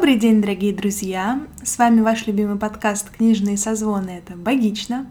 Добрый 0.00 0.16
день, 0.16 0.40
дорогие 0.40 0.72
друзья! 0.72 1.42
С 1.62 1.76
вами 1.76 2.00
ваш 2.00 2.26
любимый 2.26 2.56
подкаст 2.56 3.10
«Книжные 3.10 3.58
созвоны». 3.58 4.22
Это 4.24 4.34
«Богично». 4.34 5.06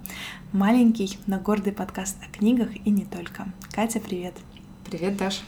Маленький, 0.52 1.20
но 1.27 1.38
гордый 1.38 1.73
подкаст 1.73 2.18
о 2.23 2.36
книгах 2.36 2.70
и 2.84 2.89
не 2.89 3.05
только. 3.05 3.45
Катя, 3.71 3.99
привет! 3.99 4.34
Привет, 4.89 5.16
Даш! 5.16 5.44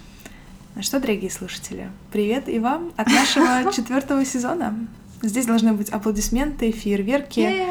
Ну 0.75 0.83
что, 0.83 0.99
дорогие 0.99 1.31
слушатели, 1.31 1.89
привет 2.11 2.47
и 2.47 2.59
вам 2.59 2.91
от 2.97 3.07
нашего 3.07 3.73
четвертого 3.75 4.23
сезона. 4.25 4.75
Здесь 5.23 5.47
должны 5.47 5.73
быть 5.73 5.89
аплодисменты, 5.89 6.71
фейерверки. 6.71 7.65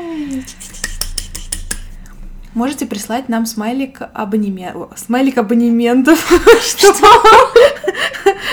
Можете 2.53 2.85
прислать 2.85 3.29
нам 3.29 3.47
смайлик 3.47 4.03
абонемент... 4.13 4.77
Смайлик 4.97 5.39
абонементов. 5.39 6.19
Что? 6.63 6.93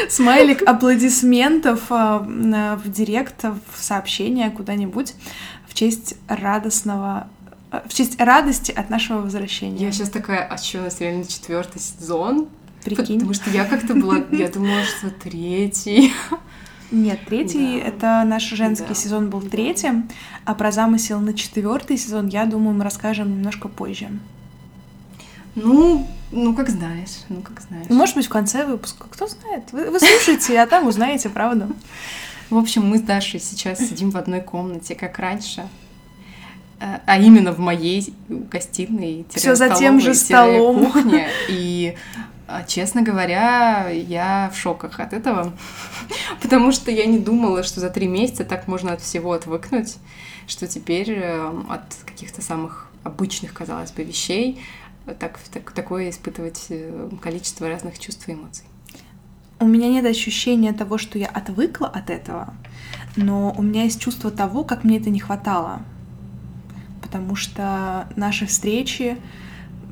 Смайлик 0.09 0.61
аплодисментов 0.67 1.81
а, 1.89 2.19
в 2.19 2.91
директ, 2.91 3.43
в 3.43 3.81
сообщение 3.83 4.49
куда-нибудь 4.49 5.13
в 5.67 5.73
честь 5.73 6.15
радостного 6.27 7.27
в 7.85 7.93
честь 7.93 8.19
радости 8.19 8.71
от 8.71 8.89
нашего 8.89 9.21
возвращения. 9.21 9.85
Я 9.85 9.91
сейчас 9.91 10.09
такая, 10.09 10.43
а 10.43 10.57
что, 10.57 10.79
у 10.79 10.83
нас 10.83 11.01
реально 11.01 11.25
четвертый 11.25 11.81
сезон? 11.81 12.47
Прикинь. 12.83 13.15
Потому 13.15 13.33
что 13.33 13.49
я 13.49 13.65
как-то 13.65 13.93
была, 13.93 14.23
я 14.31 14.47
думала, 14.47 14.83
что 14.83 15.09
третий. 15.09 16.13
Нет, 16.91 17.19
третий 17.25 17.81
да. 17.81 17.87
это 17.87 18.23
наш 18.25 18.43
женский 18.43 18.87
да. 18.87 18.95
сезон 18.95 19.29
был 19.29 19.41
третьим, 19.41 20.07
а 20.45 20.55
про 20.55 20.71
замысел 20.71 21.19
на 21.19 21.33
четвертый 21.33 21.97
сезон, 21.97 22.27
я 22.27 22.45
думаю, 22.45 22.77
мы 22.77 22.85
расскажем 22.85 23.29
немножко 23.29 23.67
позже. 23.67 24.07
Ну, 25.55 26.07
ну 26.31 26.53
как 26.53 26.69
знаешь, 26.69 27.23
ну 27.29 27.41
как 27.41 27.61
знаешь. 27.61 27.89
Может 27.89 28.15
быть, 28.15 28.25
в 28.25 28.29
конце 28.29 28.65
выпуска, 28.65 29.05
кто 29.09 29.27
знает. 29.27 29.63
Вы, 29.71 29.89
вы 29.89 29.99
слушаете, 29.99 30.59
а 30.59 30.67
там 30.67 30.87
узнаете 30.87 31.29
правду. 31.29 31.67
В 32.49 32.57
общем, 32.57 32.85
мы 32.85 32.97
с 32.97 33.01
Дашей 33.01 33.39
сейчас 33.39 33.79
сидим 33.79 34.11
в 34.11 34.17
одной 34.17 34.41
комнате, 34.41 34.95
как 34.95 35.19
раньше. 35.19 35.67
Э, 36.79 36.99
а 37.05 37.19
именно 37.19 37.51
в 37.51 37.59
моей 37.59 38.13
гостиной, 38.29 39.25
Все 39.33 39.55
за 39.55 39.69
тем 39.69 39.99
же 39.99 40.13
столом. 40.13 40.91
кухне. 40.91 41.29
И 41.49 41.95
а, 42.47 42.63
честно 42.63 43.01
говоря, 43.01 43.89
я 43.89 44.49
в 44.53 44.57
шоках 44.57 44.99
от 44.99 45.11
этого, 45.11 45.51
потому 46.41 46.71
что 46.71 46.91
я 46.91 47.05
не 47.05 47.19
думала, 47.19 47.63
что 47.63 47.81
за 47.81 47.89
три 47.89 48.07
месяца 48.07 48.45
так 48.45 48.67
можно 48.67 48.93
от 48.93 49.01
всего 49.01 49.33
отвыкнуть, 49.33 49.97
что 50.47 50.67
теперь 50.67 51.11
э, 51.11 51.61
от 51.69 51.83
каких-то 52.05 52.41
самых 52.41 52.89
обычных, 53.03 53.53
казалось 53.53 53.91
бы, 53.91 54.03
вещей 54.03 54.61
так, 55.13 55.39
так, 55.51 55.71
такое 55.71 56.09
испытывать 56.09 56.67
э, 56.69 57.09
количество 57.21 57.67
разных 57.67 57.99
чувств 57.99 58.27
и 58.27 58.33
эмоций. 58.33 58.65
У 59.59 59.65
меня 59.65 59.89
нет 59.89 60.05
ощущения 60.05 60.71
того, 60.71 60.97
что 60.97 61.17
я 61.17 61.27
отвыкла 61.27 61.87
от 61.87 62.09
этого, 62.09 62.53
но 63.15 63.53
у 63.57 63.63
меня 63.63 63.83
есть 63.83 63.99
чувство 63.99 64.29
того, 64.29 64.63
как 64.63 64.83
мне 64.83 64.97
это 64.97 65.09
не 65.09 65.19
хватало. 65.19 65.81
Потому 67.01 67.35
что 67.35 68.07
наши 68.15 68.45
встречи, 68.45 69.17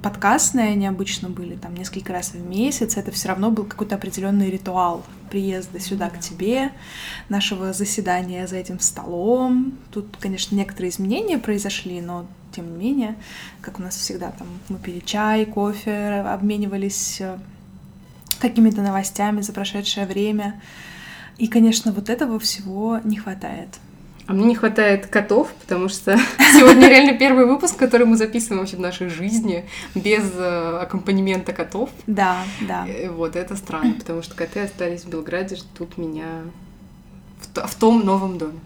подкастные 0.03 0.67
они 0.67 0.85
обычно 0.85 1.29
были 1.29 1.55
там 1.55 1.73
несколько 1.73 2.13
раз 2.13 2.33
в 2.33 2.47
месяц, 2.47 2.95
это 2.95 3.09
все 3.09 3.29
равно 3.29 3.49
был 3.49 3.63
какой-то 3.63 3.95
определенный 3.95 4.51
ритуал 4.51 5.03
приезда 5.31 5.79
сюда 5.79 6.11
к 6.11 6.19
тебе, 6.19 6.71
нашего 7.29 7.73
заседания 7.73 8.45
за 8.45 8.57
этим 8.57 8.79
столом. 8.79 9.79
Тут, 9.91 10.15
конечно, 10.19 10.55
некоторые 10.55 10.91
изменения 10.91 11.39
произошли, 11.39 12.01
но 12.01 12.27
тем 12.55 12.71
не 12.71 12.85
менее, 12.85 13.15
как 13.61 13.79
у 13.79 13.81
нас 13.81 13.95
всегда 13.95 14.31
там 14.31 14.47
мы 14.69 14.77
пили 14.77 14.99
чай, 14.99 15.45
кофе, 15.45 16.23
обменивались 16.27 17.19
э, 17.19 17.37
какими-то 18.39 18.81
новостями 18.81 19.41
за 19.41 19.53
прошедшее 19.53 20.05
время. 20.05 20.61
И, 21.37 21.47
конечно, 21.47 21.91
вот 21.91 22.09
этого 22.09 22.39
всего 22.39 22.99
не 23.03 23.17
хватает. 23.17 23.69
А 24.27 24.33
мне 24.33 24.45
не 24.45 24.55
хватает 24.55 25.05
котов, 25.07 25.53
потому 25.61 25.87
что 25.89 26.17
сегодня 26.39 26.87
реально 26.87 27.17
первый 27.17 27.45
выпуск, 27.45 27.75
который 27.75 28.07
мы 28.07 28.17
записываем 28.17 28.61
вообще 28.61 28.77
в 28.77 28.79
нашей 28.79 29.09
жизни 29.09 29.65
без 29.93 30.31
э, 30.35 30.79
аккомпанемента 30.81 31.53
котов. 31.53 31.89
Да, 32.07 32.37
да. 32.61 32.87
И 32.87 33.07
вот 33.07 33.35
это 33.35 33.55
странно, 33.55 33.93
потому 33.93 34.23
что 34.23 34.33
коты 34.35 34.61
остались 34.61 35.03
в 35.03 35.09
Белграде, 35.09 35.57
ждут 35.57 35.97
меня 35.97 36.43
в, 37.41 37.67
в 37.67 37.75
том 37.75 38.03
новом 38.03 38.37
доме. 38.37 38.59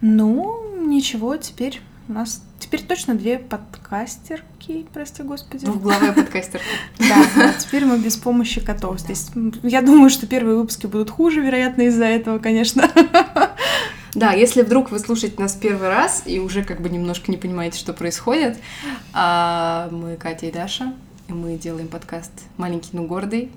Ну, 0.00 0.76
ничего, 0.86 1.36
теперь 1.36 1.80
у 2.08 2.12
нас 2.12 2.42
теперь 2.60 2.82
точно 2.82 3.14
две 3.14 3.38
подкастерки, 3.38 4.86
прости 4.92 5.22
господи. 5.22 5.64
Двухглавая 5.64 6.12
подкастерка. 6.12 6.64
Да, 6.98 7.54
теперь 7.58 7.84
мы 7.84 7.98
без 7.98 8.16
помощи 8.16 8.60
котов. 8.60 9.00
Здесь, 9.00 9.30
я 9.62 9.82
думаю, 9.82 10.10
что 10.10 10.26
первые 10.26 10.56
выпуски 10.56 10.86
будут 10.86 11.10
хуже, 11.10 11.40
вероятно, 11.40 11.82
из-за 11.82 12.04
этого, 12.04 12.38
конечно. 12.38 12.88
Да, 14.12 14.32
если 14.32 14.62
вдруг 14.62 14.90
вы 14.90 14.98
слушаете 14.98 15.40
нас 15.40 15.54
первый 15.54 15.88
раз 15.88 16.24
и 16.26 16.40
уже 16.40 16.64
как 16.64 16.80
бы 16.80 16.88
немножко 16.88 17.30
не 17.30 17.36
понимаете, 17.36 17.78
что 17.78 17.92
происходит, 17.92 18.58
а 19.12 19.88
мы 19.92 20.16
Катя 20.16 20.46
и 20.46 20.50
Даша, 20.50 20.94
и 21.28 21.32
мы 21.32 21.56
делаем 21.56 21.86
подкаст 21.86 22.32
«Маленький, 22.56 22.90
но 22.92 23.04
гордый», 23.04 23.52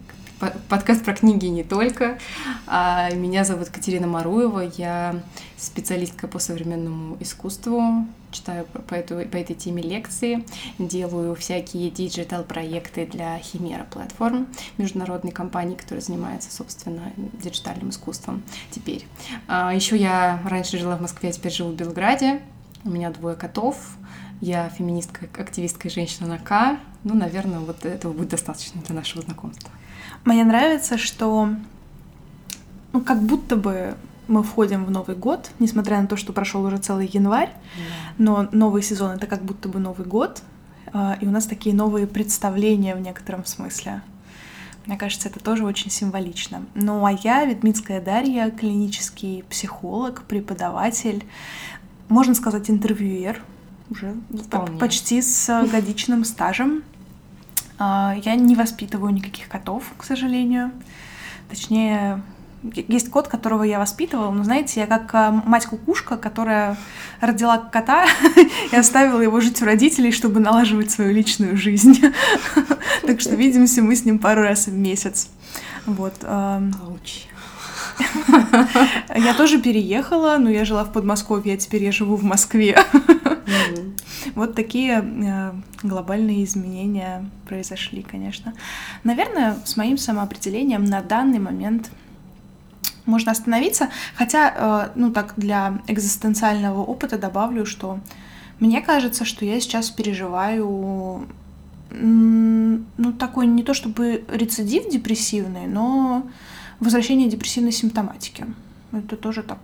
подкаст 0.70 1.04
про 1.04 1.16
книги 1.16 1.48
не 1.48 1.64
только. 1.64 2.20
А, 2.68 3.10
меня 3.12 3.46
зовут 3.46 3.70
Катерина 3.70 4.06
Маруева, 4.06 4.72
я 4.78 5.20
специалистка 5.58 6.28
по 6.28 6.38
современному 6.38 7.18
искусству, 7.20 8.06
читаю 8.34 8.66
по, 8.66 8.94
эту, 8.94 9.16
по 9.30 9.38
этой 9.38 9.56
теме 9.56 9.82
лекции, 9.82 10.46
делаю 10.78 11.36
всякие 11.36 11.90
диджитал-проекты 11.90 13.06
для 13.06 13.38
Химера 13.40 13.86
платформ, 13.90 14.48
международной 14.78 15.32
компании, 15.32 15.76
которая 15.76 16.02
занимается, 16.02 16.52
собственно, 16.52 17.14
диджитальным 17.16 17.90
искусством 17.90 18.44
теперь. 18.72 19.06
А, 19.48 19.74
еще 19.74 19.96
я 19.96 20.42
раньше 20.46 20.78
жила 20.78 20.98
в 20.98 21.02
Москве, 21.02 21.30
а 21.30 21.32
теперь 21.32 21.52
живу 21.52 21.72
в 21.72 21.76
Белграде. 21.76 22.42
У 22.84 22.90
меня 22.90 23.12
двое 23.12 23.36
котов, 23.36 23.78
я 24.42 24.68
феминистка, 24.70 25.28
активистка 25.40 25.88
и 25.88 25.92
женщина 25.92 26.28
на 26.28 26.38
К. 26.38 26.78
Ну, 27.04 27.14
наверное, 27.14 27.60
вот 27.60 27.86
этого 27.86 28.12
будет 28.12 28.30
достаточно 28.30 28.82
для 28.82 28.96
нашего 28.96 29.22
знакомства. 29.22 29.70
Мне 30.26 30.44
нравится, 30.44 30.98
что 30.98 31.50
ну, 32.92 33.02
как 33.02 33.22
будто 33.22 33.56
бы 33.56 33.96
мы 34.28 34.44
входим 34.44 34.86
в 34.86 34.92
Новый 34.92 35.16
год, 35.16 35.52
несмотря 35.60 36.02
на 36.02 36.08
то, 36.08 36.16
что 36.16 36.34
прошел 36.34 36.64
уже 36.64 36.78
целый 36.78 37.10
январь, 37.12 37.50
yeah. 37.50 38.14
но 38.18 38.48
новый 38.52 38.82
сезон 38.82 39.12
это 39.12 39.28
как 39.28 39.44
будто 39.44 39.70
бы 39.70 39.80
Новый 39.80 40.06
год, 40.06 40.42
а, 40.94 41.18
и 41.20 41.28
у 41.28 41.32
нас 41.32 41.46
такие 41.46 41.76
новые 41.76 42.08
представления 42.08 42.96
в 42.96 43.02
некотором 43.02 43.46
смысле. 43.46 44.02
Мне 44.86 44.98
кажется, 44.98 45.30
это 45.30 45.40
тоже 45.40 45.66
очень 45.66 45.90
символично. 45.90 46.66
Ну 46.76 47.06
а 47.06 47.12
я, 47.12 47.46
Ветмитская 47.46 48.02
Дарья, 48.02 48.50
клинический 48.52 49.44
психолог, 49.50 50.24
преподаватель, 50.24 51.24
можно 52.10 52.36
сказать, 52.36 52.70
интервьюер, 52.70 53.42
уже 53.90 54.16
Вполне. 54.46 54.78
почти 54.78 55.22
с 55.22 55.68
годичным 55.72 56.26
стажем. 56.26 56.84
А, 57.80 58.16
я 58.24 58.36
не 58.36 58.56
воспитываю 58.56 59.14
никаких 59.14 59.48
котов, 59.48 59.84
к 59.98 60.04
сожалению. 60.04 60.72
Точнее, 61.50 62.22
есть 62.88 63.10
кот, 63.10 63.28
которого 63.28 63.64
я 63.64 63.80
воспитывала, 63.80 64.32
но 64.32 64.44
знаете, 64.44 64.80
я 64.82 64.88
как 64.88 65.14
а, 65.14 65.32
мать-кукушка, 65.32 66.18
которая 66.18 66.78
родила 67.20 67.58
кота 67.58 68.06
и 68.72 68.76
оставила 68.76 69.22
его 69.22 69.40
жить 69.42 69.62
у 69.62 69.66
родителей, 69.66 70.12
чтобы 70.12 70.40
налаживать 70.40 70.92
свою 70.92 71.14
личную 71.14 71.58
жизнь. 71.58 72.02
Так 73.06 73.20
что 73.20 73.36
видимся 73.36 73.82
мы 73.82 73.98
с 73.98 74.06
ним 74.06 74.18
пару 74.18 74.44
раз 74.44 74.68
в 74.68 74.74
месяц. 74.74 75.30
Вот. 75.86 76.14
Я 79.16 79.34
тоже 79.34 79.60
переехала, 79.62 80.38
но 80.40 80.50
я 80.50 80.66
жила 80.66 80.84
в 80.84 80.92
Подмосковье, 80.94 81.56
а 81.56 81.58
теперь 81.58 81.84
я 81.84 81.92
живу 81.92 82.16
в 82.16 82.24
Москве. 82.24 82.78
Вот 84.36 84.56
такие 84.56 85.04
э, 85.04 85.52
глобальные 85.84 86.44
изменения 86.46 87.30
произошли, 87.48 88.02
конечно. 88.02 88.54
Наверное, 89.04 89.58
с 89.66 89.78
моим 89.78 89.98
самоопределением 89.98 90.86
на 90.86 91.02
данный 91.02 91.40
момент 91.40 91.92
можно 93.06 93.32
остановиться, 93.32 93.90
хотя, 94.16 94.54
э, 94.56 95.00
ну 95.00 95.12
так, 95.12 95.34
для 95.38 95.80
экзистенциального 95.88 96.82
опыта 96.82 97.18
добавлю, 97.18 97.66
что 97.66 98.00
мне 98.60 98.82
кажется, 98.82 99.26
что 99.26 99.46
я 99.46 99.60
сейчас 99.60 99.90
переживаю 99.90 101.28
ну, 101.92 103.14
такой 103.20 103.46
не 103.46 103.64
то 103.64 103.74
чтобы 103.74 104.24
рецидив 104.28 104.90
депрессивный, 104.90 105.68
но 105.68 106.28
возвращение 106.80 107.30
депрессивной 107.30 107.72
симптоматики. 107.72 108.46
Это 108.92 109.16
тоже 109.16 109.44
так. 109.44 109.60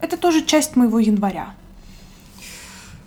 Это 0.00 0.16
тоже 0.16 0.44
часть 0.44 0.76
моего 0.76 0.98
января. 0.98 1.54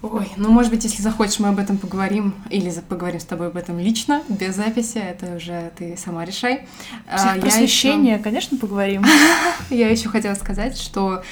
Ой, 0.02 0.32
ну, 0.36 0.50
может 0.50 0.72
быть, 0.72 0.84
если 0.84 1.04
захочешь, 1.04 1.40
мы 1.40 1.50
об 1.50 1.60
этом 1.60 1.78
поговорим, 1.78 2.34
или 2.50 2.72
поговорим 2.90 3.20
с 3.20 3.26
тобой 3.26 3.48
об 3.48 3.58
этом 3.58 3.78
лично, 3.78 4.24
без 4.30 4.56
записи, 4.56 4.98
это 4.98 5.36
уже 5.36 5.72
ты 5.78 5.96
сама 5.96 6.26
решай. 6.26 6.68
А, 7.08 7.18
Психопросвещение, 7.18 8.16
еще... 8.16 8.24
конечно, 8.24 8.58
поговорим. 8.58 9.06
Я 9.70 9.90
еще 9.90 10.10
хотела 10.10 10.34
сказать, 10.34 10.78
что 10.78 11.24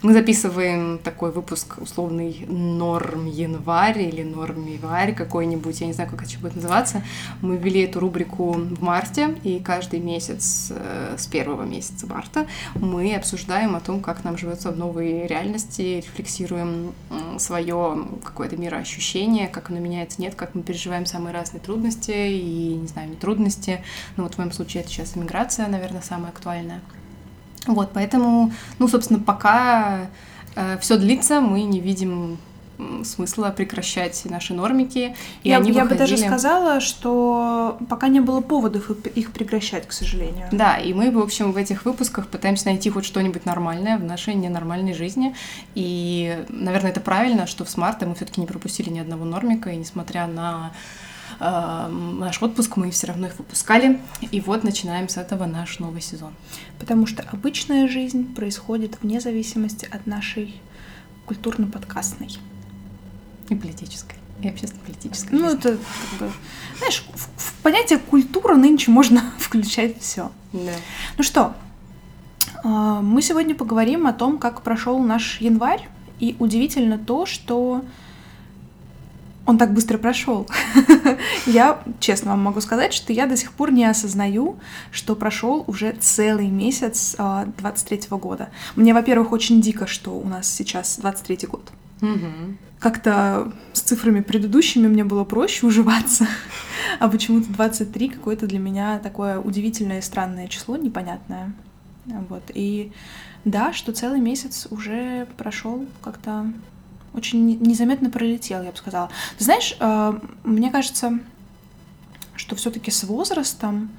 Мы 0.00 0.12
записываем 0.12 1.00
такой 1.00 1.32
выпуск 1.32 1.78
условный 1.78 2.46
норм 2.46 3.26
январь 3.26 4.00
или 4.00 4.22
норм 4.22 4.64
январь 4.64 5.12
какой-нибудь, 5.12 5.80
я 5.80 5.88
не 5.88 5.92
знаю, 5.92 6.08
как 6.08 6.22
это 6.22 6.38
будет 6.38 6.54
называться. 6.54 7.02
Мы 7.42 7.56
ввели 7.56 7.80
эту 7.80 7.98
рубрику 7.98 8.52
в 8.52 8.80
марте, 8.80 9.36
и 9.42 9.58
каждый 9.58 9.98
месяц 9.98 10.70
э, 10.70 11.16
с 11.18 11.26
первого 11.26 11.64
месяца 11.64 12.06
марта 12.06 12.46
мы 12.76 13.12
обсуждаем 13.16 13.74
о 13.74 13.80
том, 13.80 14.00
как 14.00 14.22
нам 14.22 14.38
живется 14.38 14.70
в 14.70 14.78
новой 14.78 15.26
реальности, 15.26 16.04
рефлексируем 16.06 16.92
свое 17.38 18.06
какое-то 18.22 18.56
мироощущение, 18.56 19.48
как 19.48 19.70
оно 19.70 19.80
меняется, 19.80 20.22
нет, 20.22 20.36
как 20.36 20.54
мы 20.54 20.62
переживаем 20.62 21.06
самые 21.06 21.34
разные 21.34 21.60
трудности 21.60 22.12
и, 22.12 22.76
не 22.76 22.86
знаю, 22.86 23.10
не 23.10 23.16
трудности. 23.16 23.82
Ну 24.16 24.22
вот 24.22 24.34
в 24.34 24.38
моем 24.38 24.52
случае 24.52 24.84
это 24.84 24.90
сейчас 24.90 25.16
иммиграция, 25.16 25.66
наверное, 25.66 26.02
самая 26.02 26.30
актуальная. 26.30 26.82
Вот, 27.66 27.90
поэтому, 27.92 28.52
ну, 28.78 28.88
собственно, 28.88 29.20
пока 29.20 30.08
э, 30.54 30.78
все 30.80 30.96
длится, 30.96 31.40
мы 31.40 31.62
не 31.62 31.80
видим 31.80 32.38
смысла 33.04 33.50
прекращать 33.50 34.22
наши 34.24 34.54
нормики. 34.54 35.14
И 35.42 35.48
я, 35.48 35.58
они 35.58 35.72
я 35.72 35.84
бы 35.84 35.94
даже 35.94 36.16
сказала, 36.16 36.80
что 36.80 37.78
пока 37.88 38.08
не 38.08 38.20
было 38.20 38.40
поводов 38.40 38.90
их 38.90 39.32
прекращать, 39.32 39.86
к 39.86 39.92
сожалению. 39.92 40.48
Да, 40.52 40.76
и 40.76 40.92
мы, 40.92 41.10
в 41.10 41.18
общем, 41.18 41.52
в 41.52 41.56
этих 41.56 41.84
выпусках 41.84 42.28
пытаемся 42.28 42.66
найти 42.66 42.90
хоть 42.90 43.04
что-нибудь 43.04 43.44
нормальное 43.44 43.98
в 43.98 44.04
нашей 44.04 44.34
ненормальной 44.34 44.94
жизни. 44.94 45.34
И, 45.74 46.44
наверное, 46.48 46.90
это 46.90 47.00
правильно, 47.00 47.46
что 47.46 47.64
в 47.64 47.70
смарте 47.70 48.06
мы 48.06 48.14
все-таки 48.14 48.40
не 48.40 48.46
пропустили 48.46 48.90
ни 48.90 48.98
одного 48.98 49.24
нормика, 49.24 49.70
и 49.70 49.76
несмотря 49.76 50.26
на 50.26 50.72
наш 51.40 52.42
отпуск, 52.42 52.76
мы 52.76 52.90
все 52.90 53.06
равно 53.06 53.28
их 53.28 53.38
выпускали. 53.38 54.00
И 54.30 54.40
вот 54.40 54.64
начинаем 54.64 55.08
с 55.08 55.16
этого 55.16 55.46
наш 55.46 55.78
новый 55.78 56.00
сезон. 56.00 56.32
Потому 56.78 57.06
что 57.06 57.22
обычная 57.22 57.88
жизнь 57.88 58.34
происходит 58.34 58.98
вне 59.02 59.20
зависимости 59.20 59.88
от 59.90 60.06
нашей 60.06 60.60
культурно-подкастной. 61.26 62.30
И 63.48 63.54
политической. 63.54 64.16
И 64.42 64.48
общественно-политической. 64.48 65.32
Ну, 65.32 65.50
жизни. 65.50 65.58
это 65.58 65.68
как 65.70 66.18
бы... 66.18 66.32
Знаешь, 66.78 67.04
в, 67.14 67.28
в 67.40 67.54
понятие 67.62 67.98
культура 67.98 68.56
нынче 68.56 68.90
можно 68.90 69.22
включать 69.38 70.00
все. 70.00 70.32
Да. 70.52 70.72
Ну 71.16 71.22
что, 71.22 71.54
э, 72.64 72.68
мы 72.68 73.22
сегодня 73.22 73.54
поговорим 73.54 74.06
о 74.06 74.12
том, 74.12 74.38
как 74.38 74.62
прошел 74.62 74.98
наш 74.98 75.40
январь. 75.40 75.88
И 76.20 76.34
удивительно 76.40 76.98
то, 76.98 77.26
что 77.26 77.84
он 79.48 79.56
так 79.56 79.72
быстро 79.72 79.96
прошел. 79.96 80.46
я, 81.46 81.82
честно 82.00 82.32
вам 82.32 82.42
могу 82.42 82.60
сказать, 82.60 82.92
что 82.92 83.14
я 83.14 83.26
до 83.26 83.34
сих 83.34 83.52
пор 83.52 83.72
не 83.72 83.86
осознаю, 83.86 84.58
что 84.92 85.16
прошел 85.16 85.64
уже 85.66 85.92
целый 85.92 86.48
месяц 86.48 87.16
23 87.16 87.98
-го 88.10 88.18
года. 88.18 88.50
Мне, 88.76 88.92
во-первых, 88.92 89.32
очень 89.32 89.62
дико, 89.62 89.86
что 89.86 90.10
у 90.10 90.28
нас 90.28 90.54
сейчас 90.54 90.98
23 90.98 91.46
год. 91.46 91.72
Как-то 92.78 93.50
с 93.72 93.80
цифрами 93.80 94.20
предыдущими 94.20 94.86
мне 94.86 95.04
было 95.04 95.24
проще 95.24 95.66
уживаться, 95.66 96.26
а 97.00 97.08
почему-то 97.08 97.50
23 97.50 98.08
какое-то 98.10 98.46
для 98.46 98.58
меня 98.58 98.98
такое 98.98 99.40
удивительное 99.40 100.00
и 100.00 100.02
странное 100.02 100.48
число, 100.48 100.76
непонятное. 100.76 101.54
Вот. 102.28 102.42
И 102.54 102.92
да, 103.46 103.72
что 103.72 103.92
целый 103.92 104.20
месяц 104.20 104.68
уже 104.70 105.26
прошел 105.38 105.86
как-то 106.02 106.52
очень 107.14 107.58
незаметно 107.60 108.10
пролетел, 108.10 108.62
я 108.62 108.70
бы 108.70 108.76
сказала. 108.76 109.10
Ты 109.38 109.44
знаешь, 109.44 109.76
э, 109.78 110.20
мне 110.44 110.70
кажется, 110.70 111.18
что 112.34 112.56
все-таки 112.56 112.90
с 112.90 113.04
возрастом 113.04 113.90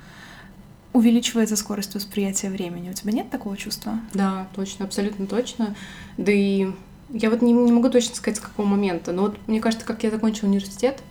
увеличивается 0.94 1.56
скорость 1.56 1.96
восприятия 1.96 2.50
времени. 2.50 2.90
У 2.90 2.94
тебя 2.94 3.12
нет 3.12 3.30
такого 3.30 3.56
чувства? 3.58 4.00
Да, 4.14 4.48
точно, 4.56 4.86
абсолютно 4.86 5.28
точно. 5.28 5.76
Да 6.18 6.32
и 6.32 6.72
я 7.10 7.30
вот 7.30 7.42
не, 7.42 7.54
не 7.54 7.72
могу 7.72 7.90
точно 7.90 8.16
сказать, 8.16 8.38
с 8.38 8.42
какого 8.42 8.66
момента, 8.66 9.12
но 9.12 9.24
вот 9.24 9.38
мне 9.48 9.60
кажется, 9.60 9.86
как 9.86 10.04
я 10.04 10.12
закончила 10.12 10.48
университет, 10.48 11.02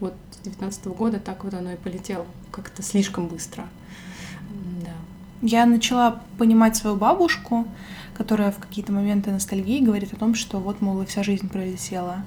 вот 0.00 0.14
с 0.30 0.44
19 0.44 0.86
-го 0.86 0.94
года 0.94 1.18
так 1.18 1.44
вот 1.44 1.54
оно 1.54 1.72
и 1.72 1.76
полетело, 1.76 2.26
как-то 2.50 2.82
слишком 2.82 3.28
быстро. 3.28 3.66
Да. 4.84 4.92
Я 5.42 5.66
начала 5.66 6.22
понимать 6.38 6.76
свою 6.76 6.96
бабушку, 6.96 7.66
которая 8.16 8.50
в 8.50 8.58
какие-то 8.58 8.92
моменты 8.92 9.30
ностальгии 9.30 9.84
говорит 9.84 10.12
о 10.12 10.16
том, 10.16 10.34
что 10.34 10.58
вот, 10.58 10.80
мол, 10.80 11.02
и 11.02 11.06
вся 11.06 11.22
жизнь 11.22 11.48
пролетела. 11.48 12.24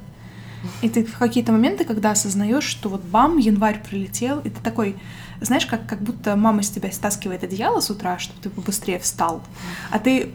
И 0.82 0.90
ты 0.90 1.06
в 1.06 1.18
какие-то 1.18 1.52
моменты, 1.52 1.86
когда 1.86 2.12
осознаешь, 2.12 2.66
что 2.66 2.90
вот 2.90 3.02
бам, 3.02 3.38
январь 3.38 3.82
прилетел, 3.82 4.40
и 4.40 4.50
ты 4.50 4.62
такой, 4.62 4.96
знаешь, 5.42 5.66
как, 5.66 5.88
как 5.88 6.02
будто 6.02 6.36
мама 6.36 6.64
с 6.64 6.70
тебя 6.70 6.92
стаскивает 6.92 7.44
одеяло 7.44 7.80
с 7.80 7.90
утра, 7.90 8.20
чтобы 8.20 8.42
ты 8.42 8.50
побыстрее 8.50 9.00
встал, 9.00 9.42
а 9.90 10.00
ты 10.00 10.32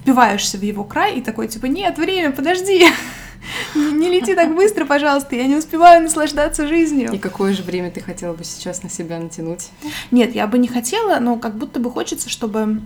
впиваешься 0.00 0.58
в 0.58 0.62
его 0.62 0.84
край 0.84 1.18
и 1.18 1.22
такой, 1.22 1.48
типа, 1.48 1.66
нет, 1.66 1.98
время, 1.98 2.32
подожди, 2.32 2.84
не 3.74 4.08
лети 4.08 4.34
так 4.34 4.54
быстро, 4.54 4.86
пожалуйста, 4.86 5.36
я 5.36 5.46
не 5.46 5.56
успеваю 5.56 6.02
наслаждаться 6.02 6.66
жизнью. 6.66 7.12
И 7.12 7.18
какое 7.18 7.52
же 7.52 7.62
время 7.62 7.90
ты 7.90 8.00
хотела 8.00 8.34
бы 8.34 8.44
сейчас 8.44 8.82
на 8.82 8.90
себя 8.90 9.18
натянуть? 9.18 9.70
Нет, 10.10 10.34
я 10.34 10.46
бы 10.46 10.58
не 10.58 10.68
хотела, 10.68 11.20
но 11.20 11.36
как 11.36 11.56
будто 11.56 11.78
бы 11.78 11.90
хочется, 11.90 12.28
чтобы 12.28 12.80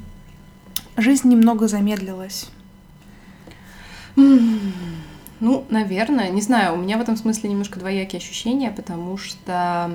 жизнь 0.97 1.29
немного 1.29 1.69
замедлилась? 1.69 2.49
Ну, 4.17 5.67
наверное, 5.69 6.31
не 6.31 6.41
знаю, 6.41 6.75
у 6.75 6.77
меня 6.77 6.97
в 6.97 7.01
этом 7.01 7.17
смысле 7.17 7.51
немножко 7.51 7.79
двоякие 7.79 8.19
ощущения, 8.19 8.71
потому 8.71 9.19
что 9.19 9.91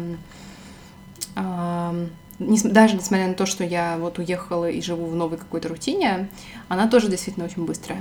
э, 1.36 2.08
даже 2.40 2.96
несмотря 2.96 3.28
на 3.28 3.34
то, 3.34 3.46
что 3.46 3.64
я 3.64 3.98
вот 3.98 4.20
уехала 4.20 4.70
и 4.70 4.82
живу 4.82 5.08
в 5.08 5.16
новой 5.16 5.38
какой-то 5.38 5.70
рутине, 5.70 6.30
она 6.68 6.88
тоже 6.88 7.10
действительно 7.10 7.46
очень 7.46 7.66
быстрая. 7.66 8.00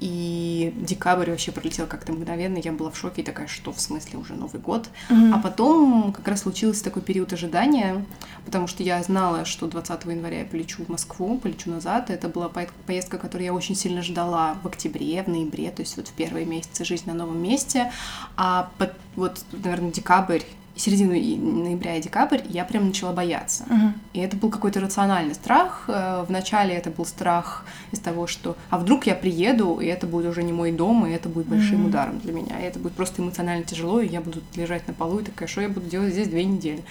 И 0.00 0.72
декабрь 0.76 1.30
вообще 1.30 1.52
пролетел 1.52 1.86
как-то 1.86 2.12
мгновенно, 2.12 2.58
я 2.58 2.72
была 2.72 2.90
в 2.90 2.96
шоке, 2.96 3.20
и 3.20 3.24
такая, 3.24 3.46
что 3.46 3.72
в 3.72 3.80
смысле 3.80 4.18
уже 4.18 4.34
Новый 4.34 4.60
год? 4.60 4.88
Mm-hmm. 5.10 5.32
А 5.34 5.38
потом 5.38 6.12
как 6.12 6.26
раз 6.26 6.40
случился 6.40 6.82
такой 6.82 7.02
период 7.02 7.32
ожидания, 7.34 8.04
потому 8.46 8.66
что 8.66 8.82
я 8.82 9.02
знала, 9.02 9.44
что 9.44 9.66
20 9.66 10.04
января 10.06 10.40
я 10.40 10.44
полечу 10.46 10.84
в 10.84 10.88
Москву, 10.88 11.38
полечу 11.38 11.70
назад. 11.70 12.08
Это 12.08 12.28
была 12.28 12.48
поездка, 12.48 13.18
которую 13.18 13.44
я 13.44 13.52
очень 13.52 13.74
сильно 13.74 14.02
ждала 14.02 14.56
в 14.62 14.66
октябре, 14.66 15.22
в 15.22 15.28
ноябре, 15.28 15.70
то 15.70 15.82
есть 15.82 15.96
вот 15.98 16.08
в 16.08 16.12
первые 16.12 16.46
месяцы 16.46 16.84
жизни 16.84 17.10
на 17.10 17.18
новом 17.18 17.42
месте. 17.42 17.92
А 18.36 18.70
под, 18.78 18.94
вот, 19.16 19.44
наверное, 19.52 19.90
декабрь 19.90 20.42
середину 20.80 21.12
ноября 21.12 21.96
и 21.96 22.02
декабрь 22.02 22.40
я 22.48 22.64
прям 22.64 22.86
начала 22.86 23.12
бояться. 23.12 23.64
Uh-huh. 23.64 23.92
И 24.14 24.20
это 24.20 24.36
был 24.36 24.50
какой-то 24.50 24.80
рациональный 24.80 25.34
страх. 25.34 25.84
Э, 25.88 26.24
Вначале 26.26 26.74
это 26.74 26.90
был 26.90 27.04
страх 27.04 27.64
из 27.92 27.98
того, 27.98 28.26
что 28.26 28.56
а 28.70 28.78
вдруг 28.78 29.06
я 29.06 29.14
приеду, 29.14 29.78
и 29.80 29.86
это 29.86 30.06
будет 30.06 30.26
уже 30.26 30.42
не 30.42 30.52
мой 30.52 30.72
дом, 30.72 31.06
и 31.06 31.10
это 31.10 31.28
будет 31.28 31.46
большим 31.46 31.84
uh-huh. 31.84 31.88
ударом 31.88 32.18
для 32.20 32.32
меня. 32.32 32.58
И 32.60 32.64
это 32.64 32.78
будет 32.78 32.94
просто 32.94 33.22
эмоционально 33.22 33.64
тяжело, 33.64 34.00
и 34.00 34.08
я 34.08 34.20
буду 34.20 34.40
лежать 34.56 34.86
на 34.88 34.94
полу 34.94 35.18
и 35.18 35.24
такая, 35.24 35.48
что 35.48 35.60
я 35.60 35.68
буду 35.68 35.86
делать 35.86 36.12
здесь 36.12 36.28
две 36.28 36.44
недели. 36.44 36.82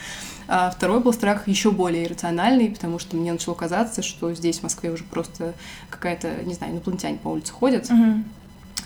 А 0.48 0.70
второй 0.72 1.00
был 1.00 1.14
страх 1.14 1.48
еще 1.48 1.72
более 1.72 2.06
иррациональный, 2.06 2.70
потому 2.70 3.00
что 3.00 3.16
мне 3.16 3.32
начало 3.32 3.56
казаться, 3.56 4.02
что 4.02 4.34
здесь, 4.34 4.60
в 4.60 4.64
Москве, 4.64 4.92
уже 4.92 5.04
просто 5.04 5.54
какая-то, 5.90 6.44
не 6.44 6.54
знаю, 6.54 6.74
инопланетяне 6.74 7.18
по 7.18 7.30
улице 7.30 7.54
ходят. 7.54 7.90
Uh-huh 7.90 8.24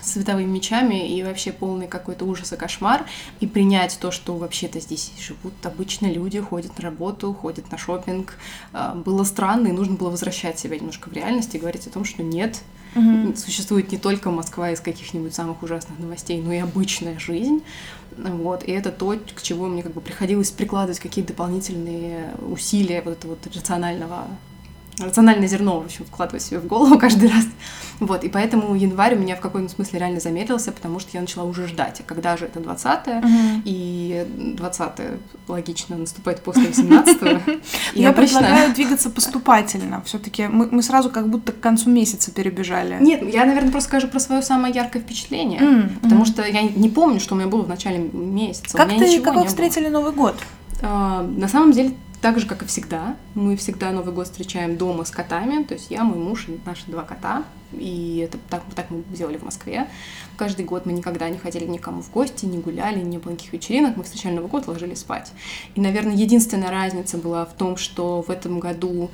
световыми 0.04 0.46
мечами 0.46 1.16
и 1.16 1.22
вообще 1.22 1.52
полный 1.52 1.86
какой-то 1.86 2.24
ужас 2.24 2.52
и 2.52 2.56
кошмар, 2.56 3.06
и 3.40 3.46
принять 3.46 3.98
то, 4.00 4.10
что 4.10 4.36
вообще-то 4.36 4.80
здесь 4.80 5.12
живут 5.18 5.54
обычные 5.62 6.12
люди, 6.12 6.40
ходят 6.40 6.76
на 6.78 6.84
работу, 6.84 7.32
ходят 7.32 7.70
на 7.70 7.78
шопинг, 7.78 8.34
а, 8.72 8.94
было 8.94 9.24
странно, 9.24 9.68
и 9.68 9.72
нужно 9.72 9.96
было 9.96 10.10
возвращать 10.10 10.58
себя 10.58 10.76
немножко 10.76 11.08
в 11.08 11.12
реальность 11.12 11.54
и 11.54 11.58
говорить 11.58 11.86
о 11.86 11.90
том, 11.90 12.04
что 12.04 12.22
нет, 12.22 12.62
угу. 12.94 13.34
существует 13.36 13.90
не 13.92 13.98
только 13.98 14.30
Москва 14.30 14.70
из 14.70 14.80
каких-нибудь 14.80 15.34
самых 15.34 15.62
ужасных 15.62 15.98
новостей, 15.98 16.40
но 16.42 16.52
и 16.52 16.58
обычная 16.58 17.18
жизнь, 17.18 17.62
вот, 18.16 18.64
и 18.64 18.72
это 18.72 18.92
то, 18.92 19.18
к 19.34 19.42
чему 19.42 19.66
мне 19.66 19.82
как 19.82 19.92
бы 19.92 20.00
приходилось 20.00 20.50
прикладывать 20.50 21.00
какие-то 21.00 21.32
дополнительные 21.32 22.34
усилия 22.40 23.02
вот 23.02 23.18
этого 23.18 23.32
вот 23.32 23.54
рационального 23.54 24.26
рациональное 24.98 25.48
зерно, 25.48 25.80
в 25.80 25.86
общем, 25.86 26.04
вкладывать 26.04 26.42
себе 26.42 26.60
в 26.60 26.66
голову 26.66 26.98
каждый 27.00 27.28
раз. 27.28 27.44
Вот, 28.00 28.24
и 28.24 28.28
поэтому 28.28 28.74
январь 28.74 29.14
у 29.14 29.18
меня 29.18 29.36
в 29.36 29.40
каком-то 29.40 29.72
смысле 29.72 30.00
реально 30.00 30.20
замедлился, 30.20 30.72
потому 30.72 30.98
что 30.98 31.10
я 31.12 31.20
начала 31.20 31.44
уже 31.44 31.68
ждать, 31.68 32.00
а 32.00 32.02
когда 32.02 32.36
же 32.36 32.46
это 32.46 32.58
20-е, 32.58 33.20
uh-huh. 33.20 33.62
и 33.64 34.26
20-е 34.58 35.18
логично 35.46 35.96
наступает 35.96 36.42
после 36.42 36.64
18-го. 36.64 37.58
Я 37.94 38.12
предлагаю 38.12 38.74
двигаться 38.74 39.10
поступательно, 39.10 40.02
все 40.04 40.18
таки 40.18 40.48
мы, 40.48 40.68
мы 40.70 40.82
сразу 40.82 41.10
как 41.10 41.28
будто 41.28 41.52
к 41.52 41.60
концу 41.60 41.90
месяца 41.90 42.32
перебежали. 42.32 42.96
Нет, 43.00 43.22
я, 43.32 43.44
наверное, 43.44 43.70
просто 43.70 43.88
скажу 43.88 44.08
про 44.08 44.18
свое 44.18 44.42
самое 44.42 44.74
яркое 44.74 45.02
впечатление, 45.02 45.60
mm-hmm. 45.60 46.00
потому 46.02 46.24
что 46.24 46.44
я 46.44 46.62
не 46.62 46.88
помню, 46.88 47.20
что 47.20 47.34
у 47.34 47.38
меня 47.38 47.46
было 47.46 47.62
в 47.62 47.68
начале 47.68 47.98
месяца. 47.98 48.76
Как 48.76 48.88
ты, 48.88 49.20
как 49.20 49.36
вы 49.36 49.46
встретили 49.46 49.88
Новый 49.88 50.12
год? 50.12 50.36
А, 50.82 51.22
на 51.22 51.48
самом 51.48 51.72
деле 51.72 51.94
так 52.24 52.40
же, 52.40 52.46
как 52.46 52.62
и 52.62 52.64
всегда, 52.64 53.16
мы 53.34 53.54
всегда 53.54 53.90
Новый 53.90 54.14
год 54.14 54.28
встречаем 54.28 54.78
дома 54.78 55.04
с 55.04 55.10
котами, 55.10 55.62
то 55.62 55.74
есть 55.74 55.90
я, 55.90 56.04
мой 56.04 56.16
муж 56.16 56.46
и 56.48 56.58
наши 56.64 56.90
два 56.90 57.02
кота, 57.02 57.44
и 57.70 58.26
это 58.26 58.38
так, 58.48 58.62
так 58.74 58.90
мы 58.90 59.02
делали 59.14 59.36
в 59.36 59.42
Москве. 59.42 59.88
Каждый 60.38 60.64
год 60.64 60.86
мы 60.86 60.94
никогда 60.94 61.28
не 61.28 61.36
ходили 61.36 61.66
никому 61.66 62.00
в 62.00 62.10
гости, 62.10 62.46
не 62.46 62.56
гуляли, 62.56 63.02
не 63.02 63.18
было 63.18 63.32
никаких 63.32 63.52
вечеринок, 63.52 63.98
мы 63.98 64.04
встречали 64.04 64.36
Новый 64.36 64.48
год, 64.48 64.66
ложились 64.66 65.00
спать. 65.00 65.32
И, 65.74 65.82
наверное, 65.82 66.14
единственная 66.14 66.70
разница 66.70 67.18
была 67.18 67.44
в 67.44 67.52
том, 67.52 67.76
что 67.76 68.22
в 68.22 68.30
этом 68.30 68.58
году 68.58 69.10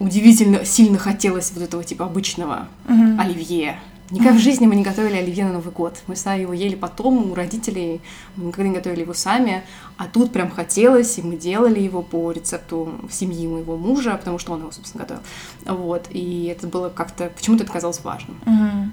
удивительно 0.00 0.64
сильно 0.64 0.98
хотелось 0.98 1.52
вот 1.52 1.62
этого 1.62 1.84
типа 1.84 2.06
обычного 2.06 2.66
Мгм. 2.88 3.20
оливье. 3.20 3.78
Никогда 4.12 4.34
в 4.34 4.40
жизни 4.42 4.66
мы 4.66 4.76
не 4.76 4.82
готовили 4.82 5.16
оливье 5.16 5.46
на 5.46 5.54
Новый 5.54 5.72
год. 5.72 5.98
Мы 6.06 6.16
сами 6.16 6.42
его 6.42 6.52
ели 6.52 6.74
потом 6.74 7.32
у 7.32 7.34
родителей, 7.34 8.02
мы 8.36 8.46
никогда 8.46 8.68
не 8.68 8.74
готовили 8.74 9.00
его 9.00 9.14
сами. 9.14 9.64
А 9.96 10.06
тут 10.06 10.32
прям 10.32 10.50
хотелось, 10.50 11.16
и 11.18 11.22
мы 11.22 11.36
делали 11.36 11.80
его 11.80 12.02
по 12.02 12.30
рецепту 12.30 12.92
семьи 13.10 13.46
моего 13.46 13.78
мужа, 13.78 14.14
потому 14.18 14.38
что 14.38 14.52
он 14.52 14.60
его, 14.60 14.70
собственно, 14.70 15.04
готовил. 15.04 15.22
Вот, 15.64 16.08
и 16.10 16.44
это 16.44 16.66
было 16.66 16.90
как-то, 16.90 17.30
почему-то 17.34 17.64
это 17.64 17.72
казалось 17.72 18.04
важным. 18.04 18.38
Мгм. 18.44 18.92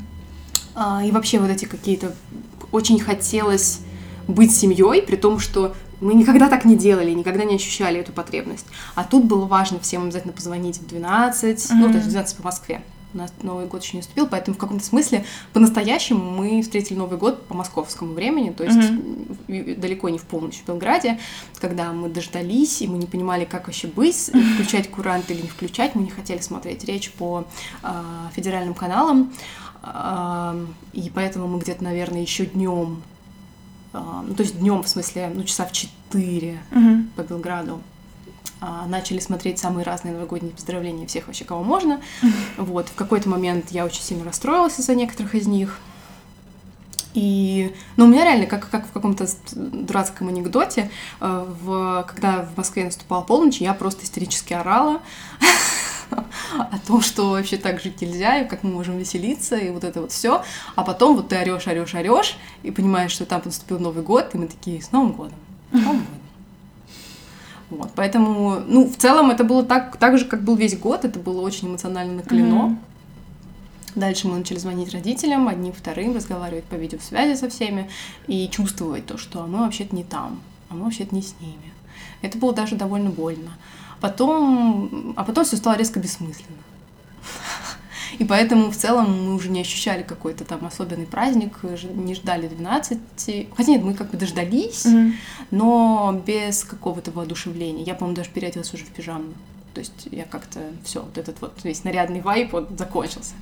А, 0.75 1.03
И 1.03 1.11
вообще 1.11 1.39
вот 1.39 1.49
эти 1.49 1.65
какие-то... 1.65 2.15
Очень 2.71 2.99
хотелось 2.99 3.81
быть 4.27 4.55
семьей, 4.55 5.01
при 5.01 5.17
том, 5.17 5.39
что 5.39 5.75
мы 5.99 6.13
никогда 6.13 6.47
так 6.47 6.63
не 6.63 6.77
делали, 6.77 7.11
никогда 7.11 7.43
не 7.43 7.55
ощущали 7.55 7.99
эту 7.99 8.13
потребность. 8.13 8.65
А 8.95 9.03
тут 9.03 9.25
было 9.25 9.45
важно 9.45 9.79
всем 9.79 10.03
обязательно 10.03 10.31
позвонить 10.31 10.77
в 10.77 10.87
12, 10.87 11.67
ну, 11.71 11.89
то 11.89 11.95
есть 11.95 12.07
в 12.07 12.09
12 12.09 12.37
по 12.37 12.43
Москве. 12.43 12.81
У 13.13 13.17
нас 13.17 13.33
Новый 13.41 13.65
год 13.65 13.81
еще 13.83 13.93
не 13.97 14.01
наступил, 14.01 14.27
поэтому 14.27 14.55
в 14.55 14.59
каком-то 14.59 14.85
смысле 14.85 15.25
по-настоящему 15.53 16.23
мы 16.29 16.61
встретили 16.61 16.95
Новый 16.97 17.17
год 17.17 17.43
по 17.47 17.55
московскому 17.55 18.13
времени, 18.13 18.51
то 18.51 18.63
есть 18.63 18.77
и- 19.47 19.73
далеко 19.75 20.09
не 20.09 20.19
в 20.19 20.23
полночь 20.23 20.57
в 20.59 20.65
Белграде, 20.67 21.19
когда 21.59 21.91
мы 21.91 22.09
дождались, 22.09 22.81
и 22.83 22.87
мы 22.87 22.99
не 22.99 23.07
понимали, 23.07 23.45
как 23.45 23.65
вообще 23.65 23.87
быть, 23.87 24.29
включать 24.55 24.91
курант 24.91 25.31
или 25.31 25.41
не 25.41 25.47
включать, 25.47 25.95
мы 25.95 26.03
не 26.03 26.11
хотели 26.11 26.39
смотреть 26.39 26.83
речь 26.85 27.11
по 27.13 27.45
а, 27.81 28.29
федеральным 28.35 28.75
каналам, 28.75 29.33
а, 29.81 30.55
и 30.93 31.09
поэтому 31.13 31.47
мы 31.47 31.59
где-то, 31.59 31.83
наверное, 31.83 32.21
еще 32.21 32.45
днем, 32.45 33.01
ну, 33.91 34.35
то 34.35 34.43
есть 34.43 34.59
днем, 34.59 34.83
в 34.83 34.87
смысле, 34.87 35.31
ну, 35.33 35.43
часа 35.45 35.65
в 35.65 35.71
4 35.71 36.59
Мгм. 36.69 37.09
по 37.15 37.21
Белграду, 37.23 37.81
начали 38.61 39.19
смотреть 39.19 39.59
самые 39.59 39.85
разные 39.85 40.13
новогодние 40.13 40.53
поздравления 40.53 41.07
всех 41.07 41.27
вообще, 41.27 41.45
кого 41.45 41.63
можно. 41.63 42.01
Вот, 42.57 42.89
в 42.89 42.95
какой-то 42.95 43.29
момент 43.29 43.71
я 43.71 43.85
очень 43.85 44.01
сильно 44.01 44.25
расстроилась 44.25 44.79
из-за 44.79 44.95
некоторых 44.95 45.35
из 45.35 45.47
них. 45.47 45.79
И, 47.13 47.73
ну, 47.97 48.05
у 48.05 48.07
меня 48.07 48.23
реально, 48.23 48.45
как, 48.45 48.69
как 48.69 48.87
в 48.87 48.91
каком-то 48.91 49.27
дурацком 49.53 50.27
анекдоте, 50.27 50.91
э, 51.19 51.45
в, 51.61 52.05
когда 52.07 52.43
в 52.43 52.55
Москве 52.55 52.85
наступала 52.85 53.21
полночь, 53.21 53.61
я 53.61 53.73
просто 53.73 54.05
истерически 54.05 54.53
орала 54.53 55.01
о 56.51 56.77
том, 56.85 57.01
что 57.01 57.31
вообще 57.31 57.57
так 57.57 57.81
жить 57.81 58.01
нельзя, 58.01 58.41
и 58.41 58.47
как 58.47 58.63
мы 58.63 58.71
можем 58.71 58.97
веселиться, 58.97 59.57
и 59.57 59.71
вот 59.71 59.83
это 59.83 60.01
вот 60.01 60.11
все. 60.11 60.43
А 60.75 60.83
потом 60.83 61.15
вот 61.15 61.29
ты 61.29 61.37
орешь, 61.37 61.67
орешь, 61.67 61.95
орешь, 61.95 62.37
и 62.61 62.69
понимаешь, 62.69 63.11
что 63.11 63.25
там 63.25 63.41
наступил 63.43 63.79
Новый 63.79 64.03
год, 64.03 64.29
и 64.33 64.37
мы 64.37 64.47
такие, 64.47 64.81
с 64.81 64.91
Новым 64.91 65.13
годом, 65.13 65.37
с 65.71 65.75
Новым 65.75 65.99
годом. 66.01 66.18
Вот, 67.69 67.91
поэтому, 67.95 68.61
ну, 68.67 68.87
в 68.87 68.95
целом 68.97 69.29
это 69.29 69.43
было 69.43 69.63
так, 69.63 69.97
так 69.97 70.17
же, 70.17 70.25
как 70.25 70.41
был 70.41 70.55
весь 70.55 70.77
год, 70.77 71.05
это 71.05 71.19
было 71.19 71.41
очень 71.41 71.67
эмоционально 71.67 72.13
накалено. 72.13 72.55
Мгм. 72.55 72.79
Дальше 73.95 74.27
мы 74.27 74.37
начали 74.37 74.57
звонить 74.57 74.91
родителям, 74.91 75.47
одним, 75.47 75.73
вторым, 75.73 76.15
разговаривать 76.15 76.63
по 76.65 76.75
видеосвязи 76.75 77.37
со 77.37 77.49
всеми 77.49 77.89
и 78.27 78.47
чувствовать 78.49 79.05
то, 79.05 79.17
что 79.17 79.45
мы 79.45 79.59
вообще-то 79.59 79.95
не 79.95 80.03
там, 80.03 80.39
а 80.69 80.75
мы 80.75 80.85
вообще-то 80.85 81.13
не 81.13 81.21
с 81.21 81.35
ними. 81.39 81.73
Это 82.21 82.37
было 82.37 82.53
даже 82.53 82.75
довольно 82.75 83.09
больно. 83.09 83.51
Потом, 83.99 85.13
а 85.15 85.23
потом 85.23 85.43
все 85.43 85.57
стало 85.57 85.75
резко 85.75 85.99
бессмысленно. 85.99 86.57
И 88.17 88.23
поэтому 88.25 88.71
в 88.71 88.75
целом 88.75 89.25
мы 89.27 89.35
уже 89.35 89.49
не 89.49 89.61
ощущали 89.61 90.03
какой-то 90.03 90.43
там 90.45 90.65
особенный 90.65 91.05
праздник, 91.05 91.59
не 91.93 92.15
ждали 92.15 92.47
12. 92.47 92.97
Хотя 93.55 93.71
нет, 93.71 93.83
мы 93.83 93.93
как 93.93 94.09
бы 94.11 94.17
дождались, 94.17 94.85
Мгм. 94.85 95.13
но 95.51 96.21
без 96.25 96.63
какого-то 96.63 97.11
воодушевления. 97.11 97.83
Я, 97.85 97.93
по-моему, 97.95 98.15
даже 98.17 98.29
переоделась 98.31 98.73
уже 98.73 98.85
в 98.85 98.89
пижаму. 98.89 99.33
То 99.73 99.79
есть 99.81 100.07
я 100.11 100.23
как-то 100.23 100.59
все, 100.83 101.01
вот 101.03 101.17
этот 101.17 101.39
вот 101.41 101.53
весь 101.63 101.83
нарядный 101.83 102.21
вайп 102.21 102.53
вот 102.53 102.69
закончился. 102.77 103.33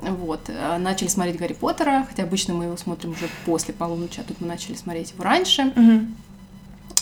Вот. 0.00 0.42
э, 0.48 0.78
Начали 0.78 1.08
смотреть 1.08 1.36
Гарри 1.38 1.54
Поттера, 1.54 2.06
хотя 2.08 2.22
обычно 2.22 2.54
мы 2.54 2.66
его 2.66 2.76
смотрим 2.76 3.10
уже 3.10 3.28
после 3.44 3.74
полуночи, 3.74 4.20
а 4.20 4.22
тут 4.22 4.40
мы 4.40 4.46
начали 4.46 4.74
смотреть 4.76 5.10
его 5.10 5.24
раньше. 5.24 5.64
Мгм. 5.74 6.14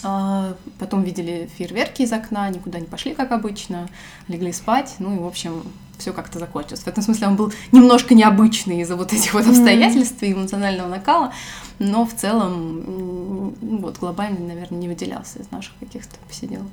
А, 0.02 0.54
Потом 0.78 1.02
видели 1.02 1.48
фейерверки 1.56 2.02
из 2.02 2.12
окна, 2.12 2.48
никуда 2.50 2.78
не 2.78 2.86
пошли, 2.86 3.14
как 3.14 3.32
обычно, 3.32 3.88
легли 4.28 4.52
спать, 4.52 4.96
ну 4.98 5.14
и, 5.14 5.18
в 5.18 5.26
общем, 5.26 5.62
все 5.98 6.12
как-то 6.12 6.38
закончилось. 6.38 6.80
В 6.80 6.86
этом 6.86 7.02
смысле 7.02 7.28
он 7.28 7.36
был 7.36 7.52
немножко 7.72 8.14
необычный 8.14 8.82
из-за 8.82 8.96
вот 8.96 9.12
этих 9.12 9.32
вот 9.34 9.46
обстоятельств 9.46 10.22
и 10.22 10.32
эмоционального 10.32 10.88
накала, 10.88 11.32
но 11.78 12.06
в 12.06 12.14
целом, 12.14 13.54
вот, 13.60 13.98
глобально, 13.98 14.46
наверное, 14.46 14.78
не 14.78 14.88
выделялся 14.88 15.38
из 15.38 15.50
наших 15.50 15.74
каких-то 15.80 16.16
посиделок. 16.28 16.70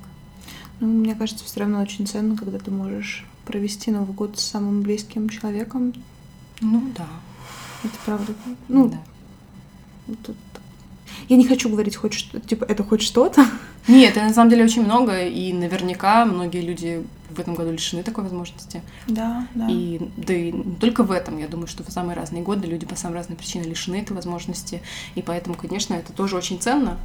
Ну, 0.79 0.87
мне 0.87 1.15
кажется, 1.15 1.45
все 1.45 1.61
равно 1.61 1.81
очень 1.81 2.05
ценно, 2.07 2.35
когда 2.35 2.59
ты 2.59 2.71
можешь 2.71 3.25
провести 3.45 3.91
Новый 3.91 4.13
год 4.13 4.39
с 4.39 4.43
самым 4.43 4.81
близким 4.81 5.29
человеком. 5.29 5.93
Ну 6.61 6.83
да. 6.97 7.07
Это 7.83 7.93
правда. 8.05 8.33
Ну, 8.67 8.89
да. 8.89 10.15
тут- 10.23 10.35
Я 11.29 11.37
не 11.37 11.45
хочу 11.45 11.69
говорить 11.69 11.95
хоть 11.95 12.13
что 12.13 12.39
типа, 12.39 12.65
это 12.65 12.83
хоть 12.83 13.01
что-то. 13.01 13.45
Нет, 13.87 14.17
это 14.17 14.25
на 14.25 14.33
самом 14.33 14.49
деле 14.49 14.63
очень 14.63 14.83
много, 14.83 15.23
и 15.23 15.51
наверняка 15.53 16.25
многие 16.25 16.61
люди 16.61 17.03
в 17.33 17.39
этом 17.39 17.55
году 17.55 17.71
лишены 17.71 18.03
такой 18.03 18.23
возможности. 18.23 18.81
Да, 19.07 19.47
да. 19.55 19.67
И 19.69 19.99
да 20.17 20.33
и 20.33 20.51
не 20.51 20.75
только 20.75 21.03
в 21.03 21.11
этом, 21.11 21.37
я 21.37 21.47
думаю, 21.47 21.67
что 21.67 21.83
в 21.83 21.89
самые 21.91 22.15
разные 22.15 22.43
годы 22.43 22.67
люди 22.67 22.85
по 22.85 22.95
самым 22.95 23.15
разным 23.17 23.37
причинам 23.37 23.67
лишены 23.69 23.97
этой 23.97 24.13
возможности, 24.13 24.81
и 25.15 25.21
поэтому, 25.21 25.55
конечно, 25.55 25.93
это 25.93 26.13
тоже 26.13 26.35
очень 26.37 26.59
ценно. 26.59 26.97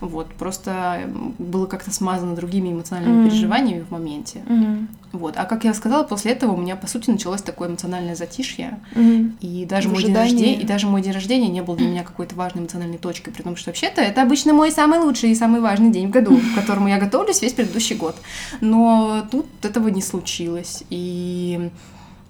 Вот, 0.00 0.32
просто 0.34 1.10
было 1.38 1.66
как-то 1.66 1.90
смазано 1.92 2.34
другими 2.36 2.70
эмоциональными 2.72 3.20
Мгм. 3.20 3.28
переживаниями 3.28 3.80
в 3.82 3.90
моменте. 3.90 4.42
Мгм. 4.46 4.88
Вот, 5.12 5.34
а 5.36 5.44
как 5.44 5.64
я 5.64 5.74
сказала, 5.74 6.04
после 6.04 6.32
этого 6.32 6.52
у 6.52 6.56
меня, 6.56 6.74
по 6.74 6.86
сути, 6.86 7.10
началось 7.10 7.42
такое 7.42 7.68
эмоциональное 7.68 8.14
затишье, 8.14 8.80
Мгм. 8.94 9.36
и 9.40 9.66
даже 9.66 9.88
В 9.88 9.92
мой 9.92 10.02
день 10.02 10.14
рождения, 10.14 10.54
и 10.60 10.64
даже 10.64 10.86
мой 10.86 11.02
день 11.02 11.12
рождения 11.12 11.48
не 11.48 11.62
был 11.62 11.76
для 11.76 11.86
меня 11.86 12.02
какой-то 12.02 12.34
важной 12.34 12.62
эмоциональной 12.62 12.96
точкой, 12.98 13.30
при 13.30 13.42
том, 13.42 13.56
что 13.56 13.70
вообще-то 13.70 14.00
это 14.00 14.22
обычно 14.22 14.54
мой 14.54 14.70
самый 14.72 15.00
лучший 15.00 15.30
и 15.30 15.34
самый 15.34 15.60
важный 15.60 15.90
день 15.90 16.06
в 16.08 16.10
году, 16.10 16.38
к 16.38 16.54
которому 16.54 16.88
я 16.88 16.98
готовлюсь 16.98 17.42
весь 17.42 17.52
предыдущий 17.52 17.96
год. 17.96 18.16
Но 18.62 19.26
тут 19.30 19.46
этого 19.72 19.88
не 19.88 20.02
случилось, 20.02 20.84
и 20.90 21.70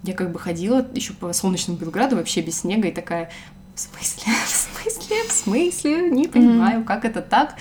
я 0.05 0.15
как 0.15 0.33
бы 0.33 0.39
ходила 0.39 0.87
еще 0.95 1.13
по 1.13 1.33
солнечному 1.33 1.79
Белграду 1.79 2.17
вообще 2.17 2.41
без 2.41 2.61
снега 2.61 2.89
и 2.89 2.93
такая, 2.93 3.31
в 3.75 3.81
смысле, 3.81 4.33
в 4.47 4.49
смысле, 4.83 5.17
в 5.29 5.33
смысле, 5.33 6.11
не 6.11 6.27
понимаю, 6.29 6.85
как 6.85 7.05
это 7.05 7.21
так. 7.23 7.55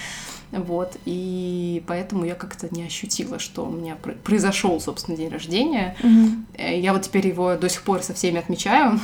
Вот, 0.51 0.97
и 1.05 1.81
поэтому 1.87 2.25
я 2.25 2.35
как-то 2.35 2.67
не 2.75 2.83
ощутила, 2.83 3.39
что 3.39 3.65
у 3.65 3.71
меня 3.71 3.95
пр- 3.95 4.17
произошел, 4.21 4.81
собственно, 4.81 5.15
день 5.15 5.29
рождения. 5.29 5.95
Э, 6.57 6.77
Я 6.77 6.91
вот 6.91 7.03
теперь 7.03 7.25
его 7.27 7.55
до 7.55 7.69
сих 7.69 7.83
пор 7.83 8.03
со 8.03 8.13
всеми 8.13 8.39
отмечаю. 8.39 8.99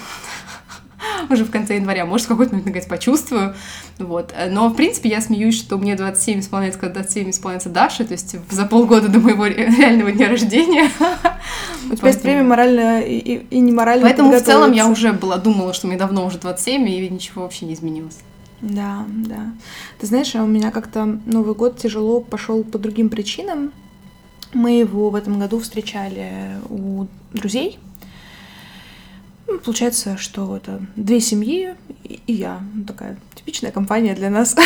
Уже 1.29 1.45
в 1.45 1.51
конце 1.51 1.75
января, 1.75 2.05
может, 2.05 2.25
в 2.25 2.29
какой-то 2.29 2.51
момент, 2.53 2.67
наконец, 2.67 2.87
почувствую. 2.87 3.55
Вот. 3.99 4.33
Но, 4.49 4.69
в 4.69 4.75
принципе, 4.75 5.09
я 5.09 5.21
смеюсь, 5.21 5.57
что 5.57 5.77
мне 5.77 5.95
27 5.95 6.39
исполняется, 6.39 6.79
когда 6.79 7.01
27 7.01 7.29
исполняется 7.29 7.69
Даше, 7.69 8.05
то 8.05 8.13
есть 8.13 8.35
за 8.49 8.65
полгода 8.65 9.07
до 9.07 9.19
моего 9.19 9.45
ре- 9.45 9.67
реального 9.77 10.11
дня 10.11 10.29
рождения. 10.29 10.89
У 11.91 11.95
тебя 11.95 12.07
есть 12.07 12.23
время 12.23 12.43
морально 12.43 13.01
и, 13.01 13.17
и, 13.49 13.59
неморально 13.59 14.03
Поэтому 14.03 14.31
в 14.31 14.41
целом 14.41 14.71
я 14.71 14.87
уже 14.87 15.13
была, 15.13 15.37
думала, 15.37 15.73
что 15.73 15.87
мне 15.87 15.97
давно 15.97 16.25
уже 16.25 16.37
27, 16.37 16.87
и 16.89 17.09
ничего 17.09 17.43
вообще 17.43 17.65
не 17.65 17.73
изменилось. 17.73 18.17
Да, 18.61 19.05
да. 19.07 19.51
Ты 19.99 20.07
знаешь, 20.07 20.35
а 20.35 20.43
у 20.43 20.47
меня 20.47 20.71
как-то 20.71 21.05
Новый 21.25 21.53
год 21.53 21.77
тяжело 21.77 22.21
пошел 22.21 22.63
по 22.63 22.79
другим 22.79 23.09
причинам. 23.09 23.71
Мы 24.53 24.79
его 24.79 25.09
в 25.09 25.15
этом 25.15 25.39
году 25.39 25.59
встречали 25.59 26.57
у 26.69 27.05
друзей. 27.33 27.77
Ну, 29.47 29.59
Получается, 29.59 30.17
что 30.17 30.57
это 30.57 30.81
две 30.95 31.19
семьи 31.19 31.75
и 32.03 32.33
я. 32.33 32.61
Такая 32.85 33.17
типичная 33.47 33.71
компания 33.71 34.13
для 34.13 34.29
нас. 34.29 34.55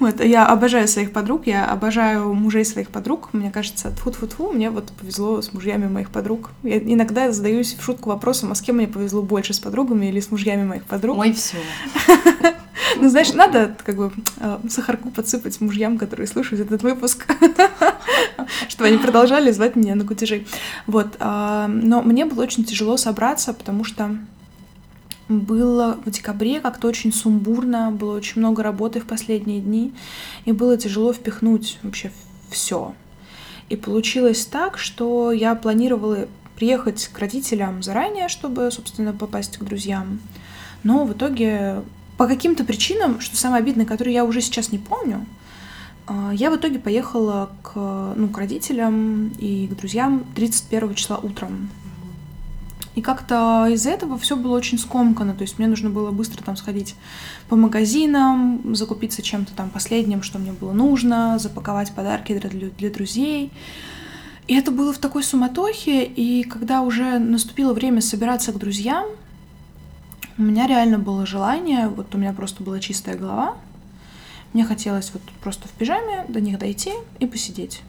Вот, 0.00 0.22
я 0.22 0.46
обожаю 0.46 0.88
своих 0.88 1.12
подруг, 1.12 1.46
я 1.46 1.66
обожаю 1.66 2.34
мужей 2.34 2.64
своих 2.64 2.88
подруг. 2.88 3.28
Мне 3.32 3.50
кажется, 3.50 3.90
тфу 3.90 4.10
тфу 4.10 4.26
тфу 4.26 4.52
мне 4.52 4.68
вот 4.70 4.90
повезло 4.92 5.40
с 5.40 5.52
мужьями 5.52 5.86
моих 5.86 6.10
подруг. 6.10 6.50
Я 6.64 6.78
иногда 6.78 7.30
задаюсь 7.30 7.74
в 7.74 7.82
шутку 7.82 8.10
вопросом, 8.10 8.50
а 8.50 8.54
с 8.56 8.60
кем 8.60 8.76
мне 8.76 8.88
повезло 8.88 9.22
больше, 9.22 9.54
с 9.54 9.60
подругами 9.60 10.06
или 10.06 10.18
с 10.18 10.32
мужьями 10.32 10.64
моих 10.64 10.84
подруг? 10.84 11.18
Ой, 11.18 11.32
все. 11.32 11.58
Ну, 12.96 13.08
знаешь, 13.08 13.32
надо 13.32 13.74
как 13.84 13.96
бы 13.96 14.12
э, 14.38 14.58
сахарку 14.68 15.10
подсыпать 15.10 15.60
мужьям, 15.60 15.96
которые 15.98 16.26
слушают 16.26 16.60
этот 16.60 16.82
выпуск, 16.82 17.26
чтобы 18.68 18.88
они 18.88 18.98
продолжали 18.98 19.50
звать 19.52 19.74
меня 19.74 19.94
на 19.94 20.04
кутежи. 20.04 20.44
Вот. 20.86 21.16
а, 21.18 21.66
Но 21.68 22.02
мне 22.02 22.24
было 22.24 22.42
очень 22.42 22.64
тяжело 22.64 22.96
собраться, 22.96 23.52
потому 23.52 23.84
что 23.84 24.16
было 25.28 25.98
в 26.04 26.10
декабре 26.10 26.60
как-то 26.60 26.88
очень 26.88 27.12
сумбурно, 27.12 27.90
было 27.90 28.16
очень 28.16 28.40
много 28.40 28.62
работы 28.62 29.00
в 29.00 29.06
последние 29.06 29.60
дни, 29.60 29.92
и 30.44 30.52
было 30.52 30.76
тяжело 30.76 31.12
впихнуть 31.12 31.78
вообще 31.82 32.12
все. 32.50 32.94
И 33.68 33.76
получилось 33.76 34.44
так, 34.46 34.78
что 34.78 35.32
я 35.32 35.54
планировала 35.54 36.28
приехать 36.56 37.08
к 37.08 37.18
родителям 37.18 37.82
заранее, 37.82 38.28
чтобы, 38.28 38.70
собственно, 38.70 39.12
попасть 39.12 39.56
к 39.56 39.64
друзьям. 39.64 40.20
Но 40.82 41.04
в 41.04 41.12
итоге 41.12 41.82
по 42.16 42.26
каким-то 42.26 42.64
причинам, 42.64 43.20
что 43.20 43.36
самое 43.36 43.62
обидное, 43.62 43.86
которые 43.86 44.14
я 44.14 44.24
уже 44.24 44.40
сейчас 44.40 44.70
не 44.70 44.78
помню, 44.78 45.26
А, 46.06 46.32
я 46.34 46.50
в 46.50 46.56
итоге 46.56 46.78
поехала 46.78 47.50
к, 47.62 47.72
ну, 48.14 48.28
к 48.28 48.36
родителям 48.36 49.28
и 49.38 49.68
к 49.68 49.76
друзьям 49.76 50.24
31 50.34 50.94
числа 50.94 51.16
утром. 51.16 51.70
И 52.94 53.02
как-то 53.02 53.66
из-за 53.70 53.90
этого 53.90 54.18
все 54.18 54.36
было 54.36 54.56
очень 54.56 54.78
скомкано. 54.78 55.34
То 55.34 55.42
есть 55.42 55.58
мне 55.58 55.66
нужно 55.66 55.90
было 55.90 56.10
быстро 56.10 56.42
там 56.42 56.56
сходить 56.56 56.94
по 57.48 57.56
магазинам, 57.56 58.74
закупиться 58.74 59.20
чем-то 59.20 59.52
там 59.54 59.70
последним, 59.70 60.22
что 60.22 60.38
мне 60.38 60.52
было 60.52 60.72
нужно, 60.72 61.38
запаковать 61.38 61.92
подарки 61.92 62.38
для, 62.38 62.70
для 62.70 62.90
друзей. 62.90 63.50
И 64.46 64.54
это 64.54 64.70
было 64.70 64.92
в 64.92 64.98
такой 64.98 65.24
суматохе, 65.24 66.04
и 66.04 66.44
когда 66.44 66.82
уже 66.82 67.18
наступило 67.18 67.72
время 67.72 68.00
собираться 68.02 68.52
к 68.52 68.58
друзьям, 68.58 69.06
у 70.36 70.42
меня 70.42 70.66
реально 70.66 70.98
было 70.98 71.24
желание, 71.24 71.88
вот 71.88 72.14
у 72.14 72.18
меня 72.18 72.32
просто 72.32 72.62
была 72.62 72.78
чистая 72.78 73.16
голова, 73.16 73.56
мне 74.52 74.64
хотелось 74.64 75.10
вот 75.14 75.22
просто 75.42 75.66
в 75.66 75.70
пижаме 75.72 76.26
до 76.28 76.40
них 76.40 76.58
дойти 76.58 76.92
и 77.20 77.26
посидеть. 77.26 77.80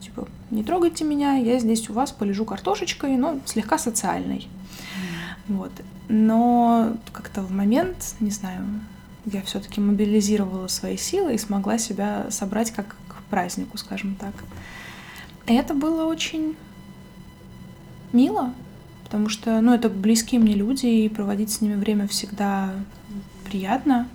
Типа, 0.00 0.28
не 0.50 0.62
трогайте 0.62 1.04
меня, 1.04 1.34
я 1.34 1.58
здесь 1.58 1.88
у 1.90 1.92
вас 1.92 2.12
полежу 2.12 2.44
картошечкой, 2.44 3.16
но 3.16 3.40
слегка 3.44 3.78
социальной. 3.78 4.48
Вот. 5.48 5.72
Но 6.08 6.96
как-то 7.12 7.42
в 7.42 7.50
момент, 7.50 8.14
не 8.20 8.30
знаю, 8.30 8.64
я 9.26 9.42
все-таки 9.42 9.80
мобилизировала 9.80 10.68
свои 10.68 10.96
силы 10.96 11.34
и 11.34 11.38
смогла 11.38 11.78
себя 11.78 12.26
собрать 12.30 12.70
как 12.70 12.96
к 13.08 13.22
празднику, 13.30 13.76
скажем 13.76 14.14
так. 14.14 14.32
И 15.46 15.54
это 15.54 15.74
было 15.74 16.04
очень 16.04 16.56
мило, 18.12 18.52
потому 19.04 19.28
что, 19.28 19.60
ну, 19.60 19.72
это 19.74 19.88
близкие 19.88 20.40
мне 20.40 20.54
люди, 20.54 20.86
и 20.86 21.08
проводить 21.08 21.50
с 21.50 21.60
ними 21.60 21.74
время 21.74 22.06
всегда 22.06 22.72
приятно. 23.44 24.08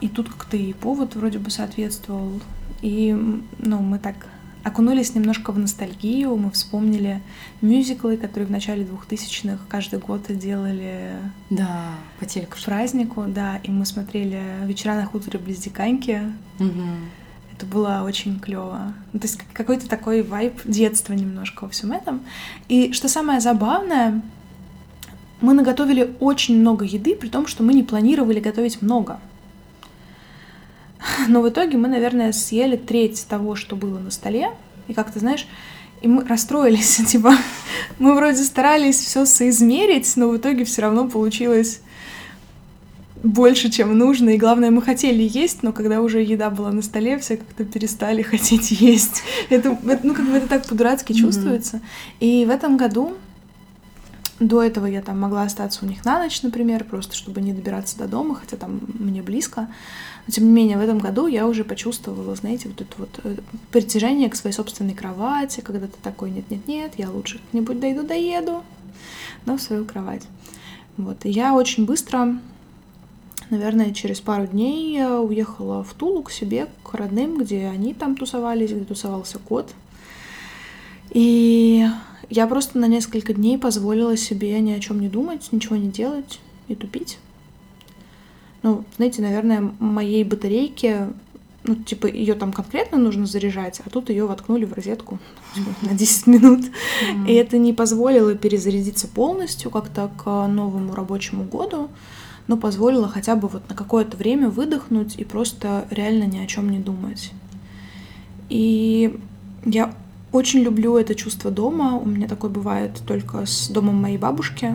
И 0.00 0.08
тут 0.08 0.28
как-то 0.28 0.56
и 0.56 0.72
повод 0.72 1.14
вроде 1.14 1.38
бы 1.38 1.50
соответствовал. 1.50 2.40
И, 2.82 3.12
ну, 3.58 3.78
мы 3.80 3.98
так 3.98 4.26
окунулись 4.64 5.14
немножко 5.14 5.52
в 5.52 5.58
ностальгию, 5.58 6.36
мы 6.36 6.50
вспомнили 6.50 7.20
мюзиклы, 7.60 8.16
которые 8.16 8.46
в 8.48 8.50
начале 8.50 8.84
2000-х 8.84 9.58
каждый 9.68 9.98
год 9.98 10.22
делали 10.28 11.12
да, 11.50 11.90
по 12.18 12.26
телеку. 12.26 12.56
к 12.56 12.64
празднику, 12.64 13.24
да, 13.28 13.58
и 13.62 13.70
мы 13.70 13.84
смотрели 13.84 14.40
«Вечера 14.64 14.94
на 14.94 15.04
хуторе 15.04 15.38
близ 15.38 15.58
Диканьки». 15.58 16.32
Угу. 16.58 16.82
Это 17.56 17.66
было 17.66 18.02
очень 18.04 18.40
клево. 18.40 18.94
Ну, 19.12 19.20
то 19.20 19.26
есть 19.26 19.38
какой-то 19.52 19.88
такой 19.88 20.22
вайб 20.22 20.60
детства 20.64 21.12
немножко 21.12 21.64
во 21.64 21.70
всем 21.70 21.92
этом. 21.92 22.22
И 22.68 22.92
что 22.92 23.08
самое 23.08 23.40
забавное, 23.40 24.22
мы 25.40 25.52
наготовили 25.52 26.16
очень 26.20 26.58
много 26.58 26.84
еды, 26.84 27.14
при 27.14 27.28
том, 27.28 27.46
что 27.46 27.62
мы 27.62 27.74
не 27.74 27.82
планировали 27.82 28.40
готовить 28.40 28.82
много. 28.82 29.20
Но 31.28 31.42
в 31.42 31.48
итоге 31.48 31.76
мы, 31.76 31.88
наверное, 31.88 32.32
съели 32.32 32.76
треть 32.76 33.26
того, 33.28 33.54
что 33.56 33.76
было 33.76 33.98
на 33.98 34.10
столе. 34.10 34.50
И 34.88 34.94
как 34.94 35.12
ты 35.12 35.20
знаешь, 35.20 35.46
и 36.02 36.08
мы 36.08 36.24
расстроились, 36.24 36.96
типа, 37.06 37.34
мы 37.98 38.14
вроде 38.14 38.42
старались 38.42 38.98
все 38.98 39.24
соизмерить, 39.24 40.12
но 40.16 40.28
в 40.28 40.36
итоге 40.36 40.64
все 40.64 40.82
равно 40.82 41.08
получилось 41.08 41.80
больше, 43.22 43.70
чем 43.70 43.96
нужно. 43.96 44.30
И 44.30 44.36
главное, 44.36 44.70
мы 44.70 44.82
хотели 44.82 45.22
есть, 45.22 45.62
но 45.62 45.72
когда 45.72 46.02
уже 46.02 46.22
еда 46.22 46.50
была 46.50 46.70
на 46.72 46.82
столе, 46.82 47.18
все 47.18 47.38
как-то 47.38 47.64
перестали 47.64 48.22
хотеть 48.22 48.70
есть. 48.70 49.22
Это, 49.48 49.78
ну, 50.02 50.14
как 50.14 50.26
бы 50.26 50.36
это 50.36 50.46
так 50.46 50.66
по-дурацки 50.66 51.12
mm-hmm. 51.12 51.16
чувствуется. 51.16 51.80
И 52.20 52.44
в 52.44 52.50
этом 52.50 52.76
году 52.76 53.14
до 54.40 54.62
этого 54.62 54.86
я 54.86 55.00
там 55.00 55.20
могла 55.20 55.42
остаться 55.42 55.84
у 55.84 55.88
них 55.88 56.04
на 56.04 56.18
ночь, 56.18 56.42
например, 56.42 56.84
просто 56.84 57.14
чтобы 57.14 57.40
не 57.40 57.52
добираться 57.52 57.96
до 57.96 58.08
дома, 58.08 58.34
хотя 58.34 58.56
там 58.56 58.80
мне 58.98 59.22
близко. 59.22 59.68
Но 60.26 60.32
тем 60.32 60.44
не 60.44 60.50
менее, 60.50 60.78
в 60.78 60.80
этом 60.80 60.98
году 60.98 61.26
я 61.26 61.46
уже 61.46 61.64
почувствовала, 61.64 62.34
знаете, 62.34 62.68
вот 62.68 62.80
это 62.80 62.94
вот 62.96 63.20
э, 63.24 63.36
притяжение 63.70 64.28
к 64.28 64.36
своей 64.36 64.54
собственной 64.54 64.94
кровати, 64.94 65.60
когда 65.60 65.86
ты 65.86 65.96
такой, 66.02 66.30
нет-нет-нет, 66.30 66.94
я 66.96 67.10
лучше 67.10 67.38
как-нибудь 67.38 67.78
дойду, 67.78 68.02
доеду, 68.02 68.64
но 69.46 69.56
в 69.56 69.62
свою 69.62 69.84
кровать. 69.84 70.22
Вот, 70.96 71.24
и 71.24 71.30
я 71.30 71.54
очень 71.54 71.84
быстро 71.84 72.38
наверное, 73.50 73.92
через 73.92 74.20
пару 74.20 74.46
дней 74.46 74.94
я 74.94 75.20
уехала 75.20 75.84
в 75.84 75.94
Тулу 75.94 76.22
к 76.22 76.30
себе, 76.30 76.66
к 76.82 76.94
родным, 76.94 77.38
где 77.38 77.66
они 77.66 77.94
там 77.94 78.16
тусовались, 78.16 78.72
где 78.72 78.84
тусовался 78.84 79.38
кот. 79.38 79.72
И 81.14 81.86
я 82.28 82.46
просто 82.46 82.78
на 82.78 82.86
несколько 82.86 83.32
дней 83.32 83.56
позволила 83.56 84.16
себе 84.16 84.60
ни 84.60 84.72
о 84.72 84.80
чем 84.80 85.00
не 85.00 85.08
думать, 85.08 85.48
ничего 85.52 85.76
не 85.76 85.88
делать 85.88 86.40
и 86.68 86.74
тупить. 86.74 87.18
Ну, 88.62 88.84
знаете, 88.96 89.22
наверное, 89.22 89.72
моей 89.78 90.24
батарейке, 90.24 91.08
ну, 91.62 91.76
типа, 91.76 92.06
ее 92.06 92.34
там 92.34 92.52
конкретно 92.52 92.98
нужно 92.98 93.26
заряжать, 93.26 93.80
а 93.84 93.90
тут 93.90 94.10
ее 94.10 94.26
воткнули 94.26 94.64
в 94.64 94.72
розетку 94.72 95.18
на 95.82 95.94
10 95.94 96.26
минут. 96.26 96.60
Mm-hmm. 96.60 97.28
И 97.28 97.32
это 97.34 97.56
не 97.56 97.72
позволило 97.72 98.34
перезарядиться 98.34 99.08
полностью 99.08 99.70
как-то 99.70 100.10
к 100.22 100.46
новому 100.46 100.94
рабочему 100.94 101.44
году 101.44 101.88
но 102.46 102.56
позволила 102.56 103.08
хотя 103.08 103.36
бы 103.36 103.48
вот 103.48 103.68
на 103.68 103.74
какое-то 103.74 104.16
время 104.16 104.48
выдохнуть 104.48 105.16
и 105.16 105.24
просто 105.24 105.86
реально 105.90 106.24
ни 106.24 106.38
о 106.38 106.46
чем 106.46 106.70
не 106.70 106.78
думать. 106.78 107.32
И 108.48 109.18
я 109.64 109.94
очень 110.34 110.62
люблю 110.62 110.96
это 110.96 111.14
чувство 111.14 111.52
дома. 111.52 111.96
У 111.96 112.04
меня 112.06 112.26
такое 112.26 112.50
бывает 112.50 113.00
только 113.06 113.46
с 113.46 113.68
домом 113.68 113.94
моей 113.94 114.18
бабушки. 114.18 114.74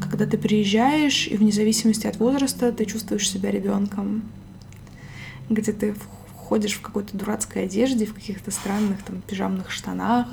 Когда 0.00 0.24
ты 0.24 0.38
приезжаешь, 0.38 1.28
и 1.28 1.36
вне 1.36 1.52
зависимости 1.52 2.06
от 2.06 2.16
возраста 2.16 2.72
ты 2.72 2.86
чувствуешь 2.86 3.28
себя 3.28 3.50
ребенком. 3.50 4.22
Где 5.50 5.72
ты 5.72 5.94
ходишь 6.34 6.72
в 6.72 6.80
какой-то 6.80 7.18
дурацкой 7.18 7.64
одежде, 7.64 8.06
в 8.06 8.14
каких-то 8.14 8.50
странных 8.50 9.02
там 9.02 9.20
пижамных 9.20 9.70
штанах, 9.70 10.26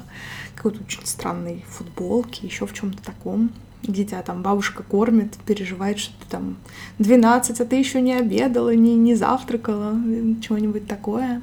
какой-то 0.56 0.84
очень 0.84 1.06
странной 1.06 1.66
футболке, 1.68 2.48
еще 2.48 2.66
в 2.66 2.74
чем-то 2.74 3.04
таком 3.04 3.52
где 3.84 4.06
тебя 4.06 4.22
там 4.22 4.42
бабушка 4.42 4.84
кормит, 4.84 5.38
переживает, 5.46 6.00
что 6.00 6.14
ты 6.20 6.30
там 6.30 6.58
12, 7.00 7.62
а 7.62 7.66
ты 7.66 7.76
еще 7.76 8.02
не 8.02 8.14
обедала, 8.14 8.74
не, 8.76 8.96
не 8.96 9.16
завтракала, 9.16 9.94
чего-нибудь 10.42 10.88
такое. 10.88 11.42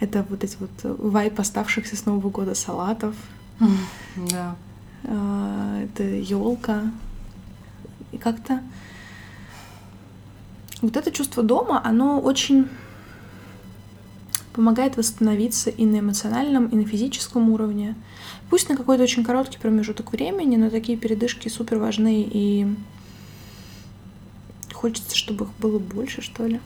Это 0.00 0.24
вот 0.28 0.44
эти 0.44 0.56
вот 0.60 0.70
вайп 0.82 1.40
оставшихся 1.40 1.96
с 1.96 2.06
Нового 2.06 2.30
года 2.30 2.54
салатов. 2.54 3.14
Да. 4.30 4.56
А, 5.04 5.82
это 5.82 6.02
елка. 6.04 6.82
И 8.12 8.18
как-то 8.18 8.60
вот 10.80 10.96
это 10.96 11.10
чувство 11.10 11.42
дома, 11.42 11.80
оно 11.84 12.20
очень 12.20 12.68
помогает 14.58 14.96
восстановиться 14.96 15.70
и 15.70 15.86
на 15.86 16.00
эмоциональном, 16.00 16.66
и 16.66 16.74
на 16.74 16.84
физическом 16.84 17.48
уровне. 17.50 17.94
Пусть 18.50 18.68
на 18.68 18.76
какой-то 18.76 19.04
очень 19.04 19.22
короткий 19.22 19.56
промежуток 19.56 20.10
времени, 20.10 20.56
но 20.56 20.68
такие 20.68 20.98
передышки 20.98 21.46
супер 21.46 21.78
важны, 21.78 22.28
и 22.28 22.66
хочется, 24.72 25.14
чтобы 25.14 25.44
их 25.44 25.52
было 25.60 25.78
больше, 25.78 26.22
что 26.22 26.44
ли. 26.44 26.58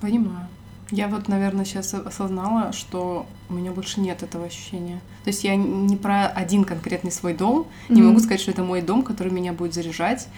Понимаю. 0.00 0.46
Я 0.92 1.08
вот, 1.08 1.26
наверное, 1.26 1.64
сейчас 1.64 1.92
осознала, 1.92 2.72
что 2.72 3.26
у 3.48 3.54
меня 3.54 3.72
больше 3.72 3.98
нет 3.98 4.22
этого 4.22 4.46
ощущения. 4.46 5.00
То 5.24 5.30
есть 5.30 5.42
я 5.42 5.56
не 5.56 5.96
про 5.96 6.28
один 6.28 6.62
конкретный 6.62 7.10
свой 7.10 7.34
дом. 7.34 7.66
Mm-hmm. 7.88 7.94
Не 7.96 8.02
могу 8.02 8.20
сказать, 8.20 8.40
что 8.40 8.52
это 8.52 8.62
мой 8.62 8.80
дом, 8.80 9.02
который 9.02 9.32
меня 9.32 9.52
будет 9.52 9.74
заряжать, 9.74 10.28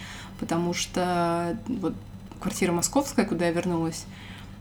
потому 0.40 0.72
что 0.72 1.58
вот 1.66 1.92
квартира 2.40 2.72
московская, 2.72 3.26
куда 3.26 3.48
я 3.48 3.52
вернулась, 3.52 4.06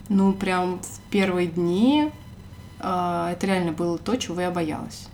ну 0.10 0.34
прям 0.34 0.80
в 0.80 1.00
первые 1.10 1.48
дни 1.48 2.12
э, 2.80 3.30
это 3.32 3.48
реально 3.48 3.72
было 3.72 3.98
то, 3.98 4.15
чего 4.15 4.41
я 4.41 4.52
боялась 4.52 5.08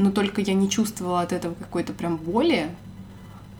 но 0.00 0.10
только 0.10 0.40
я 0.40 0.54
не 0.54 0.70
чувствовала 0.70 1.20
от 1.20 1.32
этого 1.32 1.54
какой-то 1.54 1.92
прям 1.92 2.16
боли, 2.16 2.70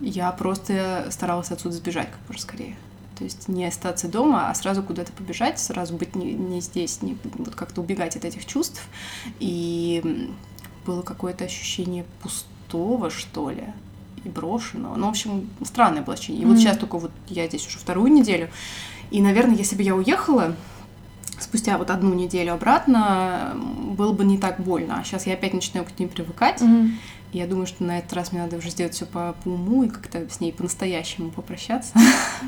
я 0.01 0.33
просто 0.33 1.09
старалась 1.11 1.51
отсюда 1.51 1.75
сбежать 1.75 2.11
как 2.11 2.21
можно 2.29 2.43
скорее. 2.43 2.77
То 3.19 3.25
есть 3.25 3.49
не 3.49 3.67
остаться 3.67 4.09
дома, 4.09 4.49
а 4.49 4.55
сразу 4.55 4.83
куда-то 4.83 5.13
побежать, 5.13 5.59
сразу 5.59 5.95
быть 5.95 6.17
не, 6.17 6.33
не 6.33 6.63
здесь, 6.63 7.03
не, 7.03 7.19
вот 7.35 7.55
как-то 7.55 7.83
убегать 7.83 8.17
от 8.17 8.25
этих 8.25 8.47
чувств. 8.47 8.83
И 9.39 10.33
было 10.87 11.03
какое-то 11.03 11.45
ощущение 11.45 12.07
пустого, 12.23 13.11
что 13.11 13.51
ли, 13.51 13.65
и 14.25 14.31
брошенного. 14.31 14.97
Ну, 14.97 15.07
в 15.07 15.11
общем, 15.11 15.51
странное 15.63 16.01
было 16.01 16.15
ощущение. 16.15 16.43
И 16.43 16.45
mm-hmm. 16.47 16.49
вот 16.49 16.59
сейчас 16.59 16.79
только 16.79 16.99
вот 16.99 17.11
я 17.29 17.47
здесь 17.47 17.67
уже 17.67 17.77
вторую 17.77 18.11
неделю. 18.11 18.49
И, 19.11 19.21
наверное, 19.21 19.57
если 19.57 19.77
бы 19.77 19.83
я 19.83 19.95
уехала, 19.95 20.55
спустя 21.39 21.79
вот 21.79 21.91
одну 21.91 22.15
неделю 22.15 22.55
обратно 22.55 23.57
было 23.97 24.13
бы 24.13 24.25
не 24.25 24.39
так 24.39 24.61
больно. 24.61 25.01
А 25.01 25.05
сейчас 25.05 25.27
я 25.27 25.35
опять 25.35 25.55
начинаю 25.55 25.87
к 25.87 25.99
ней 25.99 26.07
привыкать. 26.07 26.61
Mm-hmm. 26.61 26.91
И 27.33 27.39
я 27.39 27.47
думаю, 27.47 27.67
что 27.67 27.85
на 27.85 27.99
этот 27.99 28.13
раз 28.13 28.33
мне 28.33 28.43
надо 28.43 28.57
уже 28.57 28.71
сделать 28.71 28.95
все 28.95 29.07
по, 29.07 29.37
по 29.45 29.49
уму 29.49 29.85
и 29.85 29.89
как-то 29.89 30.29
с 30.29 30.41
ней 30.41 30.53
по-настоящему 30.53 31.31
попрощаться. 31.31 31.93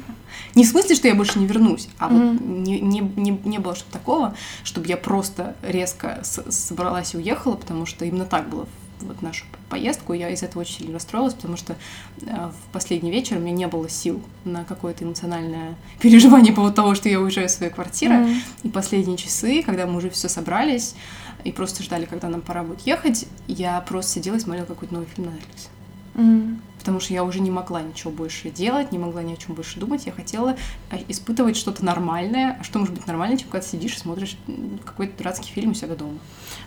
не 0.54 0.64
в 0.64 0.68
смысле, 0.68 0.96
что 0.96 1.08
я 1.08 1.14
больше 1.14 1.38
не 1.38 1.46
вернусь, 1.46 1.88
а 1.98 2.08
вот 2.08 2.40
не, 2.40 2.80
не, 2.80 3.00
не, 3.00 3.40
не 3.44 3.58
было 3.58 3.76
что-то 3.76 3.92
такого, 3.92 4.34
чтобы 4.64 4.88
я 4.88 4.96
просто 4.96 5.54
резко 5.62 6.20
собралась 6.22 7.14
и 7.14 7.16
уехала, 7.16 7.54
потому 7.54 7.86
что 7.86 8.04
именно 8.04 8.24
так 8.24 8.48
было 8.48 8.66
вот 9.04 9.22
нашу 9.22 9.44
поездку. 9.68 10.12
Я 10.12 10.30
из 10.30 10.42
этого 10.42 10.62
очень 10.62 10.78
сильно 10.78 10.94
расстроилась, 10.94 11.34
потому 11.34 11.56
что 11.56 11.76
э, 12.22 12.26
в 12.26 12.72
последний 12.72 13.10
вечер 13.10 13.36
у 13.36 13.40
меня 13.40 13.52
не 13.52 13.66
было 13.66 13.88
сил 13.88 14.22
на 14.44 14.64
какое-то 14.64 15.04
эмоциональное 15.04 15.74
переживание 16.00 16.52
по 16.52 16.56
поводу 16.56 16.76
того, 16.76 16.94
что 16.94 17.08
я 17.08 17.20
уезжаю 17.20 17.46
из 17.46 17.54
своей 17.54 17.72
квартиры. 17.72 18.14
Mm-hmm. 18.14 18.40
И 18.64 18.68
последние 18.68 19.16
часы, 19.16 19.62
когда 19.62 19.86
мы 19.86 19.96
уже 19.96 20.10
все 20.10 20.28
собрались 20.28 20.94
и 21.44 21.52
просто 21.52 21.82
ждали, 21.82 22.04
когда 22.04 22.28
нам 22.28 22.40
пора 22.40 22.62
будет 22.62 22.80
ехать, 22.82 23.26
я 23.48 23.80
просто 23.80 24.12
сидела 24.12 24.36
и 24.36 24.40
смотрела 24.40 24.66
какой-то 24.66 24.94
новый 24.94 25.08
фильм 25.14 25.28
на 25.28 25.30
Netflix. 25.30 25.68
Mm-hmm 26.14 26.71
потому 26.82 26.98
что 26.98 27.14
я 27.14 27.22
уже 27.22 27.38
не 27.38 27.52
могла 27.52 27.80
ничего 27.80 28.10
больше 28.10 28.50
делать, 28.50 28.90
не 28.90 28.98
могла 28.98 29.22
ни 29.22 29.32
о 29.32 29.36
чем 29.36 29.54
больше 29.54 29.78
думать. 29.78 30.04
Я 30.04 30.10
хотела 30.10 30.56
а, 30.90 30.96
испытывать 31.06 31.56
что-то 31.56 31.84
нормальное. 31.84 32.58
А 32.60 32.64
что 32.64 32.80
может 32.80 32.92
быть 32.92 33.06
нормальное, 33.06 33.38
чем 33.38 33.48
когда 33.50 33.64
сидишь 33.64 33.94
и 33.94 33.98
смотришь 34.00 34.36
какой-то 34.84 35.16
дурацкий 35.16 35.48
фильм 35.48 35.70
у 35.70 35.74
себя 35.74 35.94
дома? 35.94 36.18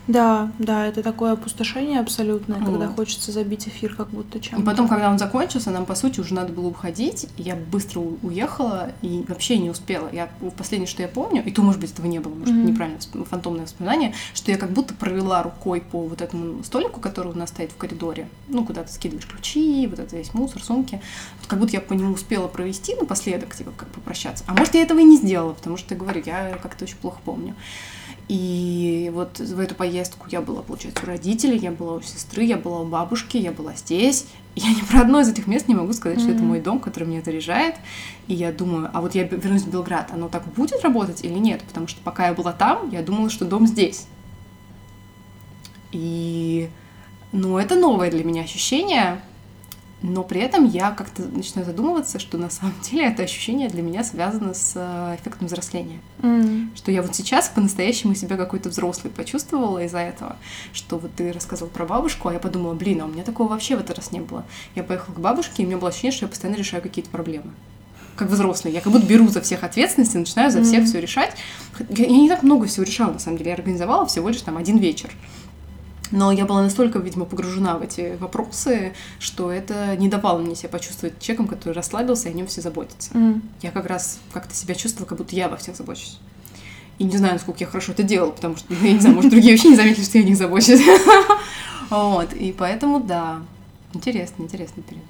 Да, 0.08 0.52
да, 0.60 0.86
это 0.86 1.02
такое 1.04 1.34
опустошение 1.34 2.00
абсолютное, 2.00 2.60
вот. 2.60 2.66
когда 2.66 2.88
хочется 2.88 3.32
забить 3.32 3.68
эфир 3.68 3.96
как 3.96 4.10
будто 4.10 4.40
чем. 4.40 4.62
И 4.62 4.66
потом, 4.66 4.88
когда 4.88 5.10
он 5.10 5.18
закончился, 5.18 5.72
нам, 5.72 5.86
по 5.86 5.96
сути, 5.96 6.20
уже 6.20 6.34
надо 6.34 6.54
было 6.54 6.68
уходить. 6.68 7.28
Я 7.38 7.56
быстро 7.56 8.02
уехала 8.22 8.92
и 9.02 9.26
вообще 9.28 9.58
не 9.58 9.70
успела. 9.70 10.10
Я 10.14 10.30
последнее, 10.58 10.88
что 10.88 11.02
я 11.02 11.08
помню, 11.08 11.44
и 11.44 11.52
то, 11.52 11.62
может 11.62 11.82
быть, 11.82 11.92
этого 11.92 12.06
не 12.06 12.20
было, 12.20 12.34
может 12.34 12.56
mm-hmm. 12.56 12.64
неправильно, 12.64 13.00
фантомное 13.26 13.64
воспоминание, 13.64 14.14
что 14.34 14.52
я 14.52 14.58
как 14.58 14.72
будто 14.72 14.94
провела 14.94 15.44
рукой 15.44 15.82
по 15.82 16.04
вот 16.04 16.22
этому 16.22 16.64
столику, 16.64 17.02
который 17.02 17.34
у 17.34 17.38
нас 17.38 17.50
стоит 17.50 17.72
в 17.72 17.78
коридоре, 17.78 18.28
ну, 18.48 18.64
куда 18.64 18.84
ты 18.84 18.94
скидываешь 18.94 19.28
ключи, 19.28 19.88
вот 19.88 20.00
это 20.00 20.05
весь 20.14 20.34
мусор, 20.34 20.64
сумки. 20.64 21.02
Вот 21.40 21.48
как 21.48 21.60
будто 21.60 21.74
я 21.74 21.82
по 21.82 21.94
нему 21.94 22.14
успела 22.14 22.48
провести 22.48 22.96
напоследок, 22.96 23.56
типа, 23.56 23.72
как 23.76 23.90
попрощаться. 23.90 24.44
А 24.48 24.54
может, 24.54 24.76
я 24.76 24.82
этого 24.82 25.00
и 25.00 25.04
не 25.04 25.18
сделала, 25.18 25.54
потому 25.54 25.78
что, 25.78 25.94
я 25.94 26.00
говорю, 26.00 26.22
я 26.26 26.58
как-то 26.62 26.86
очень 26.86 26.98
плохо 26.98 27.20
помню. 27.24 27.56
И 28.28 29.12
вот 29.14 29.40
в 29.40 29.60
эту 29.60 29.76
поездку 29.76 30.26
я 30.32 30.42
была, 30.42 30.64
получается, 30.64 31.04
у 31.04 31.06
родителей, 31.06 31.60
я 31.60 31.72
была 31.72 31.96
у 31.96 32.02
сестры, 32.02 32.44
я 32.44 32.58
была 32.58 32.82
у 32.82 32.86
бабушки, 32.86 33.38
я 33.38 33.52
была 33.52 33.74
здесь. 33.76 34.26
Я 34.56 34.70
ни 34.70 34.82
про 34.82 35.02
одно 35.02 35.20
из 35.20 35.30
этих 35.30 35.48
мест 35.48 35.68
не 35.68 35.76
могу 35.76 35.94
сказать, 35.94 36.18
mm-hmm. 36.18 36.24
что 36.24 36.32
это 36.32 36.44
мой 36.44 36.62
дом, 36.62 36.80
который 36.80 37.08
меня 37.08 37.22
заряжает. 37.22 37.76
И 38.28 38.34
я 38.34 38.52
думаю, 38.52 38.90
а 38.94 39.02
вот 39.02 39.14
я 39.14 39.24
вернусь 39.24 39.64
в 39.64 39.70
Белград, 39.70 40.10
оно 40.12 40.30
так 40.30 40.46
будет 40.54 40.82
работать 40.82 41.24
или 41.24 41.38
нет? 41.38 41.62
Потому 41.68 41.88
что 41.88 42.02
пока 42.02 42.28
я 42.28 42.34
была 42.34 42.54
там, 42.54 42.90
я 42.90 43.04
думала, 43.04 43.30
что 43.30 43.46
дом 43.46 43.68
здесь. 43.68 44.08
И, 45.92 46.70
ну, 47.32 47.58
это 47.58 47.76
новое 47.76 48.10
для 48.10 48.24
меня 48.24 48.42
ощущение, 48.42 49.22
но 50.06 50.24
при 50.24 50.42
этом 50.42 50.66
я 50.66 50.92
как-то 50.92 51.24
начинаю 51.24 51.66
задумываться, 51.66 52.20
что 52.20 52.38
на 52.38 52.50
самом 52.50 52.76
деле 52.82 53.08
это 53.08 53.24
ощущение 53.24 53.70
для 53.70 53.82
меня 53.82 54.04
связано 54.04 54.54
с 54.54 54.74
э, 54.76 55.16
эффектом 55.20 55.48
взросления. 55.48 56.00
Mm. 56.20 56.76
Что 56.76 56.92
я 56.92 57.02
вот 57.02 57.16
сейчас 57.16 57.50
по-настоящему 57.50 58.14
себя 58.14 58.38
какой-то 58.38 58.70
взрослый 58.70 59.12
почувствовала 59.12 59.84
из-за 59.84 60.00
этого. 60.00 60.38
Что 60.74 60.98
вот 60.98 61.12
ты 61.16 61.32
рассказал 61.32 61.68
про 61.68 61.86
бабушку, 61.86 62.30
а 62.30 62.34
я 62.34 62.40
подумала, 62.40 62.74
блин, 62.74 63.02
а 63.02 63.06
у 63.06 63.08
меня 63.08 63.24
такого 63.24 63.50
вообще 63.50 63.76
в 63.76 63.80
этот 63.80 63.98
раз 63.98 64.12
не 64.12 64.20
было. 64.20 64.46
Я 64.76 64.84
поехала 64.84 65.16
к 65.16 65.20
бабушке, 65.20 65.64
и 65.64 65.66
у 65.66 65.68
меня 65.68 65.78
было 65.78 65.90
ощущение, 65.90 66.16
что 66.16 66.26
я 66.26 66.30
постоянно 66.30 66.58
решаю 66.58 66.84
какие-то 66.84 67.10
проблемы 67.10 67.52
как 68.16 68.30
взрослый. 68.30 68.74
Я 68.74 68.82
как 68.82 68.94
будто 68.94 69.06
беру 69.06 69.28
за 69.28 69.42
всех 69.42 69.64
ответственность 69.64 70.16
и 70.16 70.18
начинаю 70.18 70.50
за 70.50 70.64
всех 70.64 70.84
mm 70.84 70.86
все 70.86 71.02
решать. 71.02 71.36
Я 71.90 72.08
не 72.08 72.30
так 72.30 72.44
много 72.44 72.66
всего 72.68 72.86
решала, 72.86 73.12
на 73.12 73.20
самом 73.20 73.38
деле. 73.38 73.50
Я 73.50 73.56
организовала 73.56 74.06
всего 74.06 74.30
лишь 74.30 74.42
там 74.42 74.58
один 74.58 74.78
вечер. 74.78 75.10
Но 76.16 76.32
я 76.32 76.46
была 76.46 76.62
настолько, 76.62 77.00
видимо, 77.00 77.26
погружена 77.26 77.78
в 77.78 77.82
эти 77.82 78.16
вопросы, 78.22 78.94
что 79.20 79.52
это 79.52 79.98
не 79.98 80.08
давало 80.08 80.40
мне 80.40 80.56
себя 80.56 80.70
почувствовать 80.70 81.20
человеком, 81.20 81.48
который 81.48 81.74
расслабился 81.74 82.30
и 82.30 82.32
о 82.32 82.34
нем 82.34 82.48
все 82.48 82.62
заботится. 82.62 83.12
Mm. 83.12 83.42
Я 83.62 83.72
как 83.72 83.86
раз 83.86 84.20
как-то 84.32 84.56
себя 84.56 84.76
чувствовала, 84.76 85.10
как 85.10 85.18
будто 85.18 85.36
я 85.36 85.50
во 85.50 85.58
всех 85.58 85.76
забочусь. 85.76 86.20
И 87.00 87.04
не 87.04 87.18
знаю, 87.18 87.34
насколько 87.34 87.60
я 87.60 87.68
хорошо 87.68 87.92
это 87.92 88.04
делала, 88.04 88.32
потому 88.32 88.56
что, 88.56 88.74
я 88.82 88.94
не 88.94 89.00
знаю, 89.02 89.16
может, 89.16 89.30
другие 89.30 89.56
вообще 89.56 89.68
не 89.68 89.76
заметили, 89.76 90.06
что 90.06 90.18
я 90.18 90.24
о 90.24 90.28
них 90.28 90.38
забочусь. 90.38 90.82
Вот, 91.90 92.34
и 92.34 92.52
поэтому, 92.52 93.00
да, 93.00 93.42
интересно, 93.94 94.42
интересный 94.42 94.82
период. 94.82 95.06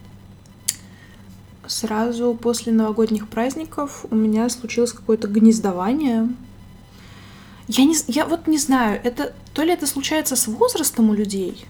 Сразу 1.67 2.33
после 2.33 2.73
новогодних 2.73 3.29
праздников 3.29 4.05
у 4.11 4.15
меня 4.15 4.49
случилось 4.49 4.91
какое-то 4.91 5.29
гнездование 5.29 6.27
я, 7.67 7.85
не, 7.85 7.95
я 8.07 8.25
вот 8.25 8.47
не 8.47 8.57
знаю, 8.57 8.99
это 9.03 9.33
то 9.53 9.63
ли 9.63 9.71
это 9.71 9.87
случается 9.87 10.35
с 10.35 10.47
возрастом 10.47 11.09
у 11.09 11.13
людей, 11.13 11.65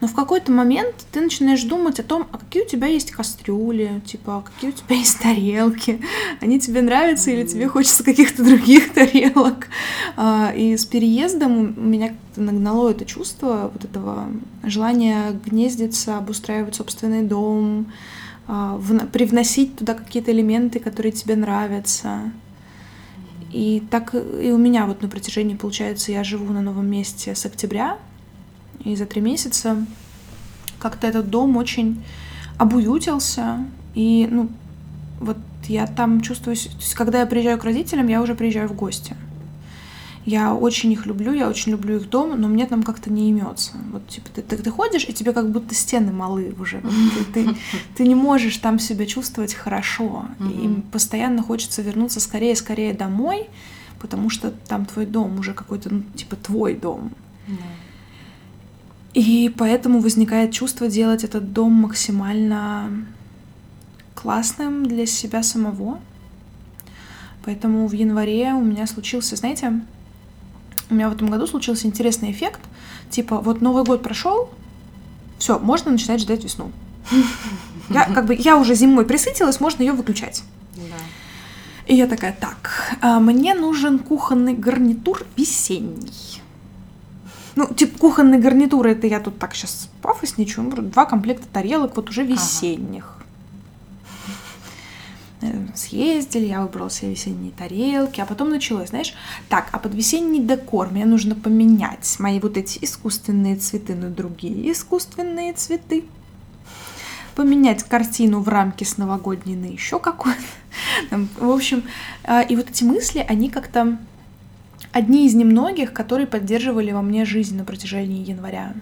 но 0.00 0.08
в 0.08 0.14
какой-то 0.14 0.52
момент 0.52 0.94
ты 1.12 1.20
начинаешь 1.20 1.62
думать 1.62 2.00
о 2.00 2.02
том, 2.02 2.26
а 2.32 2.38
какие 2.38 2.64
у 2.64 2.66
тебя 2.66 2.88
есть 2.88 3.10
кастрюли, 3.10 4.02
типа, 4.04 4.38
а 4.38 4.42
какие 4.42 4.70
у 4.70 4.72
тебя 4.72 4.96
есть 4.96 5.18
тарелки, 5.18 6.00
они 6.40 6.60
тебе 6.60 6.82
нравятся 6.82 7.30
или 7.30 7.46
тебе 7.46 7.68
хочется 7.68 8.04
каких-то 8.04 8.44
других 8.44 8.92
тарелок. 8.92 9.68
А, 10.16 10.52
и 10.54 10.76
с 10.76 10.84
переездом 10.84 11.74
у 11.76 11.80
меня 11.80 12.14
нагнало 12.36 12.90
это 12.90 13.04
чувство 13.04 13.70
вот 13.72 13.84
этого 13.84 14.28
желания 14.62 15.40
гнездиться, 15.44 16.18
обустраивать 16.18 16.74
собственный 16.74 17.22
дом, 17.22 17.90
а, 18.46 18.78
привносить 19.12 19.76
туда 19.76 19.94
какие-то 19.94 20.32
элементы, 20.32 20.80
которые 20.80 21.12
тебе 21.12 21.36
нравятся. 21.36 22.32
И 23.54 23.84
так 23.88 24.16
и 24.16 24.50
у 24.50 24.58
меня 24.58 24.84
вот 24.84 25.00
на 25.00 25.08
протяжении, 25.08 25.54
получается, 25.54 26.10
я 26.10 26.24
живу 26.24 26.52
на 26.52 26.60
новом 26.60 26.90
месте 26.90 27.36
с 27.36 27.46
октября, 27.46 27.98
и 28.84 28.96
за 28.96 29.06
три 29.06 29.20
месяца 29.20 29.76
как-то 30.80 31.06
этот 31.06 31.30
дом 31.30 31.56
очень 31.56 32.02
обуютился, 32.58 33.64
и, 33.94 34.26
ну, 34.28 34.48
вот 35.20 35.36
я 35.68 35.86
там 35.86 36.20
чувствую, 36.20 36.56
то 36.56 36.62
есть, 36.62 36.94
когда 36.94 37.20
я 37.20 37.26
приезжаю 37.26 37.56
к 37.56 37.62
родителям, 37.62 38.08
я 38.08 38.22
уже 38.22 38.34
приезжаю 38.34 38.68
в 38.68 38.74
гости. 38.74 39.16
Я 40.26 40.54
очень 40.54 40.90
их 40.90 41.04
люблю, 41.04 41.32
я 41.34 41.48
очень 41.48 41.72
люблю 41.72 41.96
их 41.96 42.08
дом, 42.08 42.40
но 42.40 42.48
мне 42.48 42.66
там 42.66 42.82
как-то 42.82 43.12
не 43.12 43.28
имется. 43.28 43.72
Вот 43.92 44.08
типа 44.08 44.28
ты, 44.34 44.40
ты, 44.40 44.56
ты 44.56 44.70
ходишь, 44.70 45.06
и 45.06 45.12
тебе 45.12 45.32
как 45.32 45.50
будто 45.50 45.74
стены 45.74 46.12
малы 46.12 46.54
уже. 46.58 46.80
Ты, 47.34 47.44
ты, 47.44 47.56
ты 47.94 48.08
не 48.08 48.14
можешь 48.14 48.56
там 48.56 48.78
себя 48.78 49.04
чувствовать 49.04 49.52
хорошо. 49.52 50.26
И 50.40 50.64
им 50.64 50.82
постоянно 50.82 51.42
хочется 51.42 51.82
вернуться 51.82 52.20
скорее-скорее 52.20 52.94
домой, 52.94 53.48
потому 54.00 54.30
что 54.30 54.50
там 54.50 54.86
твой 54.86 55.04
дом 55.04 55.38
уже 55.38 55.52
какой-то, 55.52 55.92
ну, 55.92 56.02
типа 56.14 56.36
твой 56.36 56.74
дом. 56.74 57.10
И 59.12 59.52
поэтому 59.56 60.00
возникает 60.00 60.52
чувство 60.52 60.88
делать 60.88 61.22
этот 61.22 61.52
дом 61.52 61.72
максимально 61.72 63.06
классным 64.14 64.86
для 64.86 65.04
себя 65.04 65.42
самого. 65.42 66.00
Поэтому 67.44 67.86
в 67.86 67.92
январе 67.92 68.54
у 68.54 68.62
меня 68.62 68.86
случился, 68.86 69.36
знаете, 69.36 69.82
у 70.90 70.94
меня 70.94 71.08
в 71.08 71.14
этом 71.14 71.28
году 71.28 71.46
случился 71.46 71.86
интересный 71.86 72.30
эффект. 72.30 72.60
Типа, 73.10 73.40
вот 73.40 73.60
Новый 73.60 73.84
год 73.84 74.02
прошел, 74.02 74.50
все, 75.38 75.58
можно 75.58 75.90
начинать 75.90 76.20
ждать 76.20 76.44
весну. 76.44 76.70
Я, 77.88 78.04
как 78.14 78.26
бы, 78.26 78.34
я 78.34 78.56
уже 78.56 78.74
зимой 78.74 79.04
присытилась, 79.04 79.60
можно 79.60 79.82
ее 79.82 79.92
выключать. 79.92 80.42
И 81.86 81.94
я 81.94 82.06
такая, 82.06 82.32
так, 82.32 82.96
а 83.02 83.20
мне 83.20 83.54
нужен 83.54 83.98
кухонный 83.98 84.54
гарнитур 84.54 85.26
весенний. 85.36 86.40
Ну, 87.56 87.66
типа, 87.66 87.98
кухонный 87.98 88.38
гарнитур, 88.38 88.86
это 88.86 89.06
я 89.06 89.20
тут 89.20 89.38
так 89.38 89.54
сейчас 89.54 89.90
пафосничаю. 90.00 90.70
Два 90.70 91.04
комплекта 91.04 91.46
тарелок, 91.52 91.94
вот 91.94 92.08
уже 92.08 92.24
весенних. 92.24 93.13
Съездили, 95.74 96.46
я 96.46 96.62
выбрала 96.62 96.90
себе 96.90 97.10
весенние 97.12 97.52
тарелки, 97.52 98.20
а 98.20 98.26
потом 98.26 98.50
началось, 98.50 98.90
знаешь, 98.90 99.14
так, 99.48 99.68
а 99.72 99.78
под 99.78 99.94
весенний 99.94 100.40
декор 100.40 100.90
мне 100.90 101.04
нужно 101.04 101.34
поменять 101.34 102.16
мои 102.18 102.40
вот 102.40 102.56
эти 102.56 102.84
искусственные 102.84 103.56
цветы 103.56 103.94
на 103.94 104.10
другие 104.10 104.72
искусственные 104.72 105.52
цветы, 105.54 106.04
поменять 107.34 107.82
картину 107.82 108.40
в 108.40 108.48
рамке 108.48 108.84
с 108.84 108.96
новогодней 108.96 109.56
на 109.56 109.66
еще 109.66 109.98
какую-то. 109.98 110.40
В 111.38 111.50
общем, 111.50 111.84
а, 112.24 112.42
и 112.42 112.56
вот 112.56 112.70
эти 112.70 112.84
мысли, 112.84 113.24
они 113.28 113.50
как-то 113.50 113.98
одни 114.92 115.26
из 115.26 115.34
немногих, 115.34 115.92
которые 115.92 116.26
поддерживали 116.26 116.92
во 116.92 117.02
мне 117.02 117.24
жизнь 117.24 117.56
на 117.56 117.64
протяжении 117.64 118.28
января. 118.28 118.74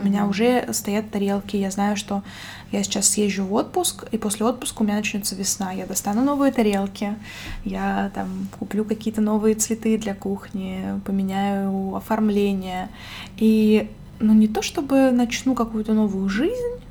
У 0.00 0.04
меня 0.04 0.26
уже 0.26 0.72
стоят 0.72 1.10
тарелки, 1.10 1.56
я 1.56 1.72
знаю, 1.72 1.96
что 1.96 2.22
я 2.70 2.84
сейчас 2.84 3.08
съезжу 3.08 3.44
в 3.44 3.52
отпуск, 3.52 4.04
и 4.12 4.18
после 4.18 4.46
отпуска 4.46 4.82
у 4.82 4.84
меня 4.84 4.96
начнется 4.96 5.34
весна. 5.34 5.72
Я 5.72 5.86
достану 5.86 6.22
новые 6.22 6.52
тарелки, 6.52 7.16
я 7.64 8.12
там 8.14 8.48
куплю 8.58 8.84
какие-то 8.84 9.20
новые 9.20 9.56
цветы 9.56 9.98
для 9.98 10.14
кухни, 10.14 11.00
поменяю 11.04 11.96
оформление. 11.96 12.90
И, 13.38 13.90
ну, 14.20 14.34
не 14.34 14.46
то 14.46 14.62
чтобы 14.62 15.10
начну 15.10 15.54
какую-то 15.56 15.94
новую 15.94 16.28
жизнь, 16.28 16.84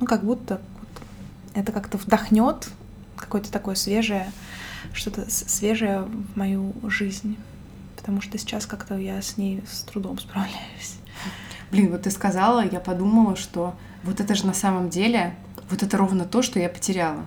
ну, 0.00 0.06
как 0.06 0.24
будто 0.24 0.62
это 1.52 1.72
как-то 1.72 1.98
вдохнет 1.98 2.70
какое-то 3.16 3.52
такое 3.52 3.74
свежее, 3.74 4.32
что-то 4.94 5.30
свежее 5.30 6.02
в 6.02 6.36
мою 6.38 6.72
жизнь. 6.84 7.36
Потому 7.96 8.22
что 8.22 8.38
сейчас 8.38 8.64
как-то 8.64 8.96
я 8.96 9.20
с 9.20 9.36
ней 9.36 9.62
с 9.70 9.82
трудом 9.82 10.18
справляюсь. 10.18 10.96
Блин, 11.74 11.90
вот 11.90 12.02
ты 12.02 12.10
сказала, 12.12 12.64
я 12.64 12.78
подумала, 12.78 13.34
что 13.34 13.74
вот 14.04 14.20
это 14.20 14.36
же 14.36 14.46
на 14.46 14.54
самом 14.54 14.90
деле, 14.90 15.34
вот 15.68 15.82
это 15.82 15.96
ровно 15.96 16.24
то, 16.24 16.40
что 16.40 16.60
я 16.60 16.68
потеряла. 16.68 17.24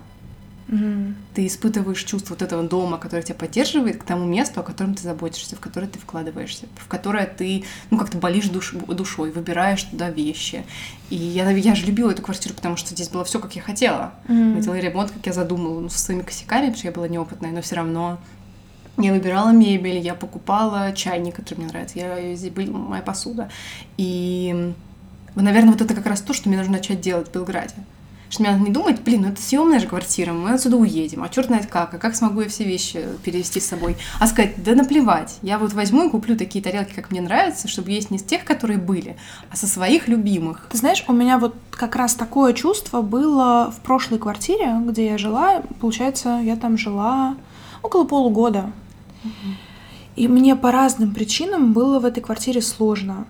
Мгм. 0.68 1.16
Ты 1.34 1.46
испытываешь 1.46 2.02
чувство 2.02 2.32
вот 2.32 2.40
этого 2.40 2.62
дома, 2.62 2.96
который 2.96 3.20
тебя 3.22 3.34
поддерживает, 3.34 3.98
к 4.02 4.04
тому 4.04 4.24
месту, 4.24 4.60
о 4.60 4.62
котором 4.62 4.94
ты 4.94 5.02
заботишься, 5.02 5.54
в 5.54 5.60
которое 5.60 5.86
ты 5.86 5.98
вкладываешься, 5.98 6.64
в 6.76 6.88
которое 6.88 7.26
ты, 7.26 7.64
ну, 7.90 7.98
как-то 7.98 8.16
болишь 8.16 8.46
душ- 8.46 8.72
душой, 8.94 9.32
выбираешь 9.32 9.82
туда 9.82 10.08
вещи. 10.08 10.64
И 11.10 11.16
я, 11.16 11.50
я 11.50 11.74
же 11.74 11.84
любила 11.84 12.10
эту 12.10 12.22
квартиру, 12.22 12.54
потому 12.54 12.76
что 12.76 12.94
здесь 12.94 13.10
было 13.10 13.24
все, 13.24 13.40
как 13.40 13.54
я 13.54 13.60
хотела. 13.60 14.14
Мгм. 14.28 14.54
Мы 14.54 14.62
делали 14.62 14.80
ремонт, 14.80 15.10
как 15.10 15.26
я 15.26 15.34
задумала, 15.34 15.78
ну, 15.78 15.90
со 15.90 15.98
своими 15.98 16.22
косяками, 16.22 16.60
потому 16.68 16.76
что 16.78 16.86
я 16.86 16.92
была 16.92 17.08
неопытная, 17.08 17.50
но 17.50 17.60
все 17.60 17.76
равно 17.76 18.18
я 18.98 19.12
выбирала 19.12 19.50
мебель, 19.50 19.98
я 19.98 20.14
покупала 20.14 20.92
чайник, 20.92 21.36
который 21.36 21.60
мне 21.60 21.68
нравится, 21.68 21.98
я, 21.98 22.34
здесь 22.34 22.50
была 22.50 22.66
моя 22.78 23.02
посуда. 23.02 23.48
И, 23.96 24.72
наверное, 25.34 25.72
вот 25.72 25.80
это 25.80 25.94
как 25.94 26.06
раз 26.06 26.20
то, 26.20 26.32
что 26.32 26.48
мне 26.48 26.58
нужно 26.58 26.74
начать 26.74 27.00
делать 27.00 27.28
в 27.28 27.32
Белграде. 27.32 27.74
Что 28.30 28.42
мне 28.42 28.52
надо 28.52 28.64
не 28.64 28.70
думать, 28.70 29.00
блин, 29.00 29.22
ну 29.22 29.28
это 29.28 29.40
съемная 29.40 29.78
же 29.78 29.86
квартира, 29.86 30.34
мы 30.34 30.50
отсюда 30.50 30.76
уедем, 30.76 31.22
а 31.22 31.30
черт 31.30 31.46
знает 31.46 31.64
как, 31.64 31.94
а 31.94 31.98
как 31.98 32.14
смогу 32.14 32.42
я 32.42 32.48
все 32.50 32.64
вещи 32.64 33.02
перевести 33.24 33.58
с 33.58 33.66
собой. 33.66 33.96
А 34.20 34.26
сказать, 34.26 34.62
да 34.62 34.74
наплевать, 34.74 35.38
я 35.40 35.58
вот 35.58 35.72
возьму 35.72 36.06
и 36.06 36.10
куплю 36.10 36.36
такие 36.36 36.62
тарелки, 36.62 36.92
как 36.92 37.10
мне 37.10 37.22
нравится, 37.22 37.68
чтобы 37.68 37.90
есть 37.90 38.10
не 38.10 38.18
с 38.18 38.22
тех, 38.22 38.44
которые 38.44 38.78
были, 38.78 39.16
а 39.50 39.56
со 39.56 39.66
своих 39.66 40.08
любимых. 40.08 40.66
Ты 40.70 40.76
знаешь, 40.76 41.04
у 41.08 41.14
меня 41.14 41.38
вот 41.38 41.54
как 41.70 41.96
раз 41.96 42.14
такое 42.14 42.52
чувство 42.52 43.00
было 43.00 43.72
в 43.74 43.80
прошлой 43.80 44.18
квартире, 44.18 44.74
где 44.84 45.06
я 45.06 45.16
жила. 45.16 45.62
Получается, 45.80 46.40
я 46.44 46.56
там 46.56 46.76
жила 46.76 47.34
около 47.82 48.04
полугода. 48.04 48.72
И 50.16 50.26
мне 50.26 50.56
по 50.56 50.72
разным 50.72 51.14
причинам 51.14 51.72
было 51.72 52.00
в 52.00 52.04
этой 52.04 52.20
квартире 52.20 52.60
сложно. 52.60 53.26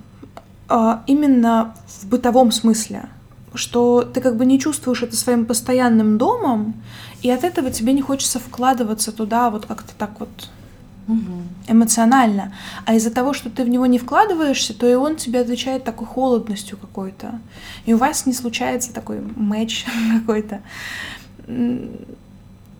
А, 0.68 1.02
Именно 1.06 1.74
в 1.86 2.06
бытовом 2.08 2.50
смысле. 2.50 3.08
Что 3.54 4.02
ты 4.02 4.20
как 4.20 4.36
бы 4.36 4.46
не 4.46 4.58
чувствуешь 4.58 5.02
это 5.02 5.16
своим 5.16 5.46
постоянным 5.46 6.18
домом, 6.18 6.74
и 7.22 7.30
от 7.30 7.44
этого 7.44 7.70
тебе 7.70 7.92
не 7.92 8.02
хочется 8.02 8.38
вкладываться 8.38 9.12
туда 9.12 9.50
вот 9.50 9.66
как-то 9.66 9.92
так 9.96 10.20
вот 10.20 10.28
эмоционально. 11.66 12.52
А 12.84 12.94
из-за 12.94 13.10
того, 13.10 13.32
что 13.32 13.50
ты 13.50 13.64
в 13.64 13.68
него 13.68 13.86
не 13.86 13.98
вкладываешься, 13.98 14.74
то 14.74 14.86
и 14.86 14.94
он 14.94 15.16
тебе 15.16 15.40
отвечает 15.40 15.84
такой 15.84 16.06
холодностью 16.06 16.76
какой-то. 16.76 17.40
И 17.86 17.94
у 17.94 17.98
вас 17.98 18.26
не 18.26 18.32
случается 18.32 18.92
такой 18.92 19.20
матч 19.36 19.86
какой-то. 20.20 20.60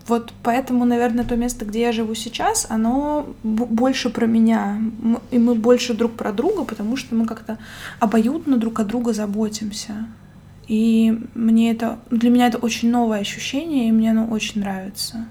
Вот 0.09 0.33
поэтому, 0.41 0.85
наверное, 0.85 1.23
то 1.23 1.35
место, 1.35 1.65
где 1.65 1.81
я 1.81 1.91
живу 1.91 2.15
сейчас, 2.15 2.65
оно 2.67 3.27
больше 3.43 4.09
про 4.09 4.25
меня. 4.25 4.81
И 5.29 5.37
мы 5.37 5.53
больше 5.53 5.93
друг 5.93 6.13
про 6.13 6.31
друга, 6.31 6.63
потому 6.63 6.97
что 6.97 7.13
мы 7.13 7.27
как-то 7.27 7.59
обоюдно 7.99 8.57
друг 8.57 8.79
о 8.79 8.85
друга 8.85 9.13
заботимся. 9.13 10.07
И 10.67 11.15
мне 11.35 11.69
это, 11.69 11.99
для 12.09 12.31
меня 12.31 12.47
это 12.47 12.57
очень 12.57 12.89
новое 12.89 13.19
ощущение, 13.19 13.89
и 13.89 13.91
мне 13.91 14.09
оно 14.09 14.25
очень 14.25 14.61
нравится. 14.61 15.27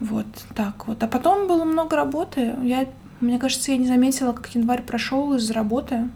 Вот 0.00 0.26
так 0.54 0.86
вот. 0.86 1.02
А 1.02 1.08
потом 1.08 1.48
было 1.48 1.64
много 1.64 1.94
работы. 1.94 2.54
Я, 2.62 2.86
мне 3.20 3.38
кажется, 3.38 3.70
я 3.70 3.76
не 3.76 3.86
заметила, 3.86 4.32
как 4.32 4.48
январь 4.54 4.82
прошел 4.82 5.34
из-за 5.34 5.52
работы. 5.52 6.08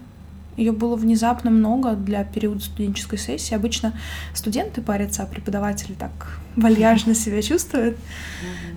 Ее 0.61 0.73
было 0.73 0.95
внезапно 0.95 1.49
много 1.49 1.93
для 1.93 2.23
периода 2.23 2.59
студенческой 2.59 3.17
сессии. 3.17 3.55
Обычно 3.55 3.93
студенты 4.35 4.83
парятся, 4.83 5.23
а 5.23 5.25
преподаватели 5.25 5.93
так 5.93 6.37
вальяжно 6.55 7.15
себя 7.15 7.41
чувствуют. 7.41 7.97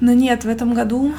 Но 0.01 0.15
нет, 0.15 0.45
в 0.45 0.49
этом 0.49 0.73
году 0.73 1.13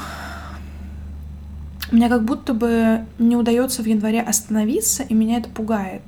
мне 1.91 2.09
как 2.09 2.25
будто 2.25 2.55
бы 2.55 3.05
не 3.19 3.35
удается 3.35 3.83
в 3.83 3.85
январе 3.85 4.21
остановиться, 4.21 5.03
и 5.03 5.13
меня 5.13 5.37
это 5.37 5.49
пугает. 5.49 6.01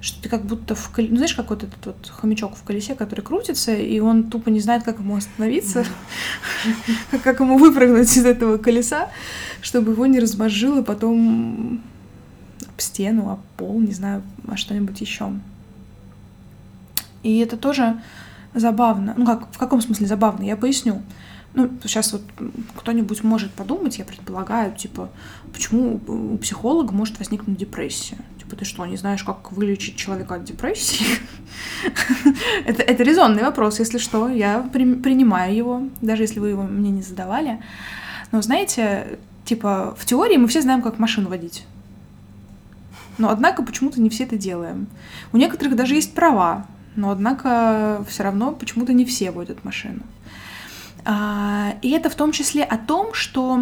Что 0.00 0.22
ты 0.22 0.28
как 0.28 0.44
будто 0.44 0.76
в 0.76 0.90
коле... 0.90 1.08
Ну, 1.10 1.16
знаешь, 1.16 1.34
как 1.34 1.50
вот 1.50 1.64
этот 1.64 1.86
вот 1.86 2.12
хомячок 2.16 2.54
в 2.54 2.62
колесе, 2.62 2.94
который 2.94 3.22
крутится, 3.22 3.74
и 3.74 3.98
он 3.98 4.30
тупо 4.30 4.50
не 4.50 4.60
знает, 4.60 4.84
как 4.84 5.00
ему 5.00 5.16
остановиться, 5.16 5.84
как 7.24 7.40
ему 7.40 7.58
выпрыгнуть 7.58 8.16
из 8.16 8.24
этого 8.24 8.58
колеса, 8.58 9.10
чтобы 9.60 9.90
его 9.90 10.06
не 10.06 10.20
размозжило 10.20 10.82
потом 10.82 11.82
об 12.74 12.80
стену, 12.80 13.30
об 13.30 13.40
пол, 13.56 13.80
не 13.80 13.92
знаю, 13.92 14.22
а 14.48 14.56
что-нибудь 14.56 15.00
еще. 15.00 15.32
И 17.22 17.38
это 17.38 17.56
тоже 17.56 18.00
забавно. 18.54 19.14
Ну, 19.16 19.24
как, 19.24 19.52
в 19.52 19.58
каком 19.58 19.80
смысле 19.80 20.06
забавно? 20.06 20.44
Я 20.44 20.56
поясню. 20.56 21.02
Ну, 21.54 21.70
сейчас 21.84 22.12
вот 22.12 22.22
кто-нибудь 22.76 23.22
может 23.22 23.52
подумать, 23.52 23.98
я 23.98 24.04
предполагаю, 24.04 24.74
типа, 24.74 25.08
почему 25.52 26.00
у 26.06 26.36
психолога 26.36 26.92
может 26.92 27.18
возникнуть 27.18 27.56
депрессия? 27.56 28.16
Типа, 28.38 28.56
ты 28.56 28.64
что, 28.64 28.84
не 28.86 28.96
знаешь, 28.96 29.22
как 29.22 29.52
вылечить 29.52 29.96
человека 29.96 30.34
от 30.34 30.44
депрессии? 30.44 31.06
это, 32.66 32.82
это 32.82 33.02
резонный 33.04 33.44
вопрос, 33.44 33.78
если 33.78 33.98
что, 33.98 34.28
я 34.28 34.68
при- 34.72 34.96
принимаю 34.96 35.54
его, 35.54 35.82
даже 36.00 36.24
если 36.24 36.40
вы 36.40 36.48
его 36.48 36.64
мне 36.64 36.90
не 36.90 37.02
задавали. 37.02 37.60
Но 38.32 38.42
знаете, 38.42 39.18
типа, 39.44 39.94
в 39.96 40.04
теории 40.04 40.36
мы 40.36 40.48
все 40.48 40.60
знаем, 40.60 40.82
как 40.82 40.98
машину 40.98 41.28
водить. 41.28 41.64
Но 43.18 43.30
однако 43.30 43.62
почему-то 43.62 44.00
не 44.00 44.10
все 44.10 44.24
это 44.24 44.36
делаем. 44.36 44.86
У 45.32 45.36
некоторых 45.36 45.76
даже 45.76 45.94
есть 45.94 46.14
права, 46.14 46.66
но 46.96 47.10
однако 47.10 48.04
все 48.08 48.22
равно 48.22 48.52
почему-то 48.52 48.92
не 48.92 49.04
все 49.04 49.30
водят 49.30 49.64
машину. 49.64 50.02
А, 51.04 51.74
И 51.82 51.90
это 51.90 52.10
в 52.10 52.14
том 52.14 52.32
числе 52.32 52.64
о 52.64 52.78
том, 52.78 53.14
что 53.14 53.60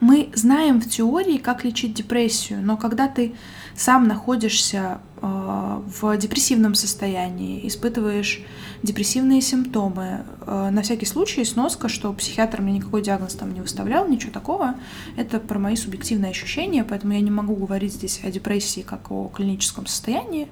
мы 0.00 0.30
знаем 0.34 0.80
в 0.80 0.88
теории, 0.88 1.38
как 1.38 1.64
лечить 1.64 1.94
депрессию, 1.94 2.60
но 2.62 2.76
когда 2.76 3.08
ты 3.08 3.34
сам 3.74 4.06
находишься 4.06 5.00
э, 5.20 5.80
в 6.00 6.16
депрессивном 6.16 6.74
состоянии, 6.74 7.66
испытываешь 7.66 8.42
депрессивные 8.86 9.42
симптомы, 9.42 10.24
э, 10.46 10.70
на 10.70 10.82
всякий 10.82 11.04
случай 11.04 11.44
сноска, 11.44 11.88
что 11.88 12.12
психиатр 12.12 12.62
мне 12.62 12.74
никакой 12.74 13.02
диагноз 13.02 13.34
там 13.34 13.52
не 13.52 13.60
выставлял, 13.60 14.08
ничего 14.08 14.32
такого, 14.32 14.76
это 15.16 15.38
про 15.38 15.58
мои 15.58 15.76
субъективные 15.76 16.30
ощущения, 16.30 16.84
поэтому 16.84 17.12
я 17.12 17.20
не 17.20 17.30
могу 17.30 17.54
говорить 17.54 17.92
здесь 17.92 18.20
о 18.24 18.30
депрессии 18.30 18.80
как 18.80 19.10
о 19.10 19.28
клиническом 19.28 19.86
состоянии, 19.86 20.48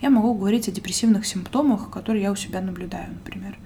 я 0.00 0.10
могу 0.10 0.34
говорить 0.34 0.68
о 0.68 0.70
депрессивных 0.70 1.26
симптомах, 1.26 1.90
которые 1.90 2.22
я 2.22 2.32
у 2.32 2.36
себя 2.36 2.60
наблюдаю, 2.60 3.08
например. 3.12 3.58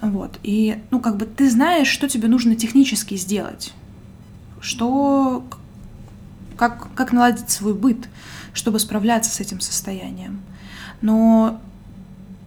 Вот. 0.00 0.38
И, 0.42 0.78
ну, 0.90 1.00
как 1.00 1.16
бы 1.16 1.26
ты 1.26 1.50
знаешь, 1.50 1.88
что 1.88 2.08
тебе 2.08 2.28
нужно 2.28 2.54
технически 2.56 3.14
сделать. 3.16 3.72
Что... 4.60 5.44
Как, 6.56 6.92
как 6.94 7.12
наладить 7.12 7.50
свой 7.50 7.72
быт, 7.72 8.08
чтобы 8.52 8.80
справляться 8.80 9.30
с 9.30 9.38
этим 9.38 9.60
состоянием. 9.60 10.40
Но 11.00 11.60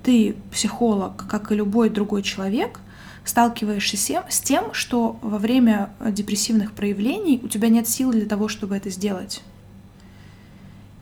ты, 0.03 0.35
психолог, 0.51 1.25
как 1.29 1.51
и 1.51 1.55
любой 1.55 1.89
другой 1.89 2.23
человек, 2.23 2.79
сталкиваешься 3.23 4.23
с 4.29 4.39
тем, 4.39 4.73
что 4.73 5.19
во 5.21 5.37
время 5.37 5.91
депрессивных 5.99 6.73
проявлений 6.73 7.39
у 7.43 7.47
тебя 7.47 7.69
нет 7.69 7.87
сил 7.87 8.11
для 8.11 8.25
того, 8.25 8.47
чтобы 8.47 8.75
это 8.75 8.89
сделать. 8.89 9.41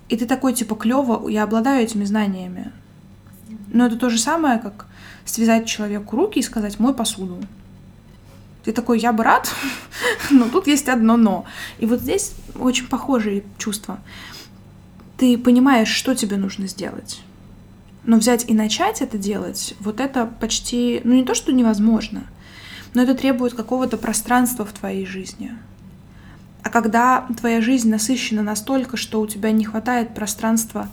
И 0.09 0.17
ты 0.17 0.25
такой, 0.25 0.53
типа, 0.53 0.75
клево, 0.75 1.29
я 1.29 1.43
обладаю 1.43 1.83
этими 1.83 2.03
знаниями. 2.03 2.71
Но 3.71 3.85
это 3.85 3.95
то 3.95 4.09
же 4.09 4.17
самое, 4.17 4.59
как 4.59 4.87
связать 5.23 5.67
человеку 5.67 6.15
руки 6.15 6.39
и 6.39 6.43
сказать 6.43 6.79
«мой 6.79 6.93
посуду». 6.93 7.37
Ты 8.65 8.73
такой, 8.73 8.99
я 8.99 9.13
бы 9.13 9.23
рад, 9.23 9.49
но 10.31 10.49
тут 10.49 10.67
есть 10.67 10.89
одно 10.89 11.15
но. 11.15 11.45
И 11.77 11.85
вот 11.85 12.01
здесь 12.01 12.33
очень 12.59 12.87
похожие 12.87 13.43
чувства. 13.57 13.99
Ты 15.17 15.37
понимаешь, 15.37 15.89
что 15.89 16.15
тебе 16.15 16.37
нужно 16.37 16.67
сделать. 16.67 17.21
Но 18.09 18.17
взять 18.17 18.49
и 18.49 18.55
начать 18.55 19.03
это 19.03 19.19
делать, 19.19 19.75
вот 19.79 19.99
это 19.99 20.25
почти, 20.25 20.99
ну 21.03 21.13
не 21.13 21.23
то, 21.23 21.35
что 21.35 21.51
невозможно, 21.51 22.23
но 22.95 23.03
это 23.03 23.13
требует 23.13 23.53
какого-то 23.53 23.97
пространства 23.97 24.65
в 24.65 24.73
твоей 24.73 25.05
жизни. 25.05 25.51
А 26.63 26.71
когда 26.71 27.27
твоя 27.39 27.61
жизнь 27.61 27.87
насыщена 27.87 28.41
настолько, 28.41 28.97
что 28.97 29.21
у 29.21 29.27
тебя 29.27 29.51
не 29.51 29.63
хватает 29.63 30.15
пространства 30.15 30.89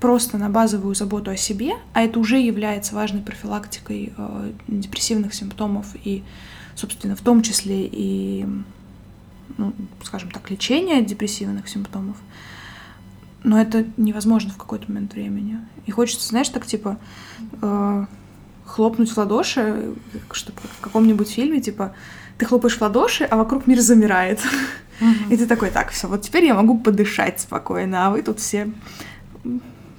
просто 0.00 0.36
на 0.36 0.50
базовую 0.50 0.96
заботу 0.96 1.30
о 1.30 1.36
себе, 1.36 1.74
а 1.92 2.02
это 2.02 2.18
уже 2.18 2.40
является 2.40 2.96
важной 2.96 3.20
профилактикой 3.20 4.12
э, 4.16 4.52
депрессивных 4.66 5.34
симптомов 5.34 5.86
и, 6.02 6.24
собственно, 6.74 7.14
в 7.14 7.20
том 7.20 7.42
числе 7.42 7.86
и, 7.86 8.44
ну, 9.58 9.72
скажем 10.02 10.32
так, 10.32 10.50
лечение 10.50 11.04
депрессивных 11.04 11.68
симптомов, 11.68 12.16
но 13.44 13.60
это 13.60 13.84
невозможно 13.96 14.50
в 14.50 14.56
какой-то 14.56 14.90
момент 14.90 15.14
времени. 15.14 15.58
И 15.86 15.90
хочется, 15.90 16.28
знаешь, 16.28 16.48
так 16.48 16.66
типа 16.66 16.98
э, 17.62 18.06
хлопнуть 18.64 19.10
в 19.10 19.16
ладоши, 19.16 19.94
чтобы 20.32 20.58
в 20.78 20.80
каком-нибудь 20.80 21.28
фильме, 21.28 21.60
типа, 21.60 21.94
ты 22.36 22.46
хлопаешь 22.46 22.76
в 22.76 22.82
ладоши, 22.82 23.24
а 23.24 23.36
вокруг 23.36 23.66
мир 23.66 23.80
замирает. 23.80 24.40
И 25.30 25.36
ты 25.36 25.46
такой, 25.46 25.70
так, 25.70 25.90
все, 25.90 26.08
вот 26.08 26.22
теперь 26.22 26.44
я 26.44 26.54
могу 26.54 26.78
подышать 26.78 27.40
спокойно, 27.40 28.06
а 28.06 28.10
вы 28.10 28.22
тут 28.22 28.40
все 28.40 28.70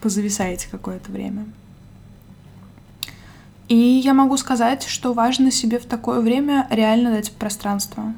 позависаете 0.02 0.68
какое-то 0.70 1.12
время. 1.12 1.46
И 3.68 3.76
я 3.76 4.14
могу 4.14 4.36
сказать, 4.38 4.84
что 4.84 5.14
важно 5.14 5.52
себе 5.52 5.80
в 5.80 5.86
такое 5.86 6.22
время 6.22 6.68
реально 6.70 7.12
дать 7.12 7.32
пространство. 7.32 8.14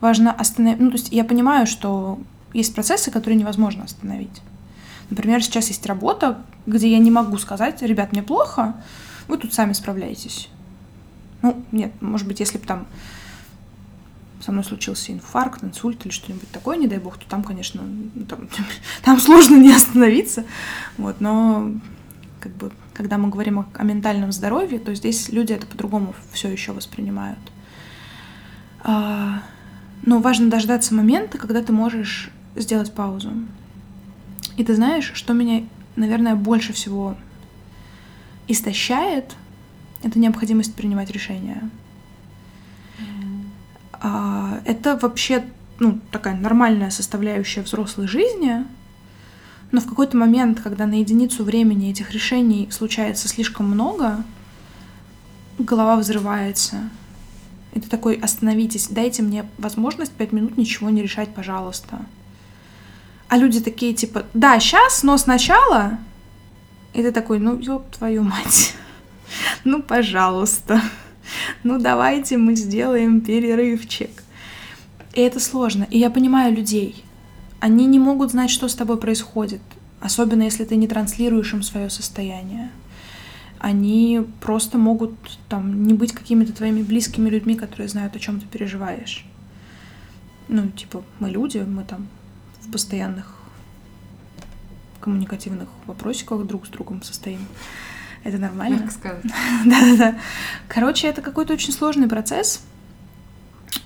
Важно 0.00 0.32
остановить... 0.32 0.80
Ну, 0.80 0.90
то 0.90 0.96
есть 0.96 1.12
я 1.12 1.24
понимаю, 1.24 1.66
что 1.66 2.18
есть 2.52 2.74
процессы, 2.74 3.10
которые 3.10 3.38
невозможно 3.38 3.84
остановить. 3.84 4.42
Например, 5.10 5.42
сейчас 5.42 5.68
есть 5.68 5.84
работа, 5.86 6.42
где 6.66 6.90
я 6.90 6.98
не 6.98 7.10
могу 7.10 7.36
сказать, 7.38 7.82
ребят, 7.82 8.12
мне 8.12 8.22
плохо, 8.22 8.74
вы 9.28 9.38
тут 9.38 9.52
сами 9.52 9.72
справляетесь. 9.72 10.48
Ну, 11.42 11.62
нет, 11.72 11.92
может 12.00 12.26
быть, 12.26 12.40
если 12.40 12.58
бы 12.58 12.66
там 12.66 12.86
со 14.40 14.52
мной 14.52 14.64
случился 14.64 15.12
инфаркт, 15.12 15.62
инсульт 15.62 16.04
или 16.04 16.12
что-нибудь 16.12 16.50
такое, 16.50 16.76
не 16.76 16.88
дай 16.88 16.98
бог, 16.98 17.18
то 17.18 17.26
там, 17.28 17.44
конечно, 17.44 17.82
там, 18.28 18.48
там 19.02 19.20
сложно 19.20 19.56
не 19.56 19.72
остановиться. 19.72 20.44
Вот, 20.98 21.20
но 21.20 21.72
как 22.40 22.52
бы, 22.52 22.72
когда 22.92 23.18
мы 23.18 23.28
говорим 23.28 23.60
о, 23.60 23.66
о 23.74 23.84
ментальном 23.84 24.32
здоровье, 24.32 24.78
то 24.78 24.94
здесь 24.94 25.28
люди 25.28 25.52
это 25.52 25.66
по-другому 25.66 26.14
все 26.32 26.48
еще 26.48 26.72
воспринимают. 26.72 27.38
А, 28.82 29.42
но 30.04 30.18
важно 30.18 30.50
дождаться 30.50 30.94
момента, 30.94 31.38
когда 31.38 31.62
ты 31.62 31.72
можешь 31.72 32.30
сделать 32.56 32.92
паузу. 32.92 33.32
И 34.56 34.64
ты 34.64 34.74
знаешь, 34.74 35.12
что 35.14 35.32
меня, 35.32 35.64
наверное, 35.96 36.34
больше 36.34 36.72
всего 36.72 37.16
истощает, 38.48 39.34
это 40.02 40.18
необходимость 40.18 40.74
принимать 40.74 41.10
решения. 41.10 41.70
А, 43.92 44.60
это 44.64 44.98
вообще 45.00 45.44
ну, 45.78 46.00
такая 46.10 46.34
нормальная 46.36 46.90
составляющая 46.90 47.62
взрослой 47.62 48.08
жизни, 48.08 48.64
но 49.70 49.80
в 49.80 49.86
какой-то 49.86 50.16
момент, 50.16 50.60
когда 50.60 50.86
на 50.86 51.00
единицу 51.00 51.44
времени 51.44 51.90
этих 51.90 52.10
решений 52.10 52.68
случается 52.70 53.28
слишком 53.28 53.66
много, 53.66 54.22
голова 55.58 55.96
взрывается. 55.96 56.90
Ты 57.72 57.80
такой, 57.80 58.16
остановитесь, 58.16 58.88
дайте 58.88 59.22
мне 59.22 59.46
возможность 59.56 60.12
пять 60.12 60.32
минут 60.32 60.58
ничего 60.58 60.90
не 60.90 61.00
решать, 61.00 61.34
пожалуйста. 61.34 62.00
А 63.32 63.38
люди 63.38 63.60
такие, 63.60 63.94
типа, 63.94 64.26
да, 64.34 64.60
сейчас, 64.60 65.02
но 65.02 65.16
сначала. 65.16 65.98
И 66.92 67.02
ты 67.02 67.12
такой, 67.12 67.38
ну, 67.38 67.58
ёб 67.58 67.90
твою 67.90 68.24
мать. 68.24 68.74
ну, 69.64 69.82
пожалуйста 69.82 70.82
ну 71.62 71.78
давайте 71.78 72.36
мы 72.36 72.54
сделаем 72.56 73.22
перерывчик. 73.22 74.10
И 75.14 75.22
это 75.22 75.40
сложно. 75.40 75.86
И 75.90 75.98
я 75.98 76.10
понимаю 76.10 76.54
людей. 76.54 77.06
Они 77.58 77.86
не 77.86 77.98
могут 77.98 78.32
знать, 78.32 78.50
что 78.50 78.68
с 78.68 78.74
тобой 78.74 78.98
происходит, 78.98 79.62
особенно 79.98 80.42
если 80.42 80.66
ты 80.66 80.76
не 80.76 80.86
транслируешь 80.86 81.54
им 81.54 81.62
свое 81.62 81.88
состояние. 81.88 82.70
Они 83.58 84.26
просто 84.42 84.76
могут 84.76 85.14
там 85.48 85.84
не 85.84 85.94
быть 85.94 86.12
какими-то 86.12 86.52
твоими 86.52 86.82
близкими 86.82 87.30
людьми, 87.30 87.54
которые 87.54 87.88
знают, 87.88 88.14
о 88.14 88.18
чем 88.18 88.40
ты 88.40 88.46
переживаешь. 88.46 89.24
Ну, 90.48 90.68
типа, 90.68 91.02
мы 91.18 91.30
люди, 91.30 91.56
мы 91.56 91.84
там 91.84 92.08
в 92.62 92.70
постоянных 92.70 93.36
коммуникативных 95.00 95.68
вопросиках 95.86 96.46
друг 96.46 96.66
с 96.66 96.68
другом 96.70 97.02
состоим. 97.02 97.40
Это 98.24 98.38
нормально? 98.38 98.76
Мягко 98.76 98.92
сказать. 98.92 99.24
Да-да-да. 99.64 100.18
Короче, 100.68 101.08
это 101.08 101.22
какой-то 101.22 101.52
очень 101.52 101.72
сложный 101.72 102.08
процесс. 102.08 102.64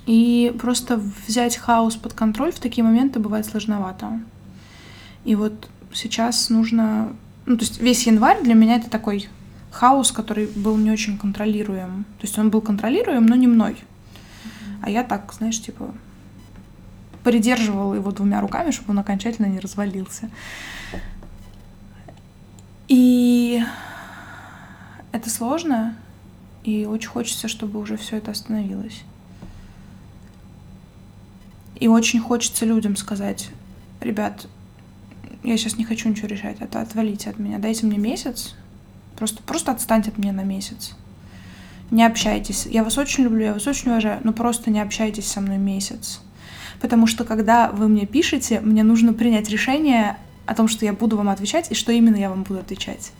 И 0.05 0.55
просто 0.61 1.01
взять 1.27 1.57
хаос 1.57 1.97
под 1.97 2.13
контроль 2.13 2.53
в 2.53 2.61
такие 2.61 2.85
моменты 2.85 3.19
бывает 3.19 3.47
сложновато. 3.47 4.21
И 5.25 5.35
вот 5.35 5.69
сейчас 5.93 6.51
нужно... 6.51 7.13
Ну, 7.47 7.57
то 7.57 7.65
есть 7.65 7.81
весь 7.81 8.07
январь 8.07 8.43
для 8.43 8.55
меня 8.55 8.77
это 8.77 8.91
такой 8.91 9.29
хаос, 9.71 10.13
который 10.13 10.47
был 10.47 10.77
не 10.77 10.91
очень 10.91 11.19
контролируем. 11.19 12.05
То 12.19 12.27
есть 12.27 12.39
он 12.39 12.51
был 12.51 12.61
контролируем, 12.61 13.27
но 13.27 13.35
не 13.37 13.47
мной. 13.47 13.77
А 14.83 14.91
я 14.91 15.03
так, 15.03 15.33
знаешь, 15.37 15.61
типа 15.61 15.95
придерживала 17.27 17.93
его 17.95 18.13
двумя 18.13 18.41
руками, 18.41 18.71
чтобы 18.71 18.93
он 18.93 19.01
окончательно 19.01 19.47
не 19.47 19.59
развалился. 19.59 20.31
И 22.87 23.61
это 25.11 25.29
сложно, 25.29 25.97
и 26.63 26.87
очень 26.87 27.09
хочется, 27.09 27.49
чтобы 27.49 27.81
уже 27.81 27.97
все 27.97 28.19
это 28.19 28.31
остановилось. 28.31 29.03
И 31.75 31.89
очень 31.89 32.21
хочется 32.21 32.65
людям 32.65 32.95
сказать, 32.95 33.51
ребят, 34.01 34.47
я 35.43 35.57
сейчас 35.57 35.79
не 35.79 35.85
хочу 35.85 36.09
ничего 36.09 36.29
решать, 36.29 36.59
это 36.61 36.81
отвалите 36.81 37.29
от 37.29 37.41
меня, 37.41 37.59
дайте 37.59 37.87
мне 37.87 37.99
месяц, 37.99 38.55
просто, 39.17 39.43
просто 39.43 39.73
отстаньте 39.73 40.11
от 40.11 40.19
меня 40.19 40.33
на 40.33 40.45
месяц. 40.45 40.95
Не 41.91 42.07
общайтесь. 42.07 42.67
Я 42.67 42.85
вас 42.85 42.97
очень 42.99 43.25
люблю, 43.25 43.47
я 43.47 43.53
вас 43.53 43.67
очень 43.67 43.91
уважаю, 43.91 44.21
но 44.23 44.33
просто 44.33 44.71
не 44.71 44.79
общайтесь 44.79 45.27
со 45.27 45.41
мной 45.41 45.59
месяц. 45.59 46.21
Потому 46.81 47.07
что 47.07 47.25
когда 47.25 47.71
вы 47.71 47.89
мне 47.89 48.07
пишете, 48.07 48.61
мне 48.61 48.83
нужно 48.83 49.13
принять 49.13 49.49
решение 49.49 50.17
о 50.47 50.55
том, 50.55 50.69
что 50.69 50.85
я 50.85 50.93
буду 50.93 51.17
вам 51.17 51.29
отвечать 51.29 51.71
и 51.71 51.75
что 51.75 51.93
именно 51.93 52.17
я 52.17 52.31
вам 52.31 52.43
буду 52.43 52.61
отвечать 52.61 53.13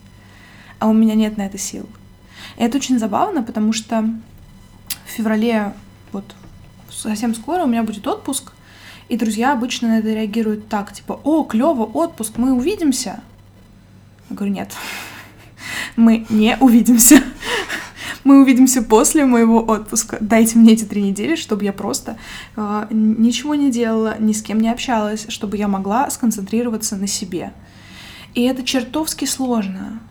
а 0.79 0.87
у 0.87 0.93
меня 0.93 1.15
нет 1.15 1.37
на 1.37 1.43
это 1.43 1.57
сил. 1.57 1.87
И 2.57 2.63
это 2.63 2.77
очень 2.77 2.99
забавно, 2.99 3.43
потому 3.43 3.73
что 3.73 4.09
в 5.05 5.09
феврале, 5.09 5.73
вот 6.11 6.35
совсем 6.89 7.35
скоро 7.35 7.63
у 7.63 7.67
меня 7.67 7.83
будет 7.83 8.07
отпуск, 8.07 8.53
и 9.09 9.17
друзья 9.17 9.53
обычно 9.53 9.89
на 9.89 9.99
это 9.99 10.09
реагируют 10.09 10.67
так, 10.67 10.93
типа, 10.93 11.19
о, 11.23 11.43
клево, 11.43 11.83
отпуск, 11.83 12.33
мы 12.37 12.53
увидимся. 12.53 13.21
Я 14.29 14.35
говорю, 14.35 14.53
нет, 14.53 14.73
мы 15.95 16.25
не 16.29 16.57
увидимся. 16.59 17.23
Мы 18.27 18.41
увидимся 18.41 18.81
после 18.81 19.25
моего 19.25 19.59
отпуска. 19.59 20.17
Дайте 20.19 20.59
мне 20.59 20.73
эти 20.73 20.83
три 20.83 21.01
недели, 21.01 21.37
чтобы 21.37 21.63
я 21.63 21.71
просто 21.71 22.17
э, 22.57 22.87
ничего 22.89 23.55
не 23.55 23.71
делала, 23.71 24.17
ни 24.19 24.33
с 24.33 24.41
кем 24.43 24.59
не 24.59 24.67
общалась, 24.69 25.27
чтобы 25.29 25.55
я 25.55 25.69
могла 25.69 26.09
сконцентрироваться 26.09 26.97
на 26.97 27.07
себе. 27.07 27.53
И 28.33 28.41
это 28.41 28.63
чертовски 28.63 29.23
сложно, 29.23 30.01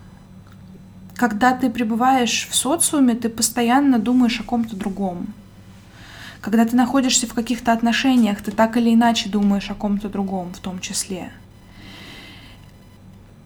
когда 1.15 1.53
ты 1.53 1.69
пребываешь 1.69 2.49
в 2.51 2.57
социуме, 2.57 3.17
ты 3.17 3.29
постоянно 3.29 3.99
думаешь 3.99 4.41
о 4.41 4.45
ком-то 4.45 4.77
другом. 4.77 5.27
Когда 6.41 6.65
ты 6.65 6.75
находишься 6.75 7.27
в 7.27 7.35
каких-то 7.35 7.75
отношениях, 7.75 8.41
ты 8.41 8.51
так 8.51 8.79
или 8.79 8.95
иначе 8.95 9.29
думаешь 9.29 9.71
о 9.71 9.75
ком-то 9.75 10.09
другом 10.09 10.55
в 10.55 10.61
том 10.61 10.81
числе. 10.81 11.31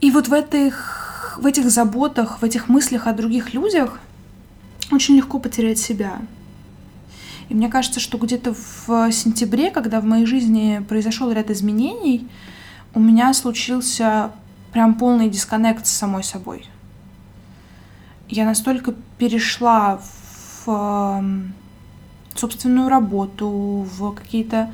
И 0.01 0.13
вот 0.13 0.29
в 0.29 0.33
этих, 0.33 1.41
в 1.43 1.47
этих 1.47 1.69
заботах, 1.73 2.41
в 2.41 2.45
этих 2.45 2.69
мыслях 2.69 3.09
о 3.09 3.13
других 3.13 3.53
людях 3.53 3.99
очень 4.91 5.17
легко 5.17 5.39
потерять 5.39 5.79
себя. 5.79 6.21
И 7.49 7.55
мне 7.55 7.69
кажется, 7.69 8.01
что 8.01 8.19
где-то 8.19 8.55
в 8.55 9.11
сентябре, 9.13 9.71
когда 9.71 10.01
в 10.01 10.05
моей 10.05 10.27
жизни 10.27 10.85
произошел 10.89 11.31
ряд 11.33 11.51
изменений, 11.51 12.29
у 12.95 13.01
меня 13.01 13.33
случился 13.35 14.33
прям 14.73 14.95
полный 14.95 15.29
дисконнект 15.29 15.87
с 15.87 15.91
самой 15.91 16.23
собой 16.23 16.67
я 18.31 18.45
настолько 18.45 18.95
перешла 19.19 20.01
в 20.65 20.69
эм, 20.69 21.53
собственную 22.35 22.89
работу, 22.89 23.87
в 23.93 24.13
какие-то 24.13 24.73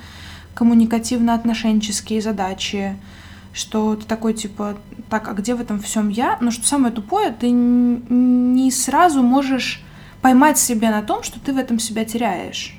коммуникативно-отношенческие 0.54 2.20
задачи, 2.20 2.96
что 3.52 3.96
ты 3.96 4.04
такой 4.04 4.34
типа, 4.34 4.76
так, 5.08 5.28
а 5.28 5.32
где 5.32 5.54
в 5.54 5.60
этом 5.60 5.80
всем 5.80 6.08
я? 6.10 6.36
Но 6.40 6.50
что 6.50 6.66
самое 6.66 6.92
тупое, 6.92 7.30
ты 7.32 7.50
не 7.50 8.70
сразу 8.70 9.22
можешь 9.22 9.82
поймать 10.26 10.58
себя 10.58 10.90
на 10.90 11.02
том, 11.02 11.22
что 11.22 11.38
ты 11.38 11.52
в 11.52 11.56
этом 11.56 11.78
себя 11.78 12.04
теряешь. 12.04 12.76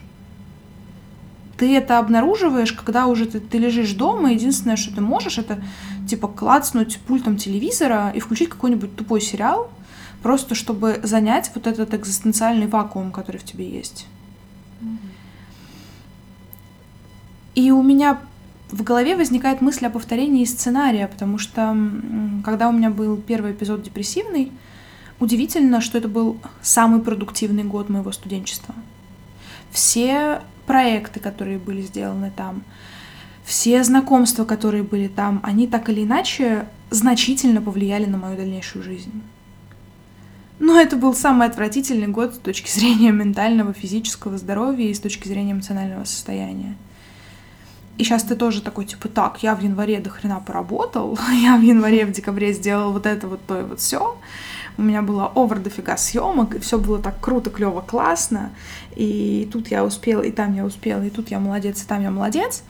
Ты 1.57 1.77
это 1.77 1.97
обнаруживаешь, 1.97 2.73
когда 2.73 3.07
уже 3.07 3.25
ты, 3.25 3.39
ты 3.39 3.57
лежишь 3.57 3.93
дома, 3.93 4.33
единственное, 4.33 4.75
что 4.75 4.93
ты 4.93 4.99
можешь, 4.99 5.37
это 5.37 5.63
типа 6.09 6.27
клацнуть 6.27 6.99
пультом 7.07 7.37
телевизора 7.37 8.11
и 8.13 8.19
включить 8.19 8.49
какой-нибудь 8.49 8.97
тупой 8.97 9.21
сериал, 9.21 9.71
просто 10.21 10.55
чтобы 10.55 10.99
занять 11.03 11.49
вот 11.55 11.67
этот 11.67 11.93
экзистенциальный 11.93 12.67
вакуум, 12.67 13.13
который 13.13 13.37
в 13.37 13.45
тебе 13.45 13.69
есть. 13.69 14.07
И 17.55 17.71
у 17.71 17.81
меня 17.81 18.19
в 18.71 18.83
голове 18.83 19.15
возникает 19.15 19.61
мысль 19.61 19.85
о 19.85 19.89
повторении 19.89 20.43
сценария, 20.43 21.07
потому 21.07 21.37
что 21.37 21.77
когда 22.43 22.67
у 22.67 22.73
меня 22.73 22.89
был 22.89 23.15
первый 23.15 23.53
эпизод 23.53 23.83
депрессивный, 23.83 24.51
удивительно, 25.19 25.81
что 25.81 25.97
это 25.97 26.07
был 26.07 26.39
самый 26.61 27.01
продуктивный 27.01 27.63
год 27.63 27.89
моего 27.89 28.11
студенчества. 28.11 28.75
Все 29.71 30.41
проекты, 30.65 31.19
которые 31.19 31.57
были 31.57 31.81
сделаны 31.81 32.31
там, 32.35 32.63
все 33.45 33.83
знакомства, 33.83 34.43
которые 34.43 34.83
были 34.83 35.07
там, 35.07 35.39
они 35.43 35.67
так 35.67 35.89
или 35.89 36.03
иначе 36.03 36.67
значительно 36.89 37.61
повлияли 37.61 38.05
на 38.05 38.17
мою 38.17 38.35
дальнейшую 38.35 38.83
жизнь. 38.83 39.21
Но 40.59 40.79
это 40.79 40.95
был 40.95 41.13
самый 41.13 41.47
отвратительный 41.47 42.07
год 42.07 42.35
с 42.35 42.37
точки 42.39 42.69
зрения 42.69 43.11
ментального, 43.11 43.73
физического 43.73 44.37
здоровья 44.37 44.89
и 44.89 44.93
с 44.93 44.99
точки 44.99 45.27
зрения 45.27 45.51
эмоционального 45.51 46.03
состояния. 46.03 46.75
И 47.97 48.03
сейчас 48.03 48.23
ты 48.23 48.35
тоже 48.35 48.61
такой, 48.61 48.85
типа, 48.85 49.07
так, 49.07 49.41
я 49.43 49.55
в 49.55 49.61
январе 49.61 49.99
до 49.99 50.09
хрена 50.09 50.39
поработал, 50.39 51.17
я 51.31 51.57
в 51.57 51.61
январе, 51.61 52.05
в 52.05 52.11
декабре 52.11 52.53
сделал 52.53 52.91
вот 52.91 53.05
это, 53.05 53.27
вот 53.27 53.41
то 53.45 53.59
и 53.59 53.63
вот 53.63 53.79
все. 53.79 54.17
У 54.77 54.83
меня 54.83 55.01
было 55.01 55.31
овер 55.33 55.59
дофига 55.59 55.97
съемок, 55.97 56.55
и 56.55 56.59
все 56.59 56.77
было 56.77 56.99
так 56.99 57.19
круто, 57.19 57.49
клево, 57.49 57.81
классно. 57.81 58.51
И 58.95 59.49
тут 59.51 59.69
я 59.69 59.83
успела, 59.83 60.21
и 60.21 60.31
там 60.31 60.55
я 60.55 60.65
успела, 60.65 61.03
и 61.03 61.09
тут 61.09 61.29
я 61.29 61.39
молодец, 61.39 61.81
и 61.83 61.87
там 61.87 62.01
я 62.03 62.11
молодец. 62.11 62.63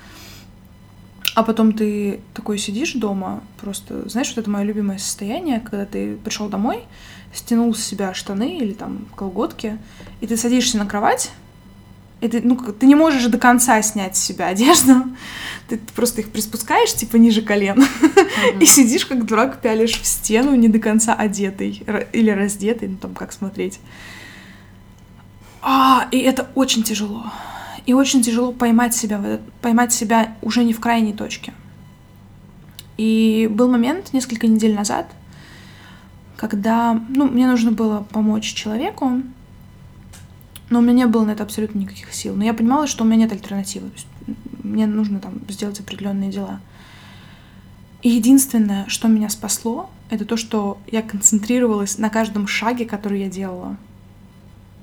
А 1.35 1.43
потом 1.43 1.73
ты 1.73 2.21
такой 2.33 2.57
сидишь 2.57 2.93
дома, 2.93 3.43
просто, 3.61 4.09
знаешь, 4.09 4.29
вот 4.29 4.39
это 4.39 4.49
мое 4.49 4.63
любимое 4.63 4.97
состояние, 4.97 5.59
когда 5.59 5.85
ты 5.85 6.15
пришел 6.15 6.49
домой, 6.49 6.85
стянул 7.31 7.75
с 7.75 7.83
себя 7.83 8.13
штаны 8.13 8.57
или 8.57 8.73
там 8.73 9.05
колготки, 9.15 9.77
и 10.21 10.27
ты 10.27 10.35
садишься 10.35 10.77
на 10.77 10.87
кровать, 10.87 11.31
ты, 12.19 12.41
ну, 12.41 12.55
ты 12.57 12.85
не 12.87 12.95
можешь 12.95 13.25
до 13.25 13.37
конца 13.37 13.81
снять 13.81 14.17
с 14.17 14.23
себя 14.23 14.47
одежду, 14.47 15.03
ты 15.67 15.79
просто 15.95 16.21
их 16.21 16.31
приспускаешь, 16.31 16.93
типа, 16.93 17.17
ниже 17.17 17.41
колен, 17.41 17.79
mm-hmm. 17.79 18.59
и 18.61 18.65
сидишь 18.65 19.05
как 19.05 19.25
дурак, 19.25 19.61
пялишь 19.61 19.99
в 19.99 20.05
стену, 20.05 20.55
не 20.55 20.67
до 20.67 20.79
конца 20.79 21.13
одетый 21.13 21.83
или 22.13 22.29
раздетый, 22.31 22.87
ну, 22.87 22.97
там, 22.97 23.13
как 23.13 23.31
смотреть. 23.31 23.79
А, 25.61 26.07
и 26.11 26.17
это 26.17 26.47
очень 26.55 26.83
тяжело. 26.83 27.25
И 27.85 27.93
очень 27.93 28.21
тяжело 28.21 28.51
поймать 28.51 28.95
себя, 28.95 29.39
поймать 29.61 29.93
себя 29.93 30.35
уже 30.41 30.63
не 30.63 30.73
в 30.73 30.79
крайней 30.79 31.13
точке. 31.13 31.53
И 32.97 33.47
был 33.51 33.69
момент 33.69 34.11
несколько 34.11 34.47
недель 34.47 34.73
назад, 34.73 35.07
когда, 36.35 36.99
ну, 37.09 37.27
мне 37.27 37.47
нужно 37.47 37.71
было 37.71 38.05
помочь 38.11 38.53
человеку, 38.53 39.21
но 40.69 40.79
у 40.79 40.81
меня 40.81 40.93
не 40.93 41.05
было 41.07 41.25
на 41.25 41.31
это 41.31 41.43
абсолютно 41.43 41.79
никаких 41.79 42.13
сил. 42.13 42.35
Но 42.35 42.43
я 42.43 42.53
понимала, 42.53 42.87
что 42.87 43.03
у 43.03 43.07
меня 43.07 43.21
нет 43.21 43.31
альтернативы. 43.31 43.89
Мне 44.63 44.85
нужно 44.85 45.19
там 45.19 45.41
сделать 45.49 45.79
определенные 45.79 46.31
дела. 46.31 46.59
И 48.01 48.09
единственное, 48.09 48.85
что 48.87 49.07
меня 49.07 49.29
спасло, 49.29 49.89
это 50.09 50.25
то, 50.25 50.37
что 50.37 50.77
я 50.91 51.01
концентрировалась 51.01 51.97
на 51.97 52.09
каждом 52.09 52.47
шаге, 52.47 52.85
который 52.85 53.21
я 53.21 53.29
делала. 53.29 53.77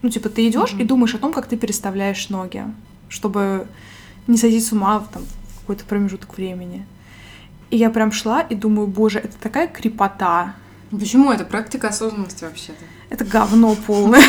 Ну, 0.02 0.10
типа, 0.10 0.28
ты 0.28 0.48
идешь 0.48 0.72
mm-hmm. 0.72 0.82
и 0.82 0.84
думаешь 0.84 1.14
о 1.14 1.18
том, 1.18 1.32
как 1.32 1.46
ты 1.46 1.56
переставляешь 1.56 2.28
ноги 2.28 2.64
чтобы 3.14 3.66
не 4.26 4.36
сойти 4.36 4.60
с 4.60 4.72
ума 4.72 4.98
в, 4.98 5.08
там, 5.08 5.22
в 5.22 5.60
какой-то 5.60 5.84
промежуток 5.84 6.36
времени. 6.36 6.84
И 7.70 7.76
я 7.76 7.90
прям 7.90 8.12
шла 8.12 8.40
и 8.40 8.54
думаю, 8.54 8.88
боже, 8.88 9.18
это 9.20 9.36
такая 9.38 9.68
крепота. 9.68 10.54
Почему? 10.98 11.32
Это 11.32 11.44
практика 11.44 11.88
осознанности 11.88 12.44
вообще-то. 12.44 12.84
Это 13.10 13.24
говно 13.24 13.76
полное. 13.86 14.22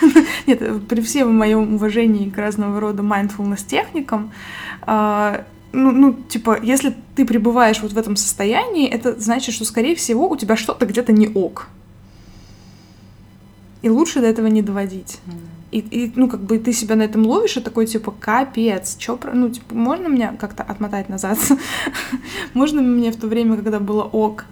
Нет, 0.46 0.88
при 0.88 1.00
всем 1.00 1.36
моем 1.36 1.74
уважении 1.74 2.28
к 2.30 2.36
разного 2.36 2.80
рода 2.80 3.02
mindfulness 3.02 3.66
техникам, 3.66 4.32
а, 4.82 5.44
ну, 5.72 5.92
ну, 5.92 6.12
типа, 6.14 6.58
если 6.62 6.96
ты 7.14 7.24
пребываешь 7.24 7.80
вот 7.80 7.92
в 7.92 7.98
этом 7.98 8.16
состоянии, 8.16 8.88
это 8.88 9.18
значит, 9.20 9.54
что, 9.54 9.64
скорее 9.64 9.94
всего, 9.94 10.28
у 10.28 10.36
тебя 10.36 10.56
что-то 10.56 10.86
где-то 10.86 11.12
не 11.12 11.28
ок. 11.28 11.68
И 13.82 13.88
лучше 13.88 14.20
до 14.20 14.26
этого 14.26 14.48
не 14.48 14.62
доводить. 14.62 15.18
Mm. 15.26 15.32
И, 15.70 15.78
и, 15.78 16.12
ну, 16.16 16.28
как 16.28 16.40
бы 16.40 16.58
ты 16.58 16.72
себя 16.72 16.96
на 16.96 17.02
этом 17.02 17.24
ловишь, 17.24 17.56
и 17.56 17.60
такой, 17.60 17.86
типа, 17.86 18.10
капец, 18.10 18.96
чё, 18.96 19.16
про... 19.16 19.32
ну, 19.32 19.48
типа, 19.48 19.74
можно 19.74 20.08
меня 20.08 20.34
как-то 20.38 20.64
отмотать 20.64 21.08
назад? 21.08 21.38
можно 22.54 22.82
мне 22.82 23.12
в 23.12 23.16
то 23.16 23.28
время, 23.28 23.54
когда 23.54 23.78
было 23.78 24.02
ок? 24.02 24.46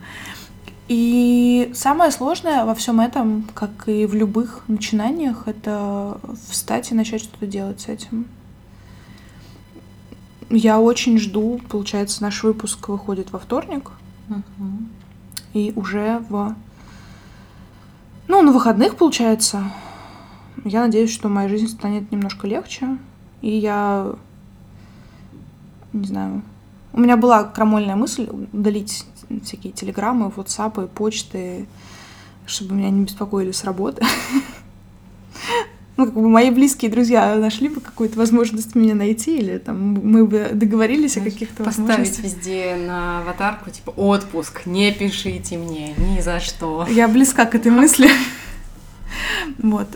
И 0.89 1.71
самое 1.75 2.11
сложное 2.11 2.65
во 2.65 2.75
всем 2.75 3.01
этом, 3.01 3.45
как 3.55 3.89
и 3.89 4.07
в 4.07 4.15
любых 4.15 4.65
начинаниях, 4.69 5.47
это 5.47 6.19
встать 6.49 6.91
и 6.91 6.95
начать 6.95 7.21
что-то 7.21 7.47
делать 7.47 7.83
с 7.83 7.89
этим. 7.89 8.27
Я 10.49 10.81
очень 10.81 11.19
жду, 11.19 11.61
получается, 11.69 12.23
наш 12.23 12.43
выпуск 12.43 12.89
выходит 12.89 13.33
во 13.33 13.39
вторник. 13.39 13.91
Uh-huh. 14.31 14.87
И 15.53 15.75
уже 15.77 16.23
в... 16.31 16.57
Ну, 18.29 18.41
на 18.43 18.51
выходных, 18.51 18.97
получается, 18.97 19.71
я 20.65 20.81
надеюсь, 20.81 21.13
что 21.13 21.29
моя 21.29 21.49
жизнь 21.49 21.69
станет 21.69 22.11
немножко 22.11 22.47
легче, 22.47 22.97
и 23.43 23.51
я 23.51 24.15
не 25.93 26.07
знаю. 26.07 26.43
У 26.93 27.01
меня 27.01 27.17
была 27.17 27.45
крамольная 27.45 27.97
мысль 27.97 28.29
удалить 28.53 29.05
всякие 29.45 29.73
телеграммы, 29.73 30.33
ватсапы, 30.35 30.87
почты, 30.87 31.67
чтобы 32.47 32.75
меня 32.75 32.91
не 32.91 33.05
беспокоили 33.05 33.53
с 33.53 33.65
работы. 33.65 34.05
Ну, 35.99 36.05
как 36.05 36.15
бы 36.15 36.29
мои 36.29 36.53
близкие 36.53 36.93
друзья 36.93 37.35
нашли 37.35 37.69
бы 37.69 37.81
какую-то 37.81 38.17
возможность 38.21 38.77
меня 38.77 38.95
найти, 38.95 39.37
или 39.37 39.59
там 39.59 39.95
мы 39.95 40.25
бы 40.27 40.51
договорились 40.53 41.15
Знаешь, 41.15 41.27
о 41.27 41.33
каких-то. 41.33 41.65
Поставить 41.65 42.21
везде 42.21 42.77
на 42.77 43.19
аватарку, 43.19 43.69
типа, 43.71 43.91
отпуск, 43.91 44.65
не 44.67 44.93
пишите 44.93 45.59
мне, 45.59 45.95
ни 45.97 46.21
за 46.21 46.39
что. 46.39 46.87
Я 46.89 47.09
близка 47.09 47.47
к 47.47 47.57
этой 47.57 47.73
мысли. 47.73 48.09
Вот. 49.59 49.89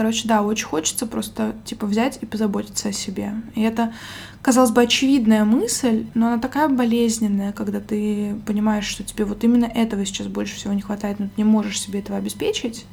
Короче, 0.00 0.26
да, 0.26 0.40
очень 0.40 0.64
хочется 0.64 1.06
просто, 1.06 1.54
типа, 1.66 1.84
взять 1.84 2.18
и 2.22 2.24
позаботиться 2.24 2.88
о 2.88 2.92
себе. 2.92 3.34
И 3.54 3.60
это, 3.60 3.92
казалось 4.40 4.70
бы, 4.70 4.80
очевидная 4.80 5.44
мысль, 5.44 6.06
но 6.14 6.28
она 6.28 6.38
такая 6.38 6.70
болезненная, 6.70 7.52
когда 7.52 7.80
ты 7.80 8.34
понимаешь, 8.46 8.86
что 8.86 9.04
тебе 9.04 9.26
вот 9.26 9.44
именно 9.44 9.66
этого 9.66 10.06
сейчас 10.06 10.28
больше 10.28 10.56
всего 10.56 10.72
не 10.72 10.80
хватает, 10.80 11.18
но 11.18 11.26
ты 11.26 11.32
не 11.36 11.44
можешь 11.44 11.78
себе 11.78 11.98
этого 11.98 12.16
обеспечить. 12.16 12.86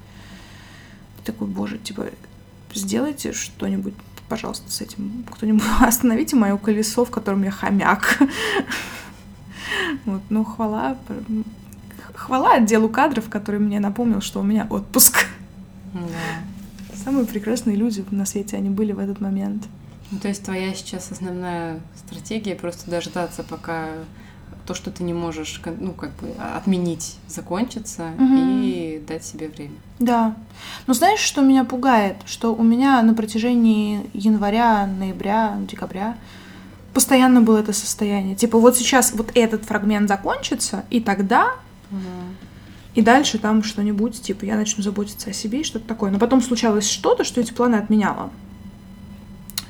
Ты 1.15 1.31
такой, 1.31 1.47
боже, 1.47 1.77
типа, 1.77 2.07
сделайте 2.73 3.31
что-нибудь, 3.31 3.93
пожалуйста, 4.27 4.69
с 4.69 4.81
этим. 4.81 5.23
Кто-нибудь 5.31 5.63
остановите 5.79 6.35
мое 6.35 6.57
колесо, 6.57 7.05
в 7.05 7.09
котором 7.09 7.41
я 7.43 7.51
хомяк. 7.51 8.19
Вот, 10.03 10.23
ну, 10.29 10.43
хвала 10.43 10.97
хвала 12.13 12.55
отделу 12.55 12.89
кадров, 12.89 13.29
который 13.29 13.61
мне 13.61 13.79
напомнил, 13.79 14.19
что 14.19 14.41
у 14.41 14.43
меня 14.43 14.67
отпуск. 14.69 15.27
Да. 15.93 16.56
Самые 17.07 17.25
прекрасные 17.25 17.77
люди 17.77 18.03
на 18.11 18.25
свете 18.25 18.57
они 18.57 18.69
были 18.69 18.91
в 18.91 18.99
этот 18.99 19.21
момент. 19.21 19.63
Ну, 20.11 20.19
то 20.19 20.27
есть 20.27 20.43
твоя 20.43 20.73
сейчас 20.73 21.09
основная 21.09 21.79
стратегия 21.95 22.53
просто 22.53 22.91
дождаться, 22.91 23.43
пока 23.43 23.91
то, 24.65 24.73
что 24.73 24.91
ты 24.91 25.05
не 25.05 25.13
можешь, 25.13 25.61
ну, 25.79 25.93
как 25.93 26.09
бы 26.17 26.33
отменить, 26.37 27.15
закончится 27.29 28.09
угу. 28.17 28.35
и 28.61 29.01
дать 29.07 29.23
себе 29.23 29.47
время. 29.47 29.75
Да. 29.99 30.35
Но 30.85 30.93
знаешь, 30.93 31.21
что 31.21 31.41
меня 31.41 31.63
пугает? 31.63 32.17
Что 32.25 32.53
у 32.53 32.61
меня 32.61 33.01
на 33.03 33.13
протяжении 33.13 34.09
января, 34.13 34.85
ноября, 34.85 35.57
декабря 35.61 36.17
постоянно 36.93 37.39
было 37.39 37.59
это 37.59 37.71
состояние. 37.71 38.35
Типа 38.35 38.59
вот 38.59 38.75
сейчас 38.75 39.13
вот 39.13 39.31
этот 39.33 39.63
фрагмент 39.63 40.09
закончится, 40.09 40.83
и 40.89 40.99
тогда 40.99 41.53
и 42.97 43.03
дальше 43.03 43.37
там 43.37 43.61
что-нибудь, 43.61 44.19
типа, 44.19 44.45
я 44.45 44.55
начну 44.55 44.81
заботиться 44.81 45.29
о 45.29 45.33
себе 45.33 45.61
и 45.61 45.63
что-то 45.63 45.87
такое. 45.87 46.09
Но 46.09 46.17
потом 46.17 46.41
случалось 46.41 46.89
что-то, 46.89 47.23
что 47.23 47.39
эти 47.39 47.53
планы 47.53 47.75
отменяло. 47.75 48.31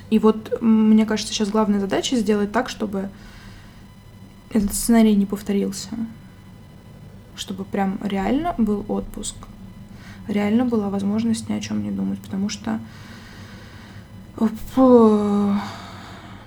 И 0.08 0.18
вот, 0.18 0.62
мне 0.62 1.04
кажется, 1.04 1.34
сейчас 1.34 1.50
главная 1.50 1.78
задача 1.78 2.16
сделать 2.16 2.52
так, 2.52 2.70
чтобы 2.70 3.10
этот 4.48 4.72
сценарий 4.72 5.14
не 5.14 5.26
повторился. 5.26 5.90
Чтобы 7.36 7.64
прям 7.64 7.98
реально 8.02 8.54
был 8.56 8.86
отпуск. 8.88 9.36
Реально 10.26 10.64
была 10.64 10.88
возможность 10.88 11.50
ни 11.50 11.52
о 11.52 11.60
чем 11.60 11.82
не 11.82 11.90
думать. 11.90 12.20
Потому 12.20 12.48
что 12.48 12.80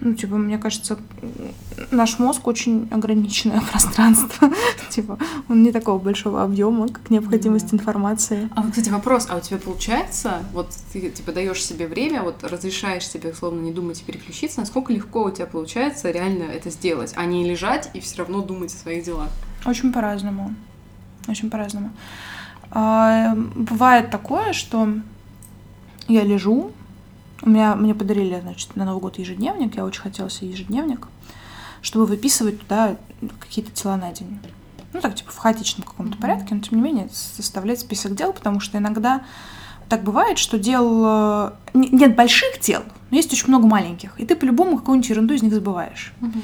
ну, 0.01 0.15
типа, 0.15 0.35
мне 0.35 0.57
кажется, 0.57 0.97
наш 1.91 2.19
мозг 2.19 2.47
очень 2.47 2.87
ограниченное 2.91 3.61
пространство. 3.71 4.51
типа, 4.89 5.17
он 5.47 5.63
не 5.63 5.71
такого 5.71 5.99
большого 5.99 6.43
объема, 6.43 6.89
как 6.89 7.09
необходимость 7.09 7.73
информации. 7.73 8.49
А 8.55 8.61
вот, 8.61 8.71
кстати, 8.71 8.89
вопрос, 8.89 9.27
а 9.29 9.37
у 9.37 9.39
тебя 9.39 9.57
получается, 9.57 10.43
вот 10.53 10.69
ты, 10.91 11.09
типа, 11.09 11.31
даешь 11.31 11.63
себе 11.63 11.87
время, 11.87 12.23
вот 12.23 12.43
разрешаешь 12.43 13.07
себе, 13.07 13.33
словно 13.33 13.61
не 13.61 13.71
думать 13.71 14.01
и 14.01 14.03
переключиться, 14.03 14.59
насколько 14.59 14.91
легко 14.91 15.23
у 15.23 15.31
тебя 15.31 15.45
получается 15.45 16.09
реально 16.09 16.43
это 16.43 16.71
сделать, 16.71 17.13
а 17.15 17.25
не 17.25 17.47
лежать 17.47 17.91
и 17.93 17.99
все 17.99 18.17
равно 18.17 18.41
думать 18.41 18.73
о 18.73 18.77
своих 18.77 19.05
делах? 19.05 19.29
Очень 19.65 19.93
по-разному. 19.93 20.55
Очень 21.27 21.51
по-разному. 21.51 21.91
А, 22.71 23.35
бывает 23.35 24.09
такое, 24.09 24.53
что 24.53 24.89
я 26.07 26.23
лежу, 26.23 26.71
у 27.41 27.49
меня, 27.49 27.75
мне 27.75 27.95
подарили, 27.95 28.39
значит, 28.39 28.75
на 28.75 28.85
Новый 28.85 29.01
год 29.01 29.17
ежедневник, 29.19 29.75
я 29.75 29.85
очень 29.85 30.01
хотела 30.01 30.29
себе 30.29 30.51
ежедневник, 30.51 31.07
чтобы 31.81 32.05
выписывать 32.05 32.59
туда 32.61 32.97
какие-то 33.39 33.71
дела 33.71 33.97
на 33.97 34.11
день. 34.11 34.39
Ну, 34.93 34.99
так, 34.99 35.15
типа, 35.15 35.31
в 35.31 35.37
хаотичном 35.37 35.87
каком-то 35.87 36.17
mm-hmm. 36.17 36.21
порядке, 36.21 36.55
но, 36.55 36.61
тем 36.61 36.77
не 36.77 36.83
менее, 36.83 37.09
составлять 37.11 37.79
список 37.79 38.13
дел, 38.13 38.33
потому 38.33 38.59
что 38.59 38.77
иногда 38.77 39.23
так 39.89 40.03
бывает, 40.03 40.37
что 40.37 40.59
дел... 40.59 41.03
Э, 41.05 41.51
нет 41.73 42.15
больших 42.15 42.59
дел, 42.61 42.83
но 43.09 43.17
есть 43.17 43.31
очень 43.33 43.47
много 43.47 43.67
маленьких, 43.67 44.19
и 44.19 44.25
ты 44.25 44.35
по-любому 44.35 44.77
какую-нибудь 44.77 45.09
ерунду 45.09 45.33
из 45.33 45.41
них 45.41 45.53
забываешь. 45.53 46.13
Mm-hmm. 46.19 46.41